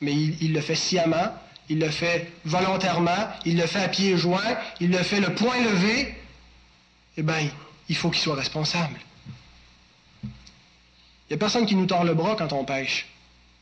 mais 0.00 0.12
il, 0.14 0.52
le 0.52 0.60
fait 0.60 0.74
sciemment, 0.74 1.34
il 1.70 1.78
le 1.78 1.88
fait 1.88 2.30
volontairement, 2.44 3.28
il 3.46 3.56
le 3.56 3.66
fait 3.66 3.78
à 3.78 3.88
pieds 3.88 4.16
joints, 4.18 4.58
il 4.80 4.90
le 4.90 4.98
fait 4.98 5.20
le 5.20 5.32
point 5.34 5.58
levé, 5.62 6.14
eh 7.16 7.22
bien, 7.22 7.48
il 7.88 7.96
faut 7.96 8.10
qu'il 8.10 8.20
soit 8.20 8.34
responsable. 8.34 8.98
Il 10.24 10.28
n'y 11.30 11.34
a 11.34 11.38
personne 11.38 11.66
qui 11.66 11.76
nous 11.76 11.86
tord 11.86 12.02
le 12.02 12.12
bras 12.12 12.34
quand 12.34 12.52
on 12.52 12.64
pêche. 12.64 13.06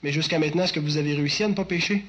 Mais 0.02 0.11
jusqu'à 0.11 0.38
maintenant, 0.38 0.64
est-ce 0.64 0.72
que 0.72 0.80
vous 0.80 0.96
avez 0.96 1.14
réussi 1.14 1.44
à 1.44 1.48
ne 1.48 1.54
pas 1.54 1.66
pêcher? 1.66 2.02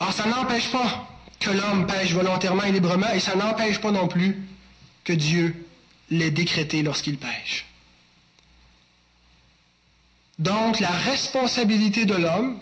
Alors, 0.00 0.12
ça 0.12 0.26
n'empêche 0.26 0.72
pas 0.72 1.08
que 1.38 1.50
l'homme 1.50 1.86
pêche 1.86 2.12
volontairement 2.12 2.64
et 2.64 2.72
librement, 2.72 3.12
et 3.12 3.20
ça 3.20 3.36
n'empêche 3.36 3.80
pas 3.80 3.92
non 3.92 4.08
plus 4.08 4.42
que 5.04 5.12
Dieu 5.12 5.66
l'ait 6.10 6.32
décrété 6.32 6.82
lorsqu'il 6.82 7.16
pêche. 7.16 7.64
Donc, 10.38 10.80
la 10.80 10.90
responsabilité 10.90 12.04
de 12.04 12.14
l'homme 12.14 12.58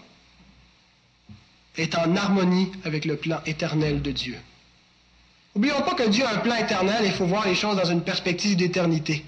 est 1.77 1.95
en 1.95 2.17
harmonie 2.17 2.73
avec 2.85 3.05
le 3.05 3.17
plan 3.17 3.41
éternel 3.45 4.01
de 4.01 4.13
Dieu. 4.13 4.37
N'oublions 5.55 5.83
pas 5.83 5.95
que 5.95 6.09
Dieu 6.09 6.25
a 6.27 6.33
un 6.33 6.39
plan 6.39 6.57
éternel 6.57 7.05
et 7.05 7.07
il 7.07 7.13
faut 7.13 7.27
voir 7.27 7.47
les 7.47 7.55
choses 7.55 7.77
dans 7.77 7.85
une 7.85 8.03
perspective 8.03 8.57
d'éternité. 8.57 9.25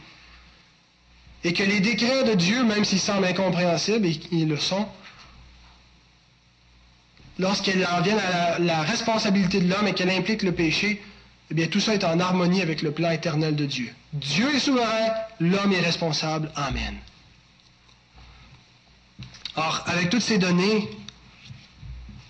Et 1.45 1.53
que 1.53 1.63
les 1.63 1.81
décrets 1.81 2.25
de 2.25 2.35
Dieu, 2.35 2.65
même 2.65 2.85
s'ils 2.85 3.01
semblent 3.01 3.27
incompréhensibles, 3.27 4.07
et 4.07 4.21
ils 4.33 4.49
le 4.49 4.57
sont, 4.57 4.87
lorsqu'elles 7.39 7.87
en 7.87 8.01
viennent 8.01 8.19
à 8.19 8.59
la, 8.59 8.83
responsabilité 8.83 9.61
de 9.61 9.71
l'homme 9.71 9.87
et 9.87 9.95
qu'elle 9.95 10.11
implique 10.11 10.43
le 10.43 10.53
péché, 10.53 11.03
eh 11.51 11.55
bien 11.55 11.67
tout 11.67 11.81
ça 11.81 11.95
est 11.95 12.05
en 12.05 12.19
harmonie 12.19 12.61
avec 12.61 12.83
le 12.83 12.91
plan 12.91 13.11
éternel 13.11 13.57
de 13.57 13.67
Dieu. 13.67 13.91
Dieu 14.13 14.55
est 14.55 14.59
souverain, 14.59 15.13
l'homme 15.41 15.73
est 15.73 15.81
responsable. 15.81 16.51
Amen. 16.57 16.97
Or, 19.57 19.83
avec 19.87 20.11
toutes 20.11 20.23
ces 20.23 20.39
données, 20.39 20.89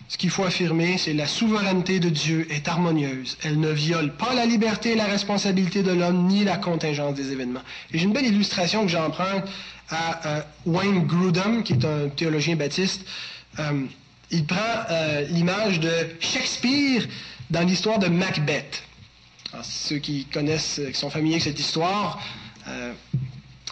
ce 0.09 0.17
qu'il 0.17 0.31
faut 0.31 0.45
affirmer, 0.45 0.97
c'est 0.97 1.13
la 1.13 1.27
souveraineté 1.27 2.01
de 2.01 2.09
Dieu 2.09 2.47
est 2.51 2.67
harmonieuse. 2.67 3.37
Elle 3.43 3.61
ne 3.61 3.71
viole 3.71 4.15
pas 4.17 4.33
la 4.35 4.47
liberté 4.47 4.93
et 4.93 4.95
la 4.95 5.05
responsabilité 5.05 5.83
de 5.83 5.93
l'homme, 5.93 6.27
ni 6.27 6.45
la 6.45 6.57
contingence 6.57 7.15
des 7.15 7.31
événements. 7.31 7.61
Et 7.93 7.99
j'ai 7.99 8.05
une 8.05 8.15
belle 8.15 8.27
illustration 8.27 8.83
que 8.85 8.89
j'emprunte 8.89 9.45
à 9.91 10.27
euh, 10.27 10.41
Wayne 10.65 11.07
Grudem, 11.07 11.63
qui 11.63 11.75
est 11.75 11.85
un 11.85 12.09
théologien 12.09 12.57
baptiste. 12.57 13.03
Euh, 13.59 13.85
il 14.31 14.47
prend 14.47 14.57
euh, 14.91 15.27
l'image 15.29 15.79
de 15.81 15.93
Shakespeare 16.21 17.07
dans 17.51 17.67
l'histoire 17.67 17.99
de 17.99 18.09
Macbeth. 18.09 18.83
ceux 19.63 19.99
qui 19.99 20.25
connaissent, 20.25 20.81
qui 20.91 20.99
sont 20.99 21.11
familiers 21.11 21.35
avec 21.35 21.45
cette 21.45 21.61
histoire, 21.61 22.19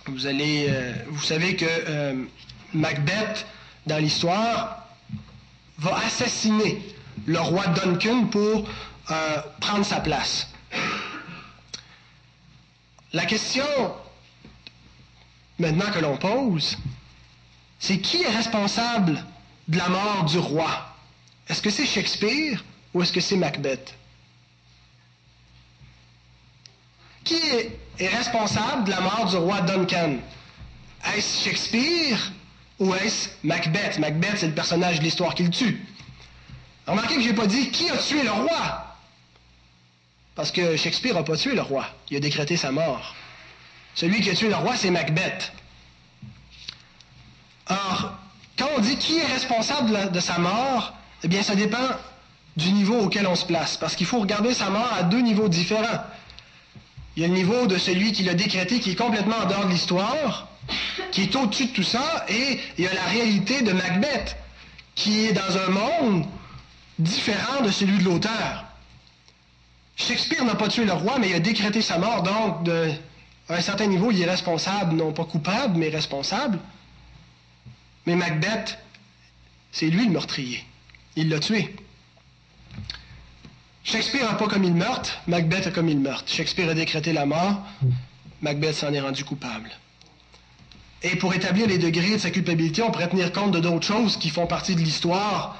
vous 0.06 0.26
allez, 0.26 0.70
vous 1.10 1.22
savez 1.22 1.56
que 1.56 1.66
Macbeth, 2.76 3.46
dans 3.86 3.98
l'histoire, 3.98 4.86
va 5.78 5.98
assassiner 6.06 6.82
le 7.26 7.38
roi 7.40 7.66
Duncan 7.68 8.26
pour 8.26 8.68
euh, 9.10 9.42
prendre 9.60 9.84
sa 9.84 10.00
place. 10.00 10.48
La 13.12 13.24
question 13.24 13.64
maintenant 15.58 15.90
que 15.90 16.00
l'on 16.00 16.16
pose, 16.16 16.76
c'est 17.78 17.98
qui 17.98 18.22
est 18.22 18.30
responsable 18.30 19.24
de 19.68 19.78
la 19.78 19.88
mort 19.88 20.24
du 20.24 20.38
roi? 20.38 20.94
Est-ce 21.48 21.62
que 21.62 21.70
c'est 21.70 21.86
Shakespeare 21.86 22.64
ou 22.92 23.02
est-ce 23.02 23.12
que 23.12 23.20
c'est 23.20 23.36
Macbeth? 23.36 23.94
Qui 27.24 27.36
est 27.98 28.08
responsable 28.08 28.84
de 28.84 28.90
la 28.90 29.00
mort 29.00 29.26
du 29.26 29.36
roi 29.36 29.60
Duncan? 29.62 30.16
Est-ce 31.14 31.44
Shakespeare 31.44 32.32
ou 32.78 32.94
est-ce 32.94 33.30
Macbeth? 33.42 33.98
Macbeth, 33.98 34.38
c'est 34.38 34.46
le 34.46 34.54
personnage 34.54 34.98
de 34.98 35.04
l'histoire 35.04 35.34
qu'il 35.34 35.50
tue. 35.50 35.84
Remarquez 36.86 37.16
que 37.16 37.22
je 37.22 37.28
n'ai 37.28 37.34
pas 37.34 37.46
dit 37.46 37.70
qui 37.70 37.88
a 37.90 37.96
tué 37.96 38.22
le 38.22 38.30
roi? 38.30 38.96
Parce 40.34 40.50
que 40.50 40.76
Shakespeare 40.76 41.14
n'a 41.14 41.22
pas 41.22 41.36
tué 41.36 41.54
le 41.54 41.62
roi. 41.62 41.86
Il 42.10 42.16
a 42.16 42.20
décrété 42.20 42.56
sa 42.56 42.70
mort. 42.70 43.14
Celui 43.94 44.20
qui 44.20 44.30
a 44.30 44.34
tué 44.34 44.48
le 44.48 44.56
roi, 44.56 44.76
c'est 44.76 44.90
Macbeth. 44.90 45.52
Or, 47.68 48.12
quand 48.58 48.68
on 48.76 48.80
dit 48.80 48.96
qui 48.96 49.18
est 49.18 49.26
responsable 49.26 50.12
de 50.12 50.20
sa 50.20 50.38
mort, 50.38 50.92
eh 51.24 51.28
bien, 51.28 51.42
ça 51.42 51.54
dépend 51.54 51.88
du 52.56 52.72
niveau 52.72 53.00
auquel 53.00 53.26
on 53.26 53.34
se 53.34 53.46
place. 53.46 53.76
Parce 53.78 53.96
qu'il 53.96 54.06
faut 54.06 54.20
regarder 54.20 54.52
sa 54.52 54.68
mort 54.68 54.92
à 54.92 55.02
deux 55.02 55.20
niveaux 55.20 55.48
différents. 55.48 56.04
Il 57.16 57.22
y 57.22 57.24
a 57.24 57.28
le 57.28 57.34
niveau 57.34 57.66
de 57.66 57.78
celui 57.78 58.12
qui 58.12 58.24
l'a 58.24 58.34
décrété, 58.34 58.78
qui 58.78 58.90
est 58.90 58.96
complètement 58.96 59.36
en 59.36 59.46
dehors 59.46 59.64
de 59.64 59.70
l'histoire, 59.70 60.48
qui 61.12 61.22
est 61.22 61.34
au-dessus 61.34 61.66
de 61.66 61.72
tout 61.72 61.82
ça, 61.82 62.26
et 62.28 62.60
il 62.76 62.84
y 62.84 62.86
a 62.86 62.92
la 62.92 63.04
réalité 63.04 63.62
de 63.62 63.72
Macbeth, 63.72 64.36
qui 64.94 65.24
est 65.24 65.32
dans 65.32 65.56
un 65.56 65.68
monde 65.70 66.26
différent 66.98 67.62
de 67.62 67.70
celui 67.70 67.98
de 67.98 68.04
l'auteur. 68.04 68.64
Shakespeare 69.96 70.44
n'a 70.44 70.54
pas 70.54 70.68
tué 70.68 70.84
le 70.84 70.92
roi, 70.92 71.18
mais 71.18 71.30
il 71.30 71.34
a 71.34 71.40
décrété 71.40 71.80
sa 71.80 71.96
mort, 71.96 72.22
donc, 72.22 72.68
à 73.48 73.54
un 73.54 73.60
certain 73.62 73.86
niveau, 73.86 74.10
il 74.10 74.20
est 74.20 74.28
responsable, 74.28 74.96
non 74.96 75.12
pas 75.12 75.24
coupable, 75.24 75.78
mais 75.78 75.88
responsable. 75.88 76.58
Mais 78.04 78.14
Macbeth, 78.14 78.78
c'est 79.72 79.86
lui 79.86 80.04
le 80.04 80.12
meurtrier. 80.12 80.62
Il 81.16 81.30
l'a 81.30 81.38
tué. 81.38 81.74
Shakespeare 83.86 84.28
n'a 84.28 84.34
pas 84.34 84.48
commis 84.48 84.68
le 84.68 84.74
meurtre, 84.74 85.16
Macbeth 85.28 85.68
a 85.68 85.70
commis 85.70 85.94
le 85.94 86.00
meurtre. 86.00 86.24
Shakespeare 86.26 86.68
a 86.68 86.74
décrété 86.74 87.12
la 87.12 87.24
mort, 87.24 87.62
Macbeth 88.42 88.74
s'en 88.74 88.92
est 88.92 89.00
rendu 89.00 89.24
coupable. 89.24 89.70
Et 91.04 91.14
pour 91.14 91.32
établir 91.34 91.68
les 91.68 91.78
degrés 91.78 92.10
de 92.10 92.18
sa 92.18 92.30
culpabilité, 92.30 92.82
on 92.82 92.90
pourrait 92.90 93.08
tenir 93.08 93.32
compte 93.32 93.52
de 93.52 93.60
d'autres 93.60 93.86
choses 93.86 94.16
qui 94.16 94.28
font 94.28 94.48
partie 94.48 94.74
de 94.74 94.80
l'histoire 94.80 95.56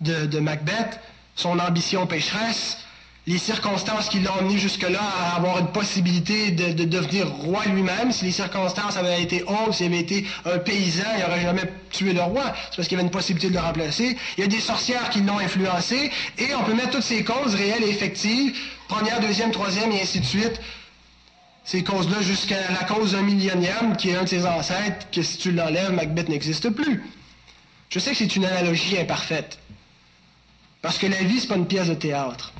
de, 0.00 0.40
Macbeth, 0.40 0.98
son 1.36 1.60
ambition 1.60 2.08
pécheresse, 2.08 2.78
les 3.26 3.38
circonstances 3.38 4.08
qui 4.08 4.20
l'ont 4.20 4.34
amené 4.34 4.58
jusque-là 4.58 5.00
à 5.00 5.36
avoir 5.36 5.58
une 5.58 5.68
possibilité 5.68 6.50
de, 6.50 6.84
devenir 6.84 7.28
roi 7.28 7.64
lui-même. 7.66 8.12
Si 8.12 8.24
les 8.24 8.32
circonstances 8.32 8.96
avaient 8.96 9.22
été 9.22 9.42
autres, 9.42 9.74
s'il 9.74 9.86
avait 9.86 10.00
été 10.00 10.26
un 10.46 10.58
paysan, 10.58 11.04
il 11.16 11.20
n'aurait 11.22 11.42
jamais 11.42 11.72
tué 11.90 12.12
le 12.12 12.22
roi. 12.22 12.54
C'est 12.70 12.76
parce 12.76 12.88
qu'il 12.88 12.96
y 12.96 13.00
avait 13.00 13.06
une 13.06 13.10
possibilité 13.10 13.48
de 13.48 13.54
le 13.54 13.60
remplacer. 13.60 14.16
Il 14.38 14.40
y 14.40 14.44
a 14.44 14.46
des 14.46 14.60
sorcières 14.60 15.10
qui 15.10 15.20
l'ont 15.20 15.38
influencé. 15.38 16.10
Et 16.38 16.54
on 16.54 16.64
peut 16.64 16.74
mettre 16.74 16.90
toutes 16.90 17.02
ces 17.02 17.22
causes 17.22 17.54
réelles 17.54 17.84
et 17.84 17.90
effectives, 17.90 18.56
première, 18.88 19.20
deuxième, 19.20 19.50
troisième, 19.50 19.92
et 19.92 20.00
ainsi 20.00 20.20
de 20.20 20.26
suite, 20.26 20.60
ces 21.64 21.84
causes-là 21.84 22.22
jusqu'à 22.22 22.70
la 22.72 22.84
cause 22.86 23.12
d'un 23.12 23.22
millionième, 23.22 23.96
qui 23.96 24.10
est 24.10 24.16
un 24.16 24.24
de 24.24 24.28
ses 24.28 24.46
ancêtres, 24.46 25.06
que 25.12 25.22
si 25.22 25.36
tu 25.36 25.52
l'enlèves, 25.52 25.92
Macbeth 25.92 26.28
n'existe 26.28 26.70
plus. 26.70 27.04
Je 27.90 27.98
sais 27.98 28.12
que 28.12 28.16
c'est 28.16 28.34
une 28.34 28.46
analogie 28.46 28.98
imparfaite. 28.98 29.58
Parce 30.80 30.96
que 30.96 31.06
la 31.06 31.18
vie, 31.18 31.38
c'est 31.38 31.48
pas 31.48 31.56
une 31.56 31.66
pièce 31.66 31.88
de 31.88 31.94
théâtre. 31.94 32.52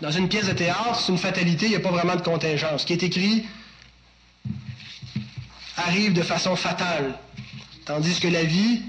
Dans 0.00 0.10
une 0.10 0.28
pièce 0.28 0.46
de 0.46 0.52
théâtre, 0.52 0.98
c'est 0.98 1.12
une 1.12 1.18
fatalité, 1.18 1.66
il 1.66 1.70
n'y 1.70 1.76
a 1.76 1.80
pas 1.80 1.90
vraiment 1.90 2.16
de 2.16 2.22
contingence. 2.22 2.82
Ce 2.82 2.86
qui 2.86 2.94
est 2.94 3.02
écrit 3.02 3.44
arrive 5.76 6.12
de 6.12 6.22
façon 6.22 6.56
fatale, 6.56 7.18
tandis 7.84 8.18
que 8.20 8.28
la 8.28 8.44
vie 8.44 8.82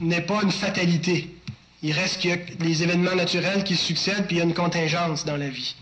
n'est 0.00 0.20
pas 0.20 0.42
une 0.42 0.52
fatalité. 0.52 1.34
Il 1.82 1.92
reste 1.92 2.20
qu'il 2.20 2.30
y 2.30 2.32
a 2.32 2.38
les 2.60 2.82
événements 2.82 3.14
naturels 3.14 3.64
qui 3.64 3.76
succèdent, 3.76 4.26
puis 4.26 4.36
il 4.36 4.38
y 4.38 4.42
a 4.42 4.44
une 4.44 4.54
contingence 4.54 5.24
dans 5.24 5.36
la 5.36 5.48
vie. 5.48 5.74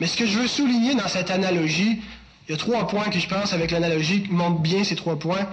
Mais 0.00 0.06
ce 0.06 0.16
que 0.16 0.26
je 0.26 0.38
veux 0.38 0.48
souligner 0.48 0.94
dans 0.94 1.08
cette 1.08 1.30
analogie, 1.30 2.00
il 2.48 2.52
y 2.52 2.54
a 2.54 2.58
trois 2.58 2.86
points 2.86 3.08
que 3.08 3.18
je 3.18 3.28
pense 3.28 3.52
avec 3.52 3.70
l'analogie 3.70 4.22
qui 4.22 4.30
montrent 4.30 4.60
bien 4.60 4.84
ces 4.84 4.96
trois 4.96 5.18
points. 5.18 5.46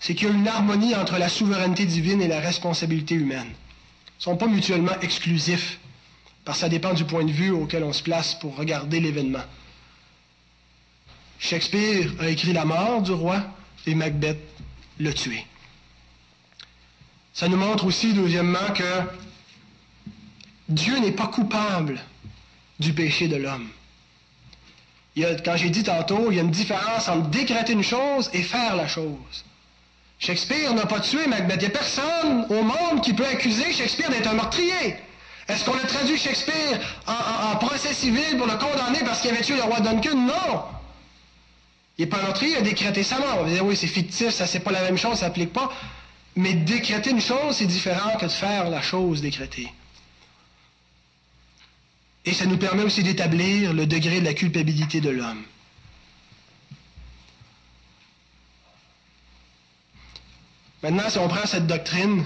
C'est 0.00 0.14
qu'il 0.14 0.28
y 0.28 0.30
a 0.30 0.34
une 0.34 0.48
harmonie 0.48 0.94
entre 0.94 1.18
la 1.18 1.28
souveraineté 1.28 1.86
divine 1.86 2.20
et 2.20 2.28
la 2.28 2.40
responsabilité 2.40 3.14
humaine. 3.14 3.46
Ils 3.46 4.18
ne 4.18 4.22
sont 4.22 4.36
pas 4.36 4.46
mutuellement 4.46 4.98
exclusifs, 5.00 5.78
parce 6.44 6.58
que 6.58 6.60
ça 6.62 6.68
dépend 6.68 6.92
du 6.92 7.04
point 7.04 7.24
de 7.24 7.32
vue 7.32 7.50
auquel 7.50 7.84
on 7.84 7.92
se 7.92 8.02
place 8.02 8.34
pour 8.34 8.56
regarder 8.56 9.00
l'événement. 9.00 9.44
Shakespeare 11.38 12.10
a 12.20 12.28
écrit 12.28 12.52
la 12.52 12.64
mort 12.64 13.02
du 13.02 13.12
roi 13.12 13.42
et 13.86 13.94
Macbeth 13.94 14.38
l'a 14.98 15.12
tué. 15.12 15.44
Ça 17.32 17.48
nous 17.48 17.56
montre 17.56 17.84
aussi, 17.86 18.12
deuxièmement, 18.12 18.72
que 18.74 19.02
Dieu 20.68 20.98
n'est 20.98 21.12
pas 21.12 21.26
coupable 21.26 22.00
du 22.78 22.92
péché 22.92 23.28
de 23.28 23.36
l'homme. 23.36 23.68
quand 25.16 25.56
j'ai 25.56 25.70
dit 25.70 25.82
tantôt, 25.82 26.30
il 26.30 26.36
y 26.36 26.38
a 26.38 26.42
une 26.42 26.50
différence 26.50 27.08
entre 27.08 27.28
décréter 27.28 27.72
une 27.72 27.82
chose 27.82 28.30
et 28.32 28.42
faire 28.42 28.76
la 28.76 28.86
chose. 28.86 29.44
Shakespeare 30.18 30.72
n'a 30.74 30.86
pas 30.86 31.00
tué 31.00 31.26
Macbeth. 31.26 31.56
Il 31.56 31.68
n'y 31.68 31.74
a 31.74 31.78
personne 31.78 32.46
au 32.50 32.62
monde 32.62 33.02
qui 33.02 33.12
peut 33.12 33.26
accuser 33.26 33.72
Shakespeare 33.72 34.10
d'être 34.10 34.28
un 34.28 34.34
meurtrier. 34.34 34.96
Est-ce 35.48 35.64
qu'on 35.64 35.76
a 35.76 35.86
traduit 35.86 36.16
Shakespeare 36.16 36.80
en, 37.06 37.56
procès 37.56 37.92
civil 37.92 38.38
pour 38.38 38.46
le 38.46 38.56
condamner 38.56 39.00
parce 39.04 39.20
qu'il 39.20 39.30
avait 39.30 39.42
tué 39.42 39.56
le 39.56 39.62
roi 39.62 39.80
Duncan? 39.80 40.16
Non! 40.16 40.64
Il 41.98 42.04
n'est 42.04 42.10
pas 42.10 42.22
meurtrier, 42.22 42.52
il 42.52 42.56
a 42.58 42.62
décrété 42.62 43.02
sa 43.02 43.18
mort. 43.18 43.38
On 43.40 43.44
va 43.44 43.50
dire, 43.50 43.64
oui, 43.64 43.76
c'est 43.76 43.86
fictif, 43.86 44.30
ça 44.30 44.46
c'est 44.46 44.60
pas 44.60 44.72
la 44.72 44.82
même 44.82 44.96
chose, 44.96 45.18
ça 45.18 45.26
s'applique 45.26 45.52
pas. 45.52 45.70
Mais 46.34 46.54
décréter 46.54 47.10
une 47.10 47.20
chose, 47.20 47.56
c'est 47.56 47.66
différent 47.66 48.16
que 48.18 48.26
de 48.26 48.30
faire 48.30 48.70
la 48.70 48.80
chose 48.80 49.20
décrétée. 49.20 49.72
Et 52.24 52.32
ça 52.32 52.46
nous 52.46 52.56
permet 52.56 52.82
aussi 52.82 53.02
d'établir 53.02 53.74
le 53.74 53.86
degré 53.86 54.20
de 54.20 54.24
la 54.24 54.34
culpabilité 54.34 55.00
de 55.00 55.10
l'homme. 55.10 55.42
Maintenant, 60.82 61.08
si 61.08 61.18
on 61.18 61.28
prend 61.28 61.46
cette 61.46 61.66
doctrine, 61.66 62.24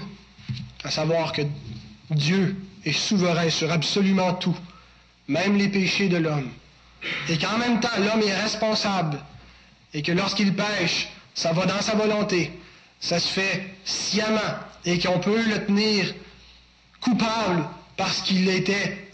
à 0.83 0.89
savoir 0.89 1.33
que 1.33 1.41
Dieu 2.09 2.55
est 2.85 2.91
souverain 2.93 3.49
sur 3.49 3.71
absolument 3.71 4.33
tout, 4.33 4.57
même 5.27 5.57
les 5.57 5.69
péchés 5.69 6.09
de 6.09 6.17
l'homme, 6.17 6.49
et 7.27 7.37
qu'en 7.37 7.57
même 7.57 7.79
temps 7.79 7.89
l'homme 7.99 8.21
est 8.21 8.35
responsable, 8.35 9.19
et 9.93 10.01
que 10.01 10.11
lorsqu'il 10.11 10.53
pêche, 10.53 11.09
ça 11.33 11.53
va 11.53 11.65
dans 11.65 11.81
sa 11.81 11.95
volonté, 11.95 12.51
ça 12.99 13.19
se 13.19 13.27
fait 13.27 13.75
sciemment, 13.85 14.55
et 14.85 14.99
qu'on 14.99 15.19
peut 15.19 15.41
le 15.41 15.65
tenir 15.65 16.13
coupable 17.01 17.63
parce 17.97 18.21
qu'il 18.21 18.47
était 18.49 19.09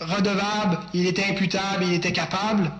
redevable, 0.00 0.78
il 0.94 1.06
était 1.06 1.24
imputable, 1.24 1.84
il 1.84 1.94
était 1.94 2.12
capable. 2.12 2.70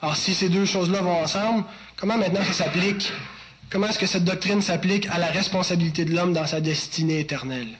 Alors 0.00 0.16
si 0.16 0.34
ces 0.34 0.48
deux 0.48 0.66
choses-là 0.66 1.00
vont 1.00 1.22
ensemble, 1.22 1.64
comment 1.96 2.18
maintenant 2.18 2.44
ça 2.44 2.52
s'applique? 2.52 3.10
Comment 3.70 3.88
est-ce 3.88 3.98
que 3.98 4.06
cette 4.06 4.24
doctrine 4.24 4.62
s'applique 4.62 5.08
à 5.08 5.18
la 5.18 5.28
responsabilité 5.28 6.04
de 6.04 6.14
l'homme 6.14 6.32
dans 6.32 6.46
sa 6.46 6.60
destinée 6.60 7.20
éternelle? 7.20 7.78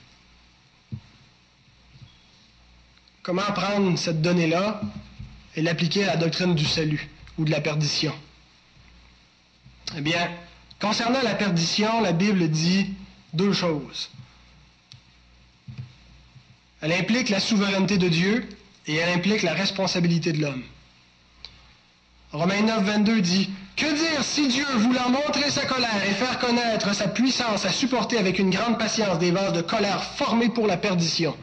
Comment 3.27 3.41
prendre 3.41 3.99
cette 3.99 4.21
donnée-là 4.21 4.79
et 5.57 5.61
l'appliquer 5.61 6.05
à 6.05 6.07
la 6.07 6.15
doctrine 6.15 6.55
du 6.55 6.63
salut 6.63 7.09
ou 7.37 7.43
de 7.43 7.51
la 7.51 7.59
perdition? 7.59 8.13
Eh 9.97 9.99
bien, 9.99 10.29
concernant 10.79 11.21
la 11.21 11.35
perdition, 11.35 11.99
la 11.99 12.13
Bible 12.13 12.47
dit 12.47 12.93
deux 13.33 13.51
choses. 13.51 14.09
Elle 16.79 16.93
implique 16.93 17.27
la 17.27 17.41
souveraineté 17.41 17.97
de 17.97 18.07
Dieu 18.07 18.47
et 18.85 18.95
elle 18.95 19.13
implique 19.13 19.41
la 19.41 19.53
responsabilité 19.53 20.31
de 20.31 20.39
l'homme. 20.39 20.63
Romains 22.31 22.61
9, 22.61 22.81
22 22.81 23.19
dit, 23.19 23.49
Que 23.75 23.93
dire 23.93 24.23
si 24.23 24.47
Dieu, 24.47 24.65
voulant 24.77 25.09
montrer 25.09 25.51
sa 25.51 25.65
colère 25.65 26.01
et 26.09 26.13
faire 26.13 26.39
connaître 26.39 26.95
sa 26.95 27.09
puissance 27.09 27.65
à 27.65 27.73
supporter 27.73 28.19
avec 28.19 28.39
une 28.39 28.51
grande 28.51 28.79
patience 28.79 29.19
des 29.19 29.31
vases 29.31 29.51
de 29.51 29.61
colère 29.61 30.01
formés 30.01 30.47
pour 30.47 30.65
la 30.65 30.77
perdition? 30.77 31.35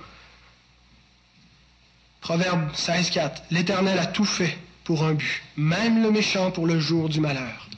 Proverbe 2.24 2.74
16, 2.74 3.10
4, 3.10 3.42
L'Éternel 3.50 3.98
a 3.98 4.06
tout 4.06 4.24
fait 4.24 4.56
pour 4.82 5.04
un 5.04 5.12
but, 5.12 5.42
même 5.58 6.02
le 6.02 6.10
méchant 6.10 6.50
pour 6.50 6.66
le 6.66 6.80
jour 6.80 7.10
du 7.10 7.20
malheur. 7.20 7.68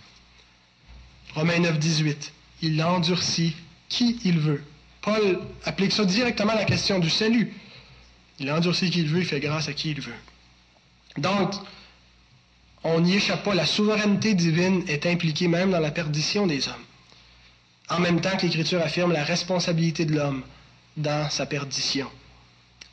Romains 1.35 1.59
9, 1.59 1.77
18, 1.81 2.33
Il 2.63 2.81
endurcit 2.81 3.57
qui 3.89 4.21
il 4.25 4.39
veut 4.39 4.63
Paul 5.03 5.41
applique 5.65 5.91
ça 5.91 6.05
directement 6.05 6.53
à 6.53 6.57
la 6.57 6.65
question 6.65 7.01
du 7.01 7.11
salut. 7.11 7.53
Il 8.39 8.51
endurcit 8.53 8.89
qui 8.91 9.01
il 9.01 9.09
veut, 9.09 9.19
il 9.19 9.27
fait 9.27 9.41
grâce 9.41 9.69
à 9.69 9.73
qui 9.73 9.91
il 9.91 10.01
veut. 10.01 10.15
Donc, 11.19 11.53
on 12.85 13.01
n'y 13.01 13.17
échappe 13.17 13.43
pas. 13.43 13.55
La 13.55 13.67
souveraineté 13.67 14.35
divine 14.35 14.85
est 14.87 15.07
impliquée 15.07 15.49
même 15.49 15.73
dans 15.73 15.81
la 15.81 15.91
perdition 15.91 16.47
des 16.47 16.69
hommes. 16.69 16.75
En 17.89 17.99
même 17.99 18.21
temps 18.21 18.37
que 18.37 18.43
l'Écriture 18.43 18.81
affirme 18.81 19.13
la 19.13 19.25
responsabilité 19.25 20.05
de 20.05 20.15
l'homme 20.15 20.43
dans 20.97 21.29
sa 21.31 21.47
perdition. 21.47 22.09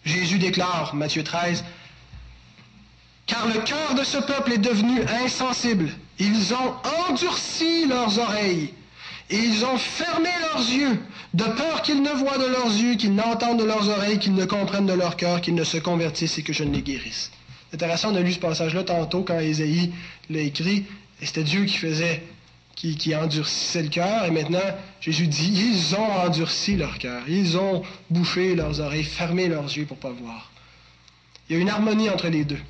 Jésus 0.05 0.37
déclare, 0.37 0.95
Matthieu 0.95 1.23
13, 1.23 1.63
Car 3.25 3.47
le 3.47 3.61
cœur 3.61 3.95
de 3.95 4.03
ce 4.03 4.17
peuple 4.17 4.53
est 4.53 4.57
devenu 4.57 5.01
insensible. 5.23 5.89
Ils 6.19 6.53
ont 6.53 6.73
endurci 7.09 7.85
leurs 7.87 8.19
oreilles 8.19 8.73
et 9.29 9.37
ils 9.37 9.65
ont 9.65 9.77
fermé 9.77 10.29
leurs 10.41 10.69
yeux, 10.69 10.99
de 11.33 11.43
peur 11.43 11.81
qu'ils 11.81 12.03
ne 12.03 12.11
voient 12.11 12.37
de 12.37 12.45
leurs 12.45 12.67
yeux, 12.67 12.95
qu'ils 12.95 13.15
n'entendent 13.15 13.59
de 13.59 13.63
leurs 13.63 13.89
oreilles, 13.89 14.19
qu'ils 14.19 14.35
ne 14.35 14.45
comprennent 14.45 14.85
de 14.85 14.93
leur 14.93 15.15
cœur, 15.15 15.41
qu'ils 15.41 15.55
ne 15.55 15.63
se 15.63 15.77
convertissent 15.77 16.37
et 16.37 16.43
que 16.43 16.53
je 16.53 16.63
ne 16.63 16.73
les 16.73 16.81
guérisse. 16.81 17.31
C'est 17.69 17.75
intéressant, 17.75 18.13
on 18.13 18.15
a 18.15 18.31
ce 18.31 18.37
passage-là 18.37 18.83
tantôt 18.83 19.23
quand 19.23 19.39
Ésaïe 19.39 19.91
l'a 20.29 20.41
écrit, 20.41 20.85
et 21.21 21.25
c'était 21.25 21.43
Dieu 21.43 21.65
qui 21.65 21.77
faisait, 21.77 22.21
qui, 22.75 22.97
qui 22.97 23.15
endurcissait 23.15 23.83
le 23.83 23.89
cœur, 23.89 24.25
et 24.25 24.31
maintenant 24.31 24.59
Jésus 24.99 25.27
dit, 25.27 25.53
ils 25.53 25.95
ont 25.95 26.11
endurci 26.11 26.75
leur 26.75 26.97
cœur, 26.97 27.23
ils 27.27 27.57
ont 27.57 27.83
bouché 28.09 28.55
leurs 28.55 28.79
oreilles, 28.79 29.03
fermé 29.03 29.47
leurs 29.47 29.65
yeux 29.65 29.85
pour 29.85 29.97
ne 29.97 30.01
pas 30.01 30.11
voir. 30.11 30.51
Il 31.49 31.55
y 31.55 31.59
a 31.59 31.61
une 31.61 31.69
harmonie 31.69 32.09
entre 32.09 32.27
les 32.29 32.45
deux. 32.45 32.61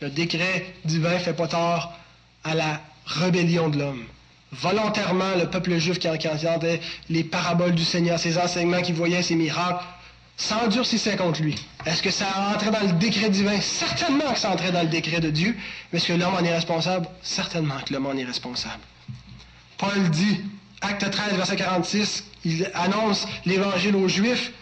Le 0.00 0.10
décret 0.10 0.74
divin 0.84 1.18
fait 1.18 1.34
pas 1.34 1.48
tort 1.48 1.92
à 2.44 2.54
la 2.54 2.80
rébellion 3.06 3.68
de 3.68 3.78
l'homme 3.78 4.04
volontairement 4.54 5.34
le 5.38 5.46
peuple 5.46 5.76
juif 5.78 5.98
qui, 5.98 6.08
entendait 6.08 6.80
les 7.10 7.24
paraboles 7.24 7.74
du 7.74 7.84
Seigneur, 7.84 8.18
ses 8.18 8.38
enseignements, 8.38 8.82
qui 8.82 8.92
voyait 8.92 9.22
ses 9.22 9.34
miracles, 9.34 9.84
s'endurcissait 10.36 11.16
contre 11.16 11.42
lui. 11.42 11.54
Est-ce 11.86 12.02
que 12.02 12.10
ça 12.10 12.26
entrait 12.52 12.70
dans 12.70 12.86
le 12.86 12.92
décret 12.92 13.30
divin? 13.30 13.60
Certainement 13.60 14.32
que 14.32 14.38
ça 14.38 14.50
entrait 14.50 14.72
dans 14.72 14.82
le 14.82 14.88
décret 14.88 15.20
de 15.20 15.30
Dieu. 15.30 15.56
Mais 15.92 15.98
est-ce 15.98 16.08
que 16.08 16.12
l'homme 16.12 16.34
en 16.34 16.44
est 16.44 16.54
responsable? 16.54 17.06
Certainement 17.22 17.76
que 17.86 17.92
l'homme 17.92 18.06
en 18.06 18.16
est 18.16 18.24
responsable. 18.24 18.80
Paul 19.78 20.10
dit, 20.10 20.40
acte 20.80 21.08
13, 21.10 21.34
verset 21.34 21.56
46, 21.56 22.24
il 22.44 22.70
annonce 22.74 23.26
l'évangile 23.44 23.96
aux 23.96 24.08
Juifs. 24.08 24.52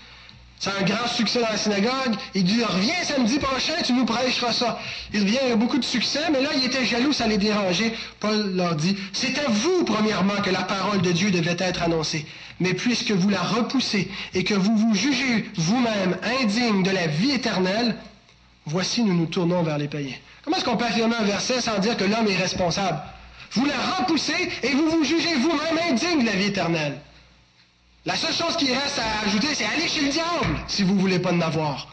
C'est 0.63 0.71
un 0.71 0.85
grand 0.85 1.09
succès 1.09 1.41
dans 1.41 1.49
la 1.49 1.57
synagogue. 1.57 2.15
Il 2.35 2.45
dit, 2.45 2.63
reviens 2.63 3.03
samedi 3.03 3.41
prochain, 3.41 3.73
tu 3.85 3.95
nous 3.95 4.05
prêcheras 4.05 4.53
ça. 4.53 4.79
Il 5.13 5.23
revient 5.23 5.41
avec 5.41 5.57
beaucoup 5.57 5.79
de 5.79 5.85
succès, 5.85 6.21
mais 6.33 6.41
là, 6.41 6.51
il 6.55 6.65
était 6.65 6.85
jaloux, 6.85 7.13
ça 7.13 7.27
les 7.27 7.37
dérangeait. 7.37 7.93
Paul 8.21 8.55
leur 8.55 8.77
dit, 8.77 8.97
c'est 9.13 9.37
à 9.41 9.49
vous, 9.49 9.83
premièrement, 9.83 10.37
que 10.37 10.51
la 10.51 10.63
parole 10.63 11.03
de 11.03 11.11
Dieu 11.11 11.33
devait 11.33 11.57
être 11.59 11.83
annoncée. 11.83 12.25
Mais 12.61 12.75
puisque 12.75 13.11
vous 13.11 13.29
la 13.29 13.41
repoussez 13.41 14.09
et 14.35 14.45
que 14.45 14.55
vous 14.55 14.77
vous 14.77 14.95
jugez 14.95 15.51
vous-même 15.57 16.17
indigne 16.41 16.85
de 16.85 16.91
la 16.93 17.09
vie 17.09 17.33
éternelle, 17.33 17.97
voici, 18.65 19.03
nous 19.03 19.15
nous 19.15 19.27
tournons 19.27 19.65
vers 19.65 19.79
les 19.79 19.89
païens. 19.89 20.15
Comment 20.45 20.59
est-ce 20.59 20.65
qu'on 20.65 20.77
peut 20.77 20.85
affirmer 20.85 21.17
un 21.17 21.25
verset 21.25 21.61
sans 21.61 21.81
dire 21.81 21.97
que 21.97 22.05
l'homme 22.05 22.29
est 22.29 22.37
responsable? 22.37 23.01
Vous 23.51 23.67
la 23.67 23.97
repoussez 23.99 24.49
et 24.63 24.69
vous 24.69 24.89
vous 24.91 25.03
jugez 25.03 25.35
vous-même 25.35 25.91
indigne 25.91 26.21
de 26.21 26.27
la 26.27 26.37
vie 26.37 26.47
éternelle. 26.47 27.01
La 28.05 28.17
seule 28.17 28.35
chose 28.35 28.57
qui 28.57 28.73
reste 28.73 28.99
à 28.99 29.27
ajouter, 29.27 29.55
c'est 29.55 29.65
aller 29.65 29.87
chez 29.87 30.03
le 30.03 30.09
diable 30.09 30.59
si 30.67 30.83
vous 30.83 30.95
ne 30.95 31.01
voulez 31.01 31.19
pas 31.19 31.33
en 31.33 31.41
avoir. 31.41 31.89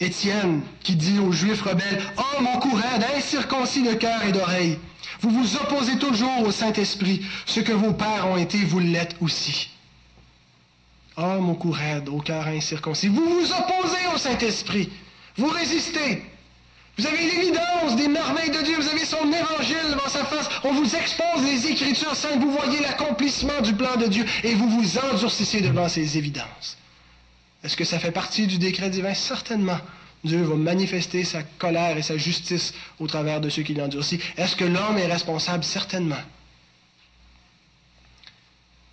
Étienne 0.00 0.62
qui 0.82 0.96
dit 0.96 1.18
aux 1.18 1.30
Juifs 1.30 1.62
rebelles, 1.62 2.02
Homme 2.16 2.46
en 2.46 2.58
courant, 2.58 2.98
incirconcis 3.16 3.82
de 3.82 3.94
cœur 3.94 4.22
et 4.24 4.32
d'oreille, 4.32 4.78
vous 5.20 5.30
vous 5.30 5.56
opposez 5.56 5.96
toujours 5.98 6.40
au 6.40 6.50
Saint-Esprit, 6.50 7.24
ce 7.46 7.60
que 7.60 7.72
vos 7.72 7.92
pères 7.92 8.26
ont 8.26 8.36
été, 8.36 8.58
vous 8.64 8.80
l'êtes 8.80 9.14
aussi. 9.20 9.70
Homme 11.16 11.50
au 11.50 11.54
courant, 11.54 12.00
au 12.08 12.20
cœur 12.20 12.46
incirconcis, 12.48 13.08
vous 13.08 13.22
vous 13.22 13.52
opposez 13.52 14.06
au 14.12 14.18
Saint-Esprit, 14.18 14.90
vous 15.36 15.48
résistez. 15.48 16.24
Vous 16.98 17.06
avez 17.06 17.22
l'évidence 17.22 17.96
des 17.96 18.08
merveilles 18.08 18.50
de 18.50 18.62
Dieu, 18.62 18.76
vous 18.76 18.88
avez 18.88 19.04
son 19.04 19.26
évangile 19.32 19.90
devant 19.90 20.08
sa 20.08 20.24
face, 20.24 20.48
on 20.62 20.72
vous 20.72 20.94
expose 20.94 21.42
les 21.44 21.66
Écritures 21.68 22.14
saintes, 22.14 22.38
vous 22.38 22.52
voyez 22.52 22.80
l'accomplissement 22.80 23.60
du 23.62 23.72
plan 23.72 23.96
de 23.96 24.06
Dieu 24.06 24.26
et 24.44 24.54
vous 24.54 24.68
vous 24.68 24.98
endurcissez 24.98 25.62
devant 25.62 25.88
ces 25.88 26.18
évidences. 26.18 26.76
Est-ce 27.64 27.76
que 27.76 27.84
ça 27.84 27.98
fait 27.98 28.10
partie 28.10 28.46
du 28.46 28.58
décret 28.58 28.90
divin? 28.90 29.14
Certainement. 29.14 29.78
Dieu 30.24 30.42
va 30.42 30.54
manifester 30.54 31.24
sa 31.24 31.42
colère 31.42 31.96
et 31.96 32.02
sa 32.02 32.16
justice 32.16 32.74
au 33.00 33.06
travers 33.06 33.40
de 33.40 33.48
ceux 33.48 33.62
qui 33.62 33.74
l'endurcissent. 33.74 34.22
Est-ce 34.36 34.54
que 34.54 34.64
l'homme 34.64 34.98
est 34.98 35.06
responsable? 35.06 35.64
Certainement. 35.64 36.20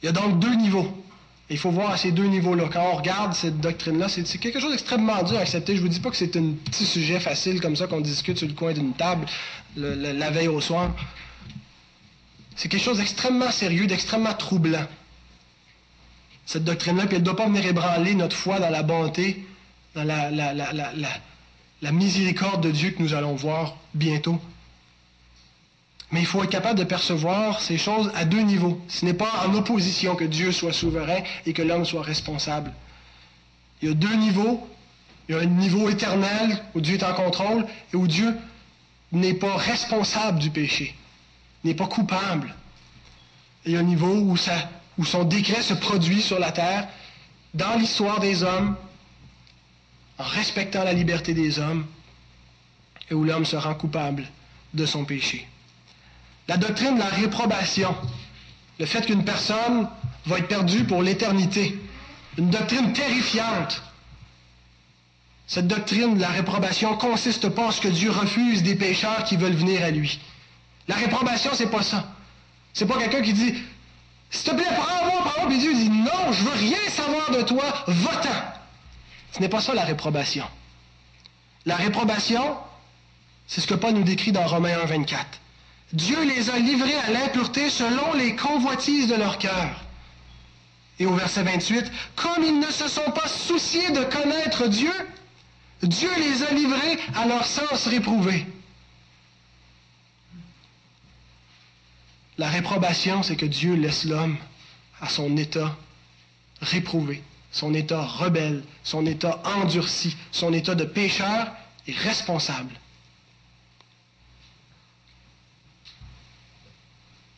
Il 0.01 0.05
y 0.05 0.09
a 0.09 0.11
donc 0.11 0.39
deux 0.39 0.55
niveaux. 0.55 1.03
Il 1.51 1.57
faut 1.57 1.71
voir 1.71 1.91
à 1.91 1.97
ces 1.97 2.11
deux 2.11 2.27
niveaux-là. 2.27 2.69
Quand 2.71 2.91
on 2.93 2.95
regarde 2.97 3.33
cette 3.33 3.59
doctrine-là, 3.59 4.07
c'est 4.07 4.23
quelque 4.37 4.59
chose 4.59 4.71
d'extrêmement 4.71 5.23
dur 5.23 5.37
à 5.37 5.41
accepter. 5.41 5.75
Je 5.75 5.81
ne 5.81 5.87
vous 5.87 5.91
dis 5.91 5.99
pas 5.99 6.11
que 6.11 6.15
c'est 6.15 6.35
un 6.35 6.51
petit 6.65 6.85
sujet 6.85 7.19
facile 7.19 7.59
comme 7.59 7.75
ça 7.75 7.87
qu'on 7.87 8.01
discute 8.01 8.37
sur 8.37 8.47
le 8.47 8.53
coin 8.53 8.73
d'une 8.73 8.93
table 8.93 9.25
la 9.75 10.29
veille 10.29 10.47
au 10.47 10.61
soir. 10.61 10.91
C'est 12.55 12.69
quelque 12.69 12.83
chose 12.83 12.97
d'extrêmement 12.97 13.51
sérieux, 13.51 13.87
d'extrêmement 13.87 14.33
troublant. 14.33 14.85
Cette 16.45 16.65
doctrine-là, 16.65 17.05
puis 17.05 17.15
elle 17.15 17.21
ne 17.21 17.25
doit 17.25 17.35
pas 17.35 17.47
venir 17.47 17.65
ébranler 17.65 18.13
notre 18.15 18.35
foi 18.35 18.59
dans 18.59 18.69
la 18.69 18.83
bonté, 18.83 19.45
dans 19.95 20.03
la, 20.03 20.29
la 21.81 21.91
miséricorde 21.91 22.61
de 22.61 22.71
Dieu 22.71 22.91
que 22.91 23.01
nous 23.01 23.13
allons 23.13 23.35
voir 23.35 23.77
bientôt. 23.93 24.39
Mais 26.11 26.21
il 26.21 26.25
faut 26.25 26.43
être 26.43 26.49
capable 26.49 26.79
de 26.79 26.83
percevoir 26.83 27.61
ces 27.61 27.77
choses 27.77 28.11
à 28.15 28.25
deux 28.25 28.41
niveaux. 28.41 28.81
Ce 28.87 29.05
n'est 29.05 29.13
pas 29.13 29.45
en 29.45 29.53
opposition 29.53 30.15
que 30.15 30.23
Dieu 30.23 30.51
soit 30.51 30.73
souverain 30.73 31.19
et 31.45 31.53
que 31.53 31.61
l'homme 31.61 31.85
soit 31.85 32.01
responsable. 32.01 32.73
Il 33.81 33.89
y 33.89 33.91
a 33.91 33.95
deux 33.95 34.15
niveaux. 34.15 34.67
Il 35.27 35.35
y 35.35 35.37
a 35.37 35.41
un 35.41 35.45
niveau 35.45 35.87
éternel 35.89 36.63
où 36.73 36.81
Dieu 36.81 36.95
est 36.95 37.03
en 37.03 37.13
contrôle 37.13 37.65
et 37.93 37.95
où 37.95 38.07
Dieu 38.07 38.35
n'est 39.11 39.35
pas 39.35 39.55
responsable 39.55 40.39
du 40.39 40.49
péché, 40.49 40.95
n'est 41.63 41.75
pas 41.75 41.87
coupable. 41.87 42.55
Et 43.65 43.69
il 43.69 43.73
y 43.73 43.77
a 43.77 43.79
un 43.79 43.83
niveau 43.83 44.11
où, 44.11 44.35
son 44.37 45.23
décret 45.23 45.61
se 45.61 45.73
produit 45.73 46.21
sur 46.21 46.39
la 46.39 46.51
terre, 46.51 46.87
dans 47.53 47.75
l'histoire 47.77 48.19
des 48.19 48.43
hommes, 48.43 48.75
en 50.17 50.23
respectant 50.23 50.83
la 50.83 50.93
liberté 50.93 51.33
des 51.33 51.59
hommes, 51.59 51.85
et 53.09 53.13
où 53.13 53.23
l'homme 53.23 53.45
se 53.45 53.55
rend 53.55 53.73
coupable 53.75 54.27
de 54.73 54.85
son 54.85 55.05
péché. 55.05 55.47
La 56.49 56.57
doctrine 56.57 56.95
de 56.95 56.99
la 56.99 57.09
réprobation, 57.09 57.95
le 58.79 58.87
fait 58.87 59.05
qu'une 59.05 59.23
personne 59.23 59.87
va 60.25 60.39
être 60.39 60.47
perdue 60.47 60.83
pour 60.83 61.03
l'éternité, 61.03 61.79
une 62.39 62.49
doctrine 62.49 62.91
terrifiante. 62.91 63.83
Cette 65.45 65.67
doctrine 65.67 66.15
de 66.15 66.21
la 66.21 66.29
réprobation 66.29 66.97
consiste 66.97 67.49
pas 67.49 67.67
en 67.67 67.71
ce 67.71 67.79
que 67.79 67.87
Dieu 67.87 68.09
refuse 68.09 68.63
des 68.63 68.73
pécheurs 68.73 69.25
qui 69.25 69.37
veulent 69.37 69.53
venir 69.53 69.83
à 69.83 69.91
lui. 69.91 70.19
La 70.87 70.95
réprobation, 70.95 71.51
c'est 71.53 71.69
pas 71.69 71.83
ça. 71.83 72.07
C'est 72.73 72.87
pas 72.87 72.97
quelqu'un 72.97 73.21
qui 73.21 73.33
dit 73.33 73.53
S'il 74.31 74.49
te 74.49 74.55
plaît, 74.55 74.65
prends-moi, 74.75 75.21
prends-moi, 75.25 75.49
puis 75.49 75.59
Dieu 75.59 75.75
dit 75.75 75.89
Non, 75.91 76.31
je 76.31 76.43
veux 76.45 76.57
rien 76.57 76.79
savoir 76.89 77.29
de 77.29 77.43
toi, 77.43 77.65
va-t'en. 77.85 78.29
Ce 79.33 79.39
n'est 79.39 79.49
pas 79.49 79.61
ça 79.61 79.75
la 79.75 79.83
réprobation. 79.83 80.45
La 81.67 81.75
réprobation, 81.75 82.57
c'est 83.45 83.61
ce 83.61 83.67
que 83.67 83.75
Paul 83.75 83.93
nous 83.93 84.03
décrit 84.03 84.31
dans 84.31 84.47
Romains 84.47 84.79
1, 84.81 84.85
24. 84.85 85.39
Dieu 85.93 86.23
les 86.23 86.49
a 86.49 86.59
livrés 86.59 86.95
à 86.95 87.11
l'impureté 87.11 87.69
selon 87.69 88.13
les 88.13 88.35
convoitises 88.35 89.07
de 89.07 89.15
leur 89.15 89.37
cœur. 89.37 89.83
Et 90.99 91.05
au 91.05 91.15
verset 91.15 91.43
28, 91.43 91.91
comme 92.15 92.43
ils 92.43 92.59
ne 92.59 92.69
se 92.71 92.87
sont 92.87 93.11
pas 93.11 93.27
souciés 93.27 93.89
de 93.91 94.03
connaître 94.03 94.67
Dieu, 94.67 94.93
Dieu 95.81 96.09
les 96.17 96.43
a 96.43 96.51
livrés 96.51 96.99
à 97.15 97.25
leur 97.25 97.45
sens 97.45 97.87
réprouvé. 97.87 98.45
La 102.37 102.49
réprobation, 102.49 103.23
c'est 103.23 103.35
que 103.35 103.45
Dieu 103.45 103.75
laisse 103.75 104.05
l'homme 104.05 104.37
à 105.01 105.09
son 105.09 105.35
état 105.37 105.75
réprouvé, 106.61 107.23
son 107.51 107.73
état 107.73 108.01
rebelle, 108.01 108.63
son 108.83 109.05
état 109.05 109.41
endurci, 109.43 110.15
son 110.31 110.53
état 110.53 110.75
de 110.75 110.83
pécheur 110.85 111.47
et 111.87 111.93
responsable. 111.93 112.73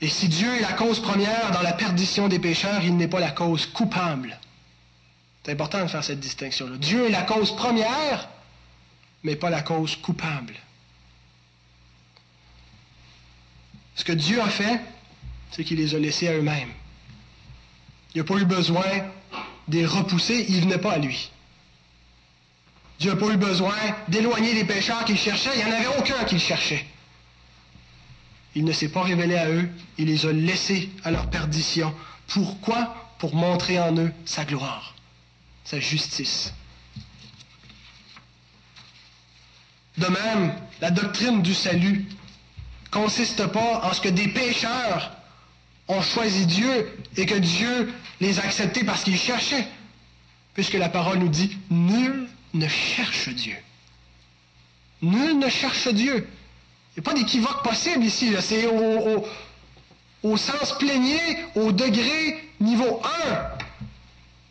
Et 0.02 0.10
si 0.10 0.28
Dieu 0.28 0.56
est 0.56 0.62
la 0.62 0.74
cause 0.74 0.99
première 0.99 1.52
dans 1.52 1.62
la 1.62 1.74
perdition 1.74 2.28
des 2.28 2.39
pécheurs, 2.39 2.84
il 2.84 2.97
n'est 2.97 3.08
pas 3.08 3.20
la 3.20 3.30
cause 3.30 3.68
coupable. 3.68 4.38
C'est 5.43 5.52
important 5.52 5.82
de 5.82 5.88
faire 5.88 6.04
cette 6.04 6.20
distinction-là. 6.20 6.78
Dieu 6.78 7.06
est 7.06 7.12
la 7.12 7.22
cause 7.22 7.56
première, 7.56 8.28
mais 9.24 9.36
pas 9.36 9.52
la 9.52 9.62
cause 9.62 9.95
coupable. 9.95 10.56
Ce 13.95 14.04
que 14.04 14.12
Dieu 14.12 14.41
a 14.41 14.49
fait, 14.49 14.82
c'est 15.52 15.64
qu'il 15.64 15.78
les 15.78 15.93
a 15.93 15.99
laissés 15.99 16.28
à 16.28 16.34
eux-mêmes. 16.34 16.72
Il 18.16 18.22
n'a 18.22 18.24
pas 18.24 18.38
eu 18.38 18.45
besoin 18.45 18.88
de 19.68 19.78
les 19.78 19.86
repousser, 19.86 20.45
ils 20.49 20.58
ne 20.58 20.62
venaient 20.62 20.78
pas 20.80 20.93
à 20.93 20.97
lui. 20.97 21.30
Dieu 22.99 23.12
n'a 23.12 23.20
pas 23.20 23.32
eu 23.32 23.38
besoin 23.38 23.76
d'éloigner 24.08 24.54
les 24.54 24.64
pécheurs 24.64 25.06
qu'il 25.06 25.18
cherchait, 25.18 25.52
il 25.56 25.66
n'y 25.66 25.72
en 25.72 25.76
avait 25.76 25.97
aucun 25.99 26.24
qu'il 26.24 26.39
cherchait. 26.39 26.86
Il 28.56 28.66
ne 28.66 28.72
s'est 28.72 28.89
pas 28.89 29.04
révélé 29.04 29.38
à 29.38 29.49
eux, 29.49 29.70
il 29.97 30.08
les 30.08 30.26
a 30.26 30.34
laissés 30.34 30.89
à 31.04 31.12
leur 31.12 31.30
perdition. 31.30 31.93
Pourquoi? 32.28 32.95
Pour 33.18 33.36
montrer 33.36 33.80
en 33.80 33.95
eux 33.97 34.12
sa 34.26 34.45
gloire, 34.45 34.95
sa 35.64 35.80
justice. 35.80 36.54
De 39.97 40.08
même, 40.08 40.54
la 40.82 40.89
doctrine 40.89 41.41
du 41.41 41.54
salut 41.54 42.06
consiste 42.89 43.45
pas 43.47 43.82
en 43.84 43.93
ce 43.93 44.02
que 44.02 44.10
des 44.10 44.28
pécheurs 44.28 45.16
ont 45.88 46.02
choisi 46.02 46.45
Dieu 46.45 46.97
et 47.18 47.26
que 47.26 47.36
Dieu 47.36 47.93
les 48.20 48.39
a 48.39 48.43
acceptés 48.43 48.84
parce 48.84 49.04
qu'ils 49.04 49.18
cherchaient, 49.18 49.68
puisque 50.54 50.74
la 50.74 50.89
parole 50.89 51.20
nous 51.20 51.30
dit, 51.30 51.58
nul 51.70 52.28
ne 52.54 52.68
cherche 52.68 53.30
Dieu. 53.30 53.56
Nul 55.02 55.39
ne 55.39 55.49
cherche 55.49 55.88
Dieu. 55.89 56.28
Il 56.95 57.01
n'y 57.01 57.07
a 57.07 57.11
pas 57.11 57.17
d'équivoque 57.17 57.63
possible 57.63 58.03
ici. 58.03 58.33
C'est 58.41 58.67
au, 60.23 60.37
sens 60.37 60.77
plénier, 60.77 61.19
au 61.55 61.71
degré 61.71 62.49
niveau 62.59 63.01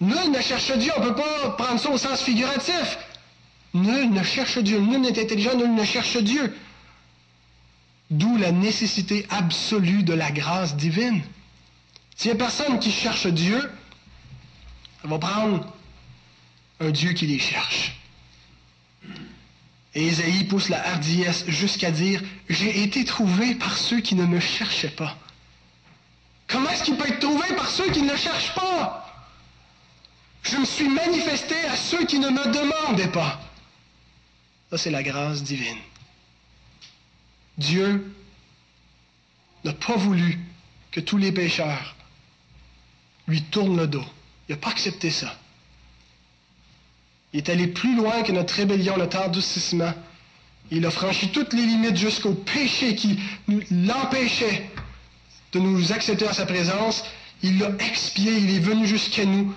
1. 0.01 0.07
Nul 0.07 0.31
ne 0.33 0.41
cherche 0.41 0.73
Dieu. 0.79 0.91
On 0.97 1.01
ne 1.01 1.09
peut 1.11 1.17
pas 1.17 1.51
prendre 1.51 1.79
ça 1.79 1.91
au 1.91 1.99
sens 1.99 2.23
figuratif. 2.23 2.99
Nul 3.75 4.11
ne 4.11 4.23
cherche 4.23 4.59
Dieu. 4.59 4.81
Nul 4.81 5.03
n'est 5.03 5.21
intelligent. 5.21 5.55
Nul 5.55 5.75
ne 5.75 5.85
cherche 5.85 6.17
Dieu. 6.17 6.57
D'où 8.11 8.39
la 8.39 8.53
nécessité 8.53 9.27
absolue 9.31 10.03
de 10.03 10.15
la 10.15 10.31
grâce 10.31 10.77
divine. 10.77 11.23
S'il 12.17 12.33
n'y 12.33 12.37
a 12.37 12.45
personne 12.45 12.79
qui 12.79 12.91
cherche 12.91 13.27
Dieu, 13.27 13.71
elle 15.05 15.11
va 15.11 15.19
prendre 15.19 15.67
un 16.81 16.91
Dieu 16.91 17.13
qui 17.13 17.27
les 17.27 17.39
cherche. 17.39 18.00
Et 19.95 20.07
Isaïe 20.07 20.45
pousse 20.45 20.69
la 20.69 20.87
hardiesse 20.87 21.45
jusqu'à 21.49 21.91
dire, 21.91 22.23
j'ai 22.49 22.83
été 22.83 23.05
trouvé 23.05 23.55
par 23.57 23.77
ceux 23.77 24.01
qui 24.01 24.15
ne 24.15 24.25
me 24.25 24.39
cherchaient 24.39 24.89
pas. 24.89 25.17
Comment 26.47 26.71
est-ce 26.71 26.85
qu'il 26.85 26.97
peut 26.97 27.09
être 27.09 27.21
trouvé 27.21 27.47
par 27.57 27.69
ceux 27.69 27.91
qui 27.91 28.03
ne 28.03 28.11
le 28.11 28.17
cherchent 28.17 28.55
pas? 28.55 29.07
Je 30.43 30.57
me 30.57 30.65
suis 30.65 30.89
manifesté 30.89 31.57
à 31.67 31.77
ceux 31.77 32.05
qui 32.07 32.19
ne 32.19 32.29
me 32.29 32.53
demandaient 32.53 33.11
pas. 33.11 33.41
Ça, 34.71 34.79
c'est 34.79 34.91
la 34.91 35.03
grâce 35.03 35.43
divine. 35.43 35.79
Dieu 37.59 38.15
n'a 39.65 39.73
pas 39.73 39.97
voulu 39.97 40.39
que 40.91 41.01
tous 41.01 41.19
les 41.19 41.33
pécheurs 41.33 41.97
lui 43.27 43.43
tournent 43.43 43.77
le 43.77 43.87
dos. 43.87 44.05
Il 44.49 44.53
n'a 44.53 44.59
pas 44.59 44.71
accepté 44.71 45.11
ça. 45.11 45.37
Il 47.33 47.39
est 47.39 47.49
allé 47.49 47.69
plus 47.69 47.95
loin 47.97 48.23
que 48.23 48.33
notre 48.33 48.55
rébellion, 48.55 48.97
notre 48.97 49.21
endurcissement. 49.21 49.93
Il 50.71 50.85
a 50.87 50.91
franchi 50.91 51.29
toutes 51.29 51.53
les 51.53 51.65
limites 51.65 51.97
jusqu'au 51.97 52.33
péché 52.33 52.95
qui 52.95 53.19
l'empêchait 53.71 54.71
de 55.53 55.59
nous 55.59 55.93
accepter 55.93 56.29
en 56.29 56.33
sa 56.33 56.47
présence. 56.47 57.05
Il 57.43 57.59
l'a 57.59 57.71
expié, 57.81 58.37
il 58.37 58.55
est 58.55 58.61
venu 58.61 58.87
jusqu'à 58.87 59.25
nous 59.25 59.53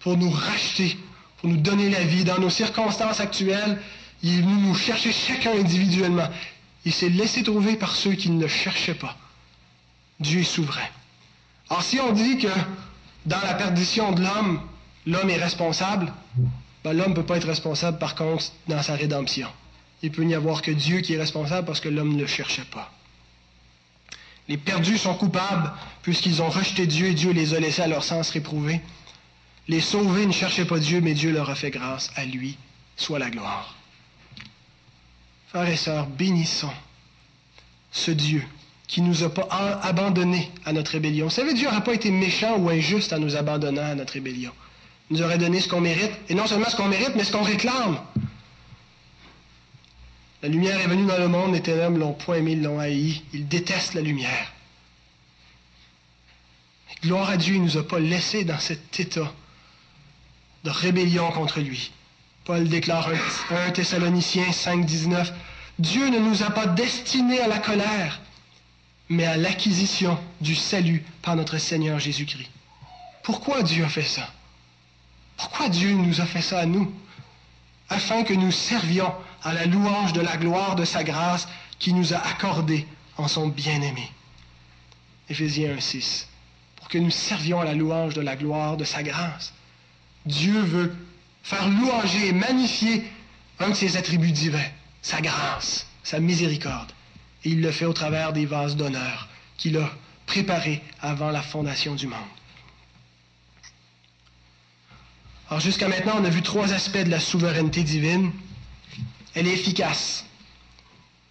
pour 0.00 0.16
nous 0.16 0.30
racheter, 0.30 0.96
pour 1.38 1.48
nous 1.48 1.56
donner 1.56 1.88
la 1.88 2.02
vie. 2.02 2.24
Dans 2.24 2.38
nos 2.38 2.50
circonstances 2.50 3.20
actuelles, 3.20 3.80
il 4.22 4.38
est 4.38 4.42
venu 4.42 4.54
nous 4.54 4.74
chercher 4.74 5.12
chacun 5.12 5.52
individuellement. 5.52 6.28
Il 6.84 6.92
s'est 6.92 7.08
laissé 7.08 7.42
trouver 7.42 7.76
par 7.76 7.94
ceux 7.94 8.12
qui 8.12 8.30
ne 8.30 8.40
le 8.40 8.48
cherchaient 8.48 8.94
pas. 8.94 9.16
Dieu 10.20 10.40
est 10.40 10.44
souverain. 10.44 10.88
Alors 11.70 11.82
si 11.82 12.00
on 12.00 12.12
dit 12.12 12.38
que 12.38 12.48
dans 13.24 13.40
la 13.40 13.54
perdition 13.54 14.12
de 14.12 14.22
l'homme, 14.22 14.60
l'homme 15.06 15.30
est 15.30 15.42
responsable, 15.42 16.12
ben, 16.84 16.92
l'homme 16.92 17.10
ne 17.10 17.14
peut 17.14 17.26
pas 17.26 17.36
être 17.36 17.46
responsable, 17.46 17.98
par 17.98 18.14
contre, 18.14 18.44
dans 18.66 18.82
sa 18.82 18.94
rédemption. 18.94 19.48
Il 20.02 20.10
peut 20.10 20.22
n'y 20.22 20.34
avoir 20.34 20.62
que 20.62 20.72
Dieu 20.72 21.00
qui 21.00 21.14
est 21.14 21.18
responsable 21.18 21.66
parce 21.66 21.80
que 21.80 21.88
l'homme 21.88 22.14
ne 22.14 22.20
le 22.20 22.26
cherchait 22.26 22.64
pas. 22.64 22.92
Les 24.48 24.56
perdus 24.56 24.98
sont 24.98 25.14
coupables 25.14 25.72
puisqu'ils 26.02 26.42
ont 26.42 26.50
rejeté 26.50 26.86
Dieu 26.86 27.06
et 27.06 27.14
Dieu 27.14 27.30
les 27.30 27.54
a 27.54 27.60
laissés 27.60 27.82
à 27.82 27.86
leur 27.86 28.02
sens 28.02 28.30
réprouvé. 28.30 28.80
Les 29.68 29.80
sauvés 29.80 30.26
ne 30.26 30.32
cherchaient 30.32 30.64
pas 30.64 30.80
Dieu, 30.80 31.00
mais 31.00 31.14
Dieu 31.14 31.30
leur 31.30 31.48
a 31.50 31.54
fait 31.54 31.70
grâce. 31.70 32.10
À 32.16 32.24
lui 32.24 32.58
soit 32.96 33.20
la 33.20 33.30
gloire. 33.30 33.76
Frères 35.48 35.68
et 35.68 35.76
sœurs, 35.76 36.08
bénissons 36.08 36.72
ce 37.92 38.10
Dieu 38.10 38.42
qui 38.88 39.02
ne 39.02 39.08
nous 39.08 39.22
a 39.22 39.32
pas 39.32 39.46
abandonnés 39.82 40.50
à 40.64 40.72
notre 40.72 40.90
rébellion. 40.90 41.26
Vous 41.26 41.30
savez, 41.30 41.54
Dieu 41.54 41.68
n'aurait 41.68 41.84
pas 41.84 41.94
été 41.94 42.10
méchant 42.10 42.58
ou 42.58 42.68
injuste 42.68 43.12
en 43.12 43.20
nous 43.20 43.36
abandonnant 43.36 43.84
à 43.84 43.94
notre 43.94 44.14
rébellion 44.14 44.52
nous 45.12 45.22
aurait 45.22 45.38
donné 45.38 45.60
ce 45.60 45.68
qu'on 45.68 45.80
mérite, 45.80 46.12
et 46.28 46.34
non 46.34 46.46
seulement 46.46 46.68
ce 46.68 46.76
qu'on 46.76 46.88
mérite, 46.88 47.12
mais 47.14 47.24
ce 47.24 47.32
qu'on 47.32 47.42
réclame. 47.42 48.00
La 50.42 50.48
lumière 50.48 50.80
est 50.80 50.86
venue 50.86 51.06
dans 51.06 51.18
le 51.18 51.28
monde, 51.28 51.52
les 51.52 51.60
ténèbres 51.60 51.98
l'ont 51.98 52.14
point 52.14 52.36
aimé, 52.36 52.56
l'ont 52.56 52.80
haï. 52.80 53.22
Ils 53.32 53.46
détestent 53.46 53.94
la 53.94 54.00
lumière. 54.00 54.52
gloire 57.04 57.30
à 57.30 57.36
Dieu, 57.36 57.54
il 57.54 57.60
ne 57.60 57.66
nous 57.66 57.76
a 57.76 57.86
pas 57.86 58.00
laissés 58.00 58.44
dans 58.44 58.58
cet 58.58 58.98
état 58.98 59.32
de 60.64 60.70
rébellion 60.70 61.30
contre 61.30 61.60
lui. 61.60 61.92
Paul 62.44 62.68
déclare 62.68 63.08
1 63.50 63.70
Thessaloniciens 63.72 64.50
5, 64.50 64.84
19, 64.84 65.32
Dieu 65.78 66.08
ne 66.08 66.18
nous 66.18 66.42
a 66.42 66.50
pas 66.50 66.66
destinés 66.66 67.40
à 67.40 67.48
la 67.48 67.58
colère, 67.58 68.20
mais 69.08 69.26
à 69.26 69.36
l'acquisition 69.36 70.18
du 70.40 70.54
salut 70.54 71.04
par 71.20 71.36
notre 71.36 71.58
Seigneur 71.58 71.98
Jésus-Christ. 71.98 72.50
Pourquoi 73.22 73.62
Dieu 73.62 73.84
a 73.84 73.88
fait 73.88 74.02
ça? 74.02 74.28
Pourquoi 75.36 75.68
Dieu 75.68 75.92
nous 75.92 76.20
a 76.20 76.26
fait 76.26 76.42
ça 76.42 76.60
à 76.60 76.66
nous? 76.66 76.92
Afin 77.88 78.22
que 78.24 78.34
nous 78.34 78.52
servions 78.52 79.12
à 79.42 79.52
la 79.52 79.66
louange 79.66 80.12
de 80.12 80.20
la 80.20 80.36
gloire 80.36 80.76
de 80.76 80.84
sa 80.84 81.04
grâce 81.04 81.48
qui 81.78 81.92
nous 81.92 82.14
a 82.14 82.18
accordé 82.18 82.86
en 83.16 83.28
son 83.28 83.48
bien-aimé. 83.48 84.10
Éphésiens 85.28 85.76
1, 85.76 85.80
6. 85.80 86.28
Pour 86.76 86.88
que 86.88 86.98
nous 86.98 87.10
servions 87.10 87.60
à 87.60 87.64
la 87.64 87.74
louange 87.74 88.14
de 88.14 88.20
la 88.20 88.36
gloire 88.36 88.76
de 88.76 88.84
sa 88.84 89.02
grâce. 89.02 89.52
Dieu 90.26 90.60
veut 90.60 90.94
faire 91.42 91.68
louanger 91.68 92.28
et 92.28 92.32
magnifier 92.32 93.04
un 93.58 93.70
de 93.70 93.74
ses 93.74 93.96
attributs 93.96 94.32
divins, 94.32 94.70
sa 95.02 95.20
grâce, 95.20 95.86
sa 96.02 96.20
miséricorde. 96.20 96.92
Et 97.44 97.50
il 97.50 97.60
le 97.60 97.72
fait 97.72 97.84
au 97.84 97.92
travers 97.92 98.32
des 98.32 98.46
vases 98.46 98.76
d'honneur 98.76 99.28
qu'il 99.56 99.76
a 99.76 99.90
préparés 100.26 100.82
avant 101.00 101.30
la 101.30 101.42
fondation 101.42 101.94
du 101.94 102.06
monde. 102.06 102.18
Alors 105.48 105.60
jusqu'à 105.60 105.88
maintenant, 105.88 106.14
on 106.18 106.24
a 106.24 106.30
vu 106.30 106.42
trois 106.42 106.72
aspects 106.72 106.98
de 106.98 107.10
la 107.10 107.20
souveraineté 107.20 107.82
divine. 107.82 108.32
Elle 109.34 109.46
est 109.46 109.52
efficace, 109.52 110.24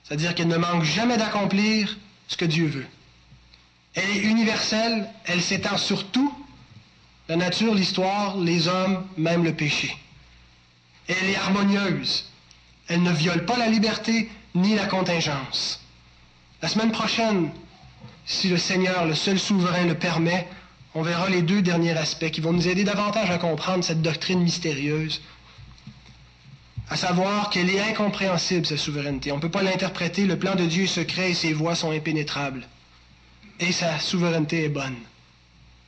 c'est-à-dire 0.04 0.34
qu'elle 0.36 0.48
ne 0.48 0.58
manque 0.58 0.84
jamais 0.84 1.18
d'accomplir 1.18 1.98
ce 2.28 2.36
que 2.36 2.46
Dieu 2.46 2.68
veut. 2.68 2.88
Elle 3.94 4.10
est 4.10 4.22
universelle, 4.22 5.08
elle 5.26 5.42
s'étend 5.42 5.78
sur 5.78 6.08
tout, 6.08 6.34
la 7.28 7.36
nature, 7.36 7.76
l'histoire, 7.76 8.38
les 8.38 8.68
hommes, 8.68 9.06
même 9.18 9.44
le 9.44 9.54
péché. 9.54 9.96
Elle 11.08 11.30
est 11.30 11.36
harmonieuse. 11.36 12.26
Elle 12.88 13.04
ne 13.04 13.12
viole 13.12 13.46
pas 13.46 13.58
la 13.58 13.68
liberté 13.68 14.30
ni 14.56 14.76
la 14.76 14.86
contingence. 14.86 15.80
La 16.62 16.68
semaine 16.68 16.92
prochaine, 16.92 17.52
si 18.26 18.50
le 18.50 18.58
Seigneur, 18.58 19.06
le 19.06 19.16
seul 19.16 19.40
souverain, 19.40 19.86
le 19.86 19.96
permet, 19.96 20.48
on 20.94 21.02
verra 21.04 21.30
les 21.30 21.42
deux 21.42 21.62
derniers 21.62 21.98
aspects 21.98 22.30
qui 22.32 22.42
vont 22.42 22.54
nous 22.54 22.68
aider 22.68 22.84
davantage 22.84 23.30
à 23.30 23.38
comprendre 23.38 23.84
cette 23.84 24.02
doctrine 24.02 24.42
mystérieuse, 24.42 25.22
à 26.90 26.98
savoir 26.98 27.50
qu'elle 27.50 27.70
est 27.70 27.80
incompréhensible, 27.80 28.66
sa 28.66 28.76
souveraineté. 28.76 29.32
On 29.32 29.38
ne 29.38 29.42
peut 29.42 29.50
pas 29.50 29.64
l'interpréter, 29.64 30.26
le 30.26 30.38
plan 30.38 30.56
de 30.56 30.66
Dieu 30.66 30.84
est 30.84 30.88
secret 30.88 31.32
et 31.32 31.34
ses 31.34 31.54
voies 31.54 31.76
sont 31.76 31.92
impénétrables. 31.92 32.68
Et 33.62 33.72
sa 33.72 34.00
souveraineté 34.00 34.66
est 34.66 34.70
bonne. 34.70 34.98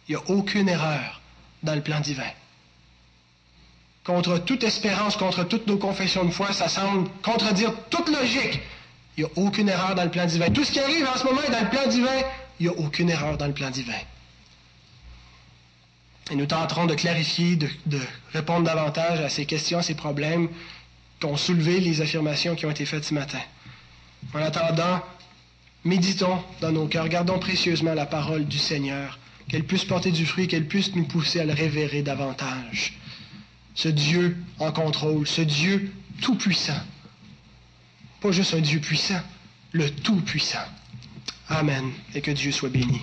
Il 0.07 0.15
n'y 0.15 0.21
a 0.21 0.29
aucune 0.29 0.69
erreur 0.69 1.21
dans 1.63 1.75
le 1.75 1.81
plan 1.81 1.99
divin. 1.99 2.31
Contre 4.05 4.37
toute 4.37 4.63
espérance, 4.63 5.17
contre 5.17 5.43
toutes 5.43 5.67
nos 5.67 5.77
confessions 5.77 6.23
de 6.23 6.31
foi, 6.31 6.53
ça 6.53 6.69
semble 6.69 7.09
contredire 7.21 7.73
toute 7.89 8.09
logique. 8.09 8.61
Il 9.17 9.23
n'y 9.23 9.29
a 9.29 9.33
aucune 9.35 9.69
erreur 9.69 9.95
dans 9.95 10.03
le 10.03 10.11
plan 10.11 10.25
divin. 10.25 10.49
Tout 10.49 10.63
ce 10.63 10.71
qui 10.71 10.79
arrive 10.79 11.07
en 11.07 11.17
ce 11.17 11.25
moment 11.25 11.41
est 11.41 11.51
dans 11.51 11.61
le 11.61 11.69
plan 11.69 11.87
divin. 11.87 12.21
Il 12.59 12.67
n'y 12.67 12.73
a 12.73 12.77
aucune 12.79 13.09
erreur 13.09 13.37
dans 13.37 13.47
le 13.47 13.53
plan 13.53 13.69
divin. 13.69 13.93
Et 16.31 16.35
nous 16.35 16.45
tenterons 16.45 16.85
de 16.85 16.95
clarifier, 16.95 17.55
de, 17.55 17.99
répondre 18.31 18.65
davantage 18.65 19.19
à 19.19 19.29
ces 19.29 19.45
questions, 19.45 19.81
ces 19.81 19.95
problèmes 19.95 20.49
qu'ont 21.19 21.37
soulevé 21.37 21.79
les 21.79 22.01
affirmations 22.01 22.55
qui 22.55 22.65
ont 22.65 22.71
été 22.71 22.85
faites 22.85 23.05
ce 23.05 23.13
matin. 23.13 23.41
En 24.33 24.39
attendant, 24.39 25.01
méditons 25.83 26.41
dans 26.61 26.71
nos 26.71 26.87
cœurs, 26.87 27.09
gardons 27.09 27.39
précieusement 27.39 27.93
la 27.93 28.05
parole 28.05 28.45
du 28.45 28.57
Seigneur 28.57 29.19
qu'elle 29.49 29.65
puisse 29.65 29.85
porter 29.85 30.11
du 30.11 30.25
fruit, 30.25 30.47
qu'elle 30.47 30.67
puisse 30.67 30.95
nous 30.95 31.05
pousser 31.05 31.41
à 31.41 31.45
le 31.45 31.53
révérer 31.53 32.01
davantage. 32.01 32.93
Ce 33.75 33.89
Dieu 33.89 34.37
en 34.59 34.71
contrôle, 34.71 35.27
ce 35.27 35.41
Dieu 35.41 35.91
tout-puissant. 36.21 36.79
Pas 38.21 38.31
juste 38.31 38.53
un 38.53 38.61
Dieu 38.61 38.79
puissant, 38.79 39.19
le 39.71 39.89
tout-puissant. 39.89 40.65
Amen. 41.49 41.91
Et 42.15 42.21
que 42.21 42.31
Dieu 42.31 42.51
soit 42.51 42.69
béni. 42.69 43.01